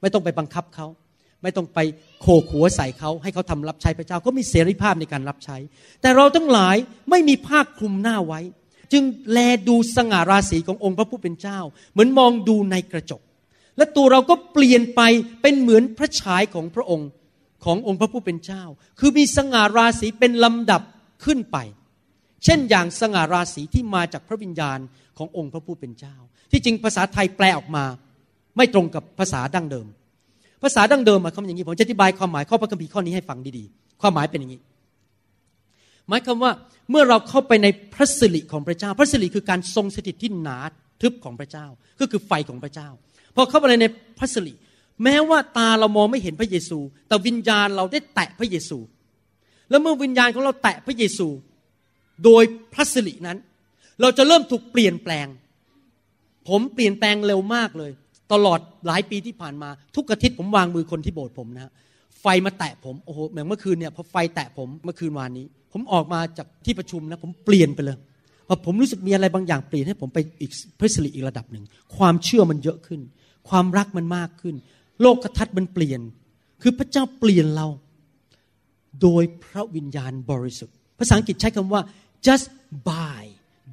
[0.00, 0.86] ไม่ต้องไปบังคับเขา
[1.42, 1.78] ไม่ต้องไป
[2.20, 5.56] โขกหัวใส่เขา ให้เขาทำรับใช้พระเจ้าก็มีเสรีภาพในการรับใช้
[6.00, 6.76] แต่เราทั้งหลาย
[7.10, 8.40] ไม่มีผ้าคลุมหน้าไว้
[8.92, 9.38] จึงแล
[9.68, 11.58] ดูสง่าราศีขององค์พระผู้เป็นเจ้า
[11.92, 13.22] เหมือนมองดูในกระจก
[13.76, 15.00] และตัวเราก็เปลี่ยนไป
[15.42, 17.08] เป็นเหมือนพระฉายของพระองค์
[17.64, 18.62] ขององค์พระผู้เป็นเจ้า
[18.98, 20.82] คือมีสง่าราศีเป็นลำดับ
[21.24, 21.56] ขึ้นไป
[22.44, 24.78] เช่นอย่างสง่าราศีที่มาจากพระวิญญาณ
[25.18, 26.14] ขององค์พระผู้เป็นเจ้า
[26.52, 27.84] ที่จริงภาษาไทยแปลออกมา
[28.56, 29.86] ไม่ตรงกับภาษาดั้งเดิม
[30.62, 34.60] ภาษาดั้งเดิมหมายความอย่างนี้ผมจะอธิบายความหมายข้อพระคัมภีร์ข้อนี้ให้ฟังดีๆ ความหมายเป็นอย่างนี้
[36.08, 36.52] หมายความว่า
[36.90, 40.58] เมื่อเราเข้าไปในพระสิริของพระเจ้า พระสิริคือการทรงสถิตที่หนา
[41.02, 41.66] ทึบของพระเจ้า
[42.00, 42.88] ก็คือไฟของพระเจ้า
[43.36, 43.86] พอเข้าไปใน
[44.18, 44.54] พระสิริ
[45.02, 48.78] แม้ว่าตาเรามองไม่เห็นพระเยซู แต่วิญญาณเราได้แตะพระเยซู
[49.72, 51.28] แล้วเมื่อวิญญาณของเราแตะพระเยซู
[52.24, 52.42] โดย
[52.72, 53.38] พระสิรินั้น
[54.00, 55.26] เราจะเริ่มถูกเปลี่ยนแปลง
[56.48, 57.90] ผมเปลี่ยนแปลงเร็วมากเลย
[58.32, 61.72] ตลอดหลายปีที่ผ่านมา ทุกอาทิตย์ผมวางมือคนที่โบสถ์ผมนะ
[62.20, 67.96] ไฟมาแตะผมโอ้โหเหมือนเมื่อคืนเนี่ยพอไฟแตะผมเมื่อคืนวานนี้ ผมออกมาจากที่ประชุมนะผมเปลี่ยนไปเลย
[68.48, 71.64] พอผมรู้สึกมีอะไรบางอย่างเปลี่ยนให้ผมไปอีกพระสิริอีกระดับหนึ่ง
[71.96, 73.00] ความเชื่อมันเยอะขึ้น
[73.48, 74.54] ความรักมันมากขึ้น
[75.02, 76.00] โลกทัศน์มันเปลี่ยน
[76.62, 77.66] คือพระเจ้าเปลี่ยนเรา
[79.02, 81.82] โดยพระวิญญาณบริสุทธิ์ ภาษาอังกฤษใช้คำว่า
[82.26, 82.46] just
[82.90, 83.20] by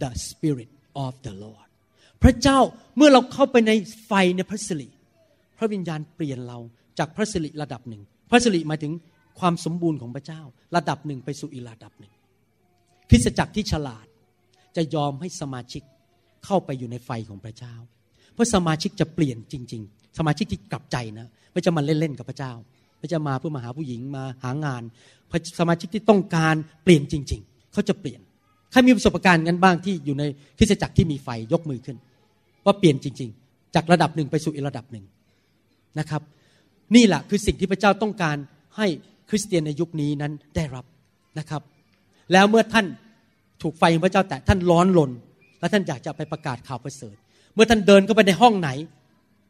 [0.01, 0.69] the Spirit
[1.05, 1.67] of the Lord
[2.23, 2.59] พระเจ้า
[2.97, 3.71] เมื่อเราเข้าไปใน
[4.05, 4.87] ไฟในพระสิริ
[5.57, 6.59] พระวิญญาณเปลี่ยนเรา
[6.99, 8.93] จากพระสิริระดับหนึ่ง พระสิริหมายถึง
[9.39, 10.41] ความสมบูรณ์ของพระเจ้า
[10.75, 12.13] ระดับหนึ่งไปสู่อีกระดับหนึ่ง
[13.09, 14.05] คริสตจักรที่ฉลาด
[14.75, 15.83] จะยอมให้สมาชิก
[16.45, 17.75] เข้าไปอยู่ในไฟของพระเจ้า
[18.33, 22.51] เพราะสมาชิกจะเปลี่ยนจริง ๆ สมาชิกที่กลับใจนะไม่จะมาเล่นๆกับพระเจ้า
[22.99, 24.81] ไม่จะมาเพื่อมาหาผู้หญิงมาหางาน
[25.59, 28.21] สมาชิกที่ต้องการเปลี่ยนจริง ๆ เขาจะเปลี่ยน
[28.71, 30.23] ใครมีประสบการณ์กันบ้างที่อยู่ใน
[30.57, 31.97] คริสตจักรที่มีไฟยกมือขึ้น
[32.65, 35.05] ว่าเปลี่ยนจริง ๆ จากระดับหนึ่งไปสู่อีกระดับหนึ่ง
[35.99, 36.21] นะครับ
[36.95, 38.37] นี่แหละคือสิ่งที่พระเจ้าต้องการ
[38.77, 38.87] ให้
[39.29, 40.85] คริสเตียนในยุคนี้นั้นได้รับ
[41.39, 41.61] นะครับ
[42.31, 42.85] แล้วเมื่อท่าน
[43.61, 45.11] ถูกไฟของพระเจ้าแตะท่านร้อนลน
[45.59, 47.15] และท่านอยากจะไปประกาศข่าวประเสริฐ
[47.53, 48.69] เมื่อท่านเดินเข้าไปในห้องไหน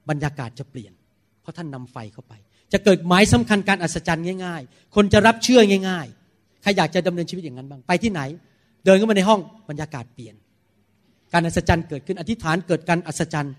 [0.09, 0.93] บรรยากาศจะเปลี่ยน
[1.41, 2.33] เพราะท่านนำไฟเข้าไป
[2.73, 8.21] จะเกิดหมายสำคัญการอัศจรรย์ง่ายๆ คนจะรับเชื่อง่ายๆ ใครอยากจะดำเนินชีวิตอย่างนั้นบ้าง ไปที่ไหน
[8.85, 9.39] เดินเข้ามาในห้อง
[9.69, 10.35] บรรยากาศเปลี่ยน
[11.33, 13.53] การอัศจรรย์เกิดขึ้น อธิษฐานเกิดการอัศจรรย์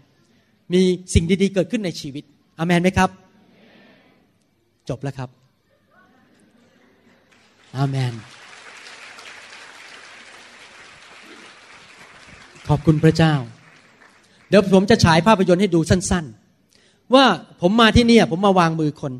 [0.72, 0.82] มี
[1.14, 2.24] สิ่งดีๆเกิดขึ้นในชีวิต
[2.58, 3.10] อเมนไหมครับ
[4.88, 5.28] จบแล้วครับ
[7.76, 8.14] อาเมน
[12.68, 13.34] ขอบคุณพระเจ้า
[14.48, 16.39] เดี๋ยวผมจะฉายภาพยนตร์ให้ดูสั้น ๆ
[17.14, 17.24] ว่า
[17.60, 19.12] ผมมาที่นี่ผมมาวางมือคน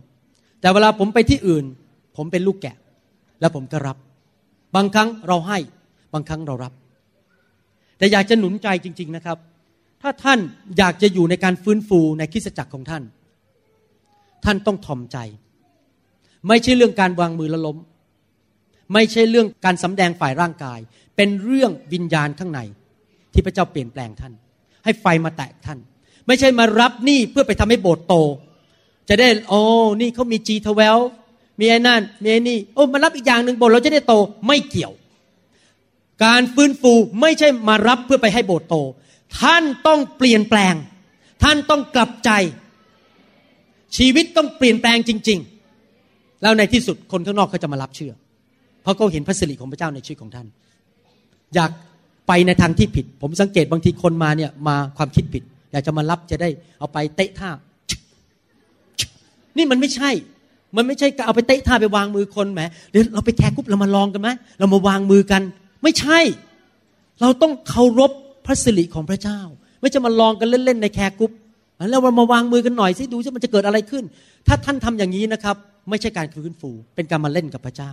[0.60, 1.64] แต่เวลาผมไปที่อื่น
[2.16, 2.76] ผมเป็นลูกแกะ
[3.40, 3.96] แล้วผมก็รับ
[4.76, 5.58] บางครั้งเราให้
[6.12, 6.72] บางครั้งเรารับ
[7.98, 9.38] แต่อยากจะหนุนใจจริง ๆนะครับ
[10.02, 10.38] ถ้าท่าน
[10.78, 13.02] อยากจะอยู่ในการฟื้นฟูในคริสตจักรของท่าน
[14.44, 15.18] ท่านต้องทอมใจ
[16.48, 17.78] ไม่ใช่เรื่องการวางมือละล้ม
[18.94, 20.78] ไม่ใช่เรื่องการสำแดงฝ่ายร่างกาย
[21.16, 22.60] เป็นเรื่องวิญญาณข้างใน
[23.32, 24.32] ที่พระเจ้าเปลี่ยนแปลงท่าน
[24.84, 25.78] ให้ไฟมาแตะท่าน
[26.26, 28.14] ไม่ใช่มารับหนี้เพื่อไปทำให้โบสถ์โต
[29.08, 29.60] จะได้โอ้
[30.00, 30.98] นี่เขามีจีทเวล
[31.60, 34.14] มีไอ้นั่นมีไอ้นี่โอ้มารับอีกอย่างหนึ่งโบสถ์เราจะได้โต
[34.46, 34.92] ไม่เกี่ยว
[36.24, 38.76] การฟื้นฟูไม่ใช่มารับเพื่อไปให้โบสถ์โต
[39.40, 40.74] ท่านต้องเปลี่ยนแปลง
[41.42, 42.30] ท่านต้องกลับใจ
[43.96, 45.38] ชีวิตต้องเปลี่ยนแปลงจริง
[45.90, 48.12] ๆ แล้วในที่สุดคนข้างนอกเขาจะมารับเชื่อ
[48.82, 50.46] เพราะเขาเห็นพระสิริของพระเจ้าในชีวิตของท่าน
[51.54, 51.70] อยาก
[52.28, 55.42] ไปในทางที่ผิด ผมสังเกตบางทีคนมาเนี่ยมาความคิดผิด
[55.72, 56.48] อยากจะมารับจะได้
[56.78, 57.50] เอาไปเตะท่า
[59.56, 60.10] นี่มันไม่ใช่
[60.76, 64.28] มันไม่ใช่เอาไปเตะท่าไปวางมือคนแหมเดี๋ยวเราไปแคร์กุ๊บเรามาลองกันไหม
[64.58, 65.42] เรามาวางมือกัน
[65.82, 66.18] ไม่ใช่
[67.20, 68.10] เราต้องเคารพ
[68.46, 69.40] พระสิริของพระเจ้า
[69.80, 71.32] ไม่จะมาลองกันเล่นๆในแคร์กุ๊บ
[71.90, 74.04] แล้วเรามาวางมือกันหน่อยสิดูสิมันจะเกิดอะไรขึ้น
[74.46, 75.56] ถ้าท่านทำอย่างนี้นะครับ
[75.90, 77.92] ไม่ใช่การฟื้นฟู เป็นการมาเล่นกับพระเจ้า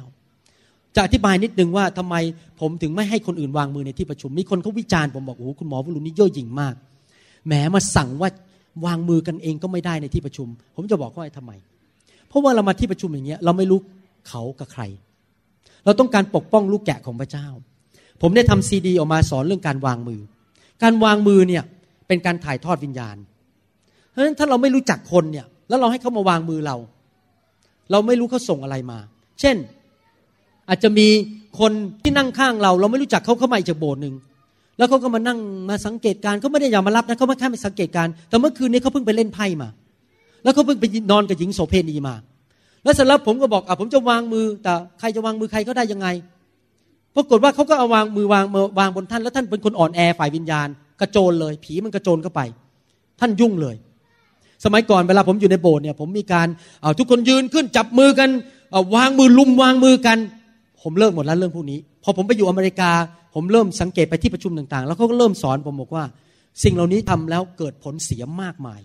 [0.96, 2.16] จะอธิบายนิดนึงว่าทำไม
[2.60, 6.76] ผมถึงไม่ให้คนอื่นวางมือในที่ประชุม มีคนเขาวิจารณ์ผมบอกโอ้โหคุณหมอวรุณนี่เย่อหยิ่งมาก
[7.48, 8.30] แหมมาสั่งว่า
[8.86, 11.52] วางมือกันเองก็ไม่ได้ในที่ประชุม ผมจะบอกว่าทำไม
[12.30, 13.80] เพราะว่าเรามาที่ประชุมอย่างเงี้ยเราไม่รู้
[14.28, 14.84] เขากับใคร
[15.86, 17.48] เราต้องการปกป้องลูกแกะของพระเจ้า
[18.22, 20.22] ผมได้ทำซีดีออกมาสอนเรื่องการวางมือ
[20.84, 21.64] การวางมือเนี่ย
[22.08, 23.18] เป็นการถ่ายทอดวิญญาณ
[24.10, 26.76] เพราะฉะนั้นถ้าเราไม่รู้จักคนเนี่ยแล้วเราให้เขามาวางมือเรา
[27.92, 29.00] เราไม่รู้เขาส่งอะไรมา
[29.40, 29.56] เช่น
[30.70, 31.08] อาจจะมี
[31.60, 31.72] คน
[32.04, 34.16] ที่นั่งข้างเรา เราไม่รู้จักเขาเข้ามาจากโบสถ์หนึ่ง
[34.78, 35.40] แล้วเขาก็มานั่ง
[35.70, 39.70] มาสังเกตการเขาไม่ได้อยากมารับนะเขาไม่แค่มาสังเกตการ แต่เมื่อคืนนี้เขาเพิ่งไปเล่นไพ่มา
[40.44, 42.16] แล้วเขาเพิ่งไปนอนกับหญิงโสเพณีมา
[42.84, 46.08] แล้วเสร็จแล้วผมก็บอกอะผมจะวางมือ แต่ใครจะวางมือใครก็ได้ยังไง
[47.16, 50.68] ปรากฏว่าเขาก็เอาวางมือวางมือวางบนท่าน แล้วท่านเป็นคนอ่อนแอฝ่ายวิญญาณ
[51.02, 52.42] กระโจนเลย ผีมันกระโจนเข้าไป
[53.20, 53.76] ท่านยุ่งเลย
[54.66, 56.48] สมัยก่อนเวลาผมอยู่ในโบสถ์เนี่ย ผมมีการ
[56.82, 58.30] เอาทุกคนยืนขึ้นจับมือกัน
[58.96, 60.18] วางมือลุมวางมือกัน
[60.82, 62.92] ผมเลิกหมดแล้วเรื่องพวกนี้ พอผมไปอยู่อเมริกา
[63.34, 66.04] ผมเริ่มสังเกตไปที่ประชุมต่างๆ แล้วเขาก็เริ่มสอนผมบอกว่า
[66.64, 68.82] สิ่งเหล่านี้ทำแล้วเกิดผลเสียมากมาย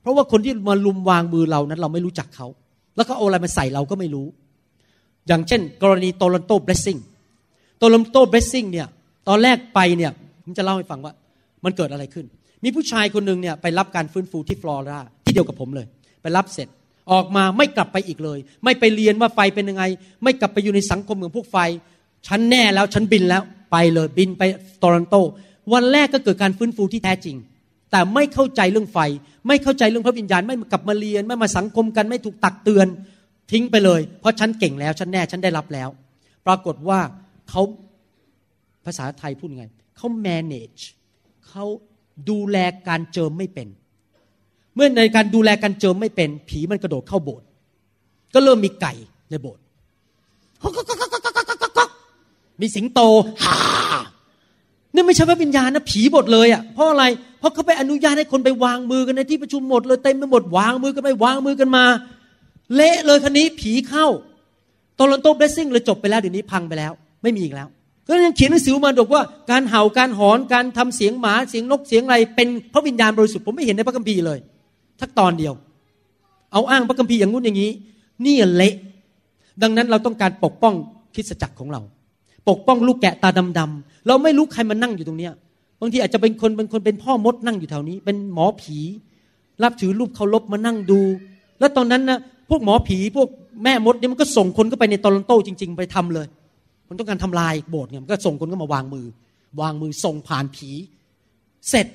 [0.00, 2.46] เพราะว่าคนที่มารุมวางมือเรานั้น เราไม่รู้จักเขา
[2.96, 4.26] แล้วก็เอาอะไรมาใส่เราก็ไม่รู้
[5.26, 6.98] อย่างเช่น กรณี Toronto Blessing
[7.78, 8.86] Toronto Blessing เนี่ย
[9.28, 10.12] ตอนแรกไปเนี่ย
[10.42, 11.12] ผมจะเล่าให้ฟังว่า
[11.64, 12.26] มันเกิดอะไรขึ้น
[12.64, 15.86] มีผู้ชายคนหนึ่งเนี่ยไปรับการฟื้นฟูที่ฟลอราที่เดียวกับผมเลย
[16.22, 16.68] ไปรับเสร็จ
[17.12, 19.84] ออกมาไม่กลับไปอีกเลย ไม่ไปเรียนว่าไฟเป็นยังไง
[20.22, 21.58] ไม่กลับไปอยู่ในสังคมของพวกไฟ
[22.26, 24.42] ฉันแน่แล้วฉันบินแล้ว ไปเลยบินไป
[24.78, 25.16] โตรอนโต
[25.72, 27.36] วันแรกก็เกิดการฟื้นฟูที่แท้จริง
[27.90, 28.98] แต่ไม่เข้าใจเรื่องไฟ
[29.48, 32.86] ไม่เข้าใจเรื่องพระวิญญาณไม่กลับมาเรียน ไม่มาสังคมกันไม่ถูกตักเตือน
[33.52, 35.88] ทิ้งไปเลย เพราะฉันเก่งแล้วฉันแน่ฉันได้รับแล้ว
[36.46, 37.00] ปรากฏว่า
[37.50, 37.62] เขา
[38.84, 39.66] ภาษาไทยพูดไง
[39.96, 40.82] เขา manage
[41.48, 41.64] เขา
[42.30, 42.56] ดูแล
[42.88, 43.68] การเจิมไม่เป็น
[44.74, 47.46] เมื่อในการดูแลการเจิมไม่เป็น ผีมันกระโดดเข้าโบสถ์
[48.34, 48.94] ก็เริ่มมีไก่
[49.30, 49.62] ในโบสถ์
[52.60, 53.00] มีสิงโต
[53.44, 53.56] ฮ่า
[54.94, 57.04] นี่ไม่ใช่พระวิญญาณนะผีหมดเลยอะเพราะอะไร
[57.38, 61.84] เพราะเขาไปอนุญาตให้คนไปวางมือกันในที่ประชุมหมดเลยเต็มไปหมดวางมือกันไปวางมือกันมา
[62.74, 64.06] เละเลยคันนี้ผีเข้า
[64.98, 66.92] ตอนลอนโตเบสซิ่งเลยจบไปแล้วเดี๋ยวนี้พังไปแล้ว
[67.22, 67.68] ไม่มีอีกแล้ว
[68.08, 74.38] ก็ยังเขียนหนังสือมาบอกว่าการเห่าการหอนการทำเสียงหมาเสียงนกเสียงอะไรเป็นพระวิญญาณบริสุทธิ์ผมไม่เห็นในพระคัมภีร์เลย
[75.00, 75.54] ทักตอนเดียว
[76.52, 77.70] เอาอ้างพระคัมภีร์อย่างงู้นอย่างนี้
[78.26, 78.74] นี่เละ
[79.62, 80.74] ดังนั้นเราต้องการปกป้อง
[81.14, 81.80] คริสตจักรของเรา
[82.48, 85.32] ปกป้องลูกแกะตาดำๆเราไม่รู้ใครมานั่งอยู่ตรงเนี้ย
[85.80, 88.78] บางทีอาจจะเป็นคนเป็นคนเป็นพ่อมดนั่งอยู่แถวนี้ เป็นหมอผี
[89.62, 91.00] รับถือรูปเคารพมานั่งดู
[91.60, 92.18] แล้วตอนนั้นนะ
[92.50, 93.28] พวกหมอผีพวก
[93.64, 96.26] แม่มดเนี่ยมันก็ส่งคนเข้าไปในตอรอนโตจริง ๆ ไปทำเลย
[96.88, 99.06] มันต้องการทำลายโบสถ์เนี่ยมันก็ส่งคนเข้ามาวางมือ
[99.60, 100.70] วางมือส่งผ่านผี
[101.70, 101.86] เสร็จ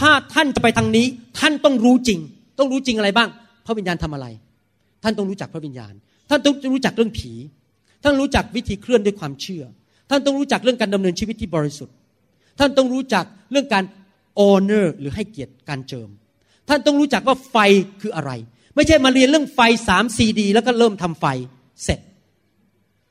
[0.00, 1.06] ถ้าท่านจะไปทางนี้
[1.38, 2.18] ท่านต้องรู้จริง
[2.58, 3.28] ต้องรู้จริงอะไรบ้าง
[3.66, 4.26] พระวิญญาณทำอะไร
[5.02, 5.92] ท่านต้องรู้จักพระวิญญาณ
[6.28, 7.32] ท่านต้องรู้จักเรื่องผี
[8.06, 9.64] ท่านรู้จักวิธีเคลื่อนด้วยความเชื่อ
[10.10, 11.94] ท่านต้องรู้จักเรื่องการดำเนินชีวิตที่บริสุทธิ์
[12.58, 13.84] ท่านต้องรู้จักเรื่องการ
[14.40, 16.08] honor หรือให้เกียรติการเจิม
[16.68, 17.56] ท่านต้องรู้จักว่าไฟ
[18.00, 18.30] คืออะไร
[18.74, 21.26] ไม่ใช่มาเรียนเรื่องไฟสามซีดี แล้วก็เริ่มทำไฟ
[21.84, 22.00] เสร็จ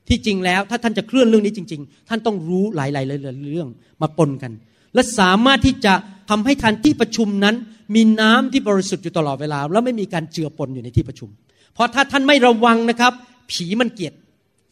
[0.08, 3.68] ที่จริงแล้วถ้าท่านจะเคลื่อนเรื่องนี้จริง ๆ ท่านต้องรู้หลายๆเรื่อง
[4.02, 4.52] มาปนกัน
[4.94, 5.94] และสามารถที่จะ
[6.30, 7.54] ทำให้ทันที่ประชุมนั้น
[7.94, 11.28] มีน้ำที่บริสุทธิ์อยู่ตลอดเวลา แล้วไม่มีการเจือปนอยู่ในที่ประชุม
[11.74, 13.12] เพราะถ้าท่านไม่ระวังนะครับ
[13.52, 14.14] ผีมันเกลียด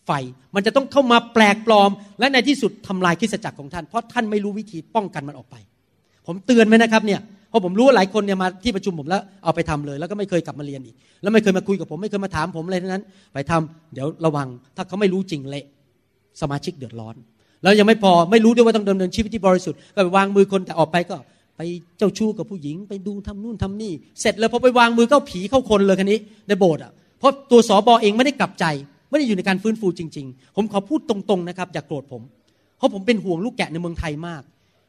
[0.07, 0.11] ไฟ
[0.55, 5.57] มันจะต้องเข้ามาแปลกปลอม และในที่สุดทำลายคริสจักรของท่าน เพราะท่านไม่รู้วิธีป้องกันมันออกไป
[6.27, 13.05] ผมเตือนไว้นะครับเนี่ยเพราะผมรู้ว่าหลายคนเนี่ยมาที่ประชุมผมแล้วเอาไปทำเลย แล้วก็ไม่เคยกลับมาเรียนอีก แล้วไม่เคยมาคุยกับผมไม่เคยมาถามผมอะไรทั้งนั้น
[13.35, 15.65] ไปทำเดี๋ยวระวัง ถ้าเขาไม่รู้จริงเละ
[16.41, 17.17] สมาชิกเดือดร้อน
[17.63, 21.17] แล้วยังไม่พอไม่รู้ด้วยว่าต้องดำเนินชีวิตที่บริสุทธิ์ก็ไปวางมือคนแต่ออกไปก็
[21.57, 21.61] ไป
[21.99, 26.19] เจ้าชู้กับผู้หญิง ไปดูทำนู่นทำนี่ เสร็จแล้วพอไปวางมือเข้าผีเข้าคนเลยคันนี้
[26.49, 28.65] ในโบสถ์อะเพราะตัวสอบอเองไม่ได้กลับใจ
[29.15, 32.23] ไม่ได้อยู่ในการฟื้นฟูจริง ๆ ผมขอพูดตรงๆนะครับอย่ากโกรธผม
[32.79, 34.43] เพราะผมเป็นห่วงลูกแกะในเมืองไทยมาก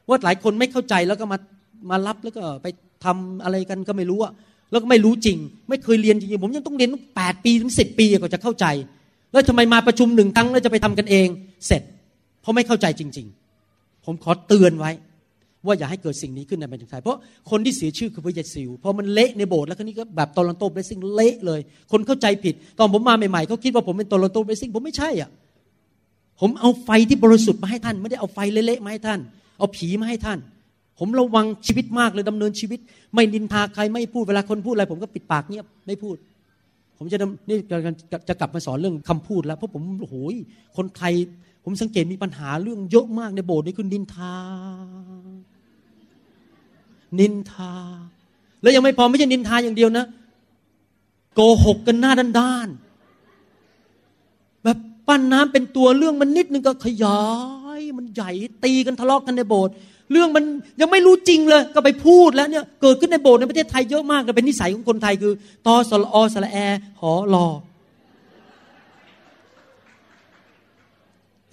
[0.08, 1.38] ว่าหลายคนไม่เข้าใจแล้วก็มา
[1.90, 2.66] มารับแล้วก็ไป
[3.04, 4.32] ทำอะไรกันก็ไม่รู้อะ
[4.70, 5.38] แล้วก็ไม่รู้จริง
[5.68, 8.66] ไม่เคยเรียนจริงๆผมยังต้องเรียนตั้งแปดปีถึงสิบปีกว่าจะเข้าใจ
[9.32, 11.28] แล้วทำไมมาประชุมหนึ่งครั้งแล้วจะไปทำกันเอง
[11.66, 11.82] เสร็จ
[12.40, 13.26] เพราะไม่เข้าใจจริง
[13.66, 14.90] ๆ ผมขอเตือนไว้
[15.68, 17.18] ว่าอย่าให้เกิดสิ่งนี้ขึ้นในประเทศไทยเพราะ
[17.50, 21.60] คนที่เสียชื่อคือพระเยซูพอมันเละในโบสถ์แล้วคราวนี้ก็แบบตอรันโตเบสซิ่งเละเลย
[21.92, 25.30] คนเข้าใจผิด ตอนผมมาใหม่ๆเขาคิดว่าผมเป็นตอรันโตเบสซิ่งผมไม่ใช่อะ
[26.40, 29.20] ผมเอาไฟที่บริสุทธิ์มาให้ท่าน ไม่ได้เอาไฟเละๆมาให้ท่าน
[29.58, 30.38] เอาผีมาให้ท่าน
[30.98, 32.80] ผมระวังชีวิตมากเลยดำเนินชีวิต
[33.14, 36.16] ไม่นินทาใครไม่พูดเวลาคนพูดอะไร ผมก็ปิดปากเงียบไม่พูด
[36.98, 37.18] ผมจะ
[37.48, 37.56] นี่
[38.28, 40.14] จะกลับมาสอนเรื่องคำพูดแล้วเพราะผมโอ้โห
[40.76, 41.12] คนไทย
[41.64, 44.34] ผมสังเกตมีปัญหาเรื่องเยอะมากในโบสถ์นี่คือนินทา
[47.18, 47.74] นินทา
[48.62, 50.04] แล้วยังไม่พอไม่ใช่นินทาอย่างเดียวนะ
[51.34, 54.78] โกหกกันหน้าด้านๆแบบ
[55.08, 57.22] ปั้นน้ำเป็นตัวเรื่องมันนิดนึงก็ขยา
[57.78, 58.30] ยมันใหญ่
[58.64, 59.74] ตีกันทะเลาะกกันในโบสถ์
[60.12, 60.44] เรื่องมัน
[60.80, 65.32] ยังไม่รู้จริงเลยก็ไปพูดแล้วเนี่ยเกิดขึ้นในโบสถ์ในประเทศไทยเยอะมากเลยเป็นนิสัยของคนไทยคือ
[65.66, 66.58] ตอสลอสละแอ
[67.00, 67.46] หอรอ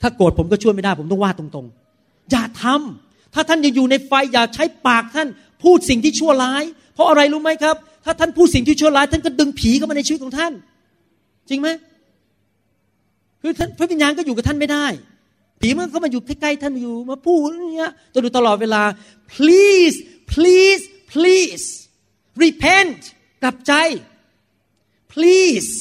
[0.01, 5.27] ถ้าโกรธผมก็ช่วยไม่ได้ ผมต้องว่าตรงๆ อย่าทำถ้าท่านยังอยู่ในไฟอย่าใช้ปากท่าน
[5.63, 6.63] พูดสิ่งที่ชั่วร้าย
[6.93, 7.75] เพราะอะไรรู้ไหมครับ
[8.05, 10.53] ถ้าท่านพูดสิ่งที่ชั่วร้าย ท่านก็ดึงผีเข้ามาในชีวิตของท่าน
[11.49, 11.69] จริงไหม
[13.41, 14.85] คือท่านพระวิญญาณก็อยู่กับท่านไม่ได้
[15.61, 18.83] ผีมันก็มาอยู่ใกล้ๆท่านอยู่มาพูดอย่างเงี้ยจะดูตลอดเวลา
[19.35, 19.95] please
[20.31, 20.83] please
[21.13, 21.65] please
[22.43, 22.99] repent
[23.43, 23.73] กลับใจ
[25.13, 25.71] please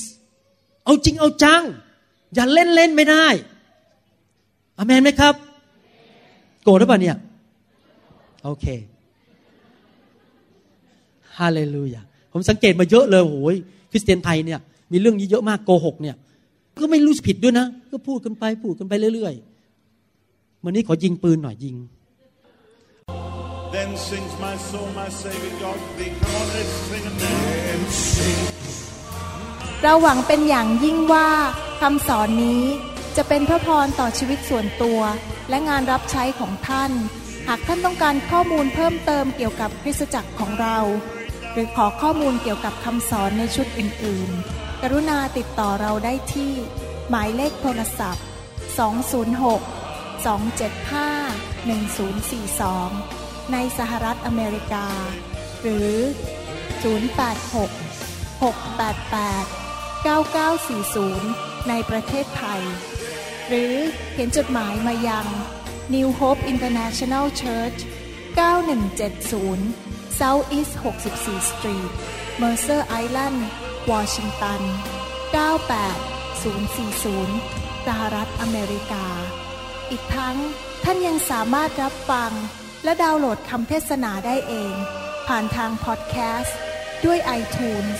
[0.84, 1.62] เอาจริงเอาจัง
[2.34, 3.26] อย่าเล่นเล่นไม่ได้
[4.78, 5.34] อเมนไหมครับ
[6.64, 7.16] โกรธหรือเปล่าเนี่ย
[8.44, 8.66] โอเค
[11.38, 12.02] ฮาเลลูยา
[12.32, 13.56] ผมสังเกตมาเยอะเลยโอ้ย
[13.90, 14.60] คริสเตียนไทยเนี่ย
[14.92, 16.16] มีเรื่องนี้เยอะมากโกหกเนี่ย
[16.78, 21.76] ก็ไม่รู้ผิดด้วยนะ ก็พูดกันไปพูดกันไปเรื่อยๆวันนี้ขอยิงปืนหน่อยยิง
[23.78, 26.12] Then sings my soul, my Savior God to thee.
[26.20, 27.72] Come on, let's sing it now.
[27.72, 27.84] And
[28.14, 28.40] sing.
[29.82, 31.28] เราหวังเป็นอย่างยิ่งว่า
[31.80, 32.62] คำสอนนี้
[33.16, 35.00] จะเป็นพระพรต่อชีวิตส่วนตัว
[35.48, 36.90] และงานรับใช้ของท่าน
[37.48, 40.78] หากท่านต้องการข้อมูลเพิ่มเติมเกี่ยวกับคริสตจักรของเรา
[41.52, 46.52] หรือขอข้อมูลเกี่ยวกับคำสอนในชุดอื่น ๆ กรุณาติดต่อเราได้ที่
[47.10, 48.24] หมายเลขโทรศัพท์
[48.76, 54.86] 206 275 1042 ในสหรัฐอเมริกา
[55.62, 55.92] หรือ
[56.82, 62.62] 086 688 9940 ในประเทศไทย
[63.48, 63.74] หรือ
[64.12, 65.26] เขียนจดหมายมายัง
[65.94, 67.78] New Hope International Church
[68.36, 71.90] 9170 South East 64 Street
[72.40, 73.38] Mercer Island
[73.90, 74.60] Washington
[75.34, 79.06] 98040 สหรัฐอเมริกา
[79.90, 80.36] อีกทั้ง
[80.84, 82.32] ท่านยังสามารถรับฟัง
[82.84, 84.74] และดาวน์โหลดคำเทศนาได้เอง
[85.28, 86.58] ผ่านทางพอดแคสต์
[87.04, 87.96] ด้วย iTunes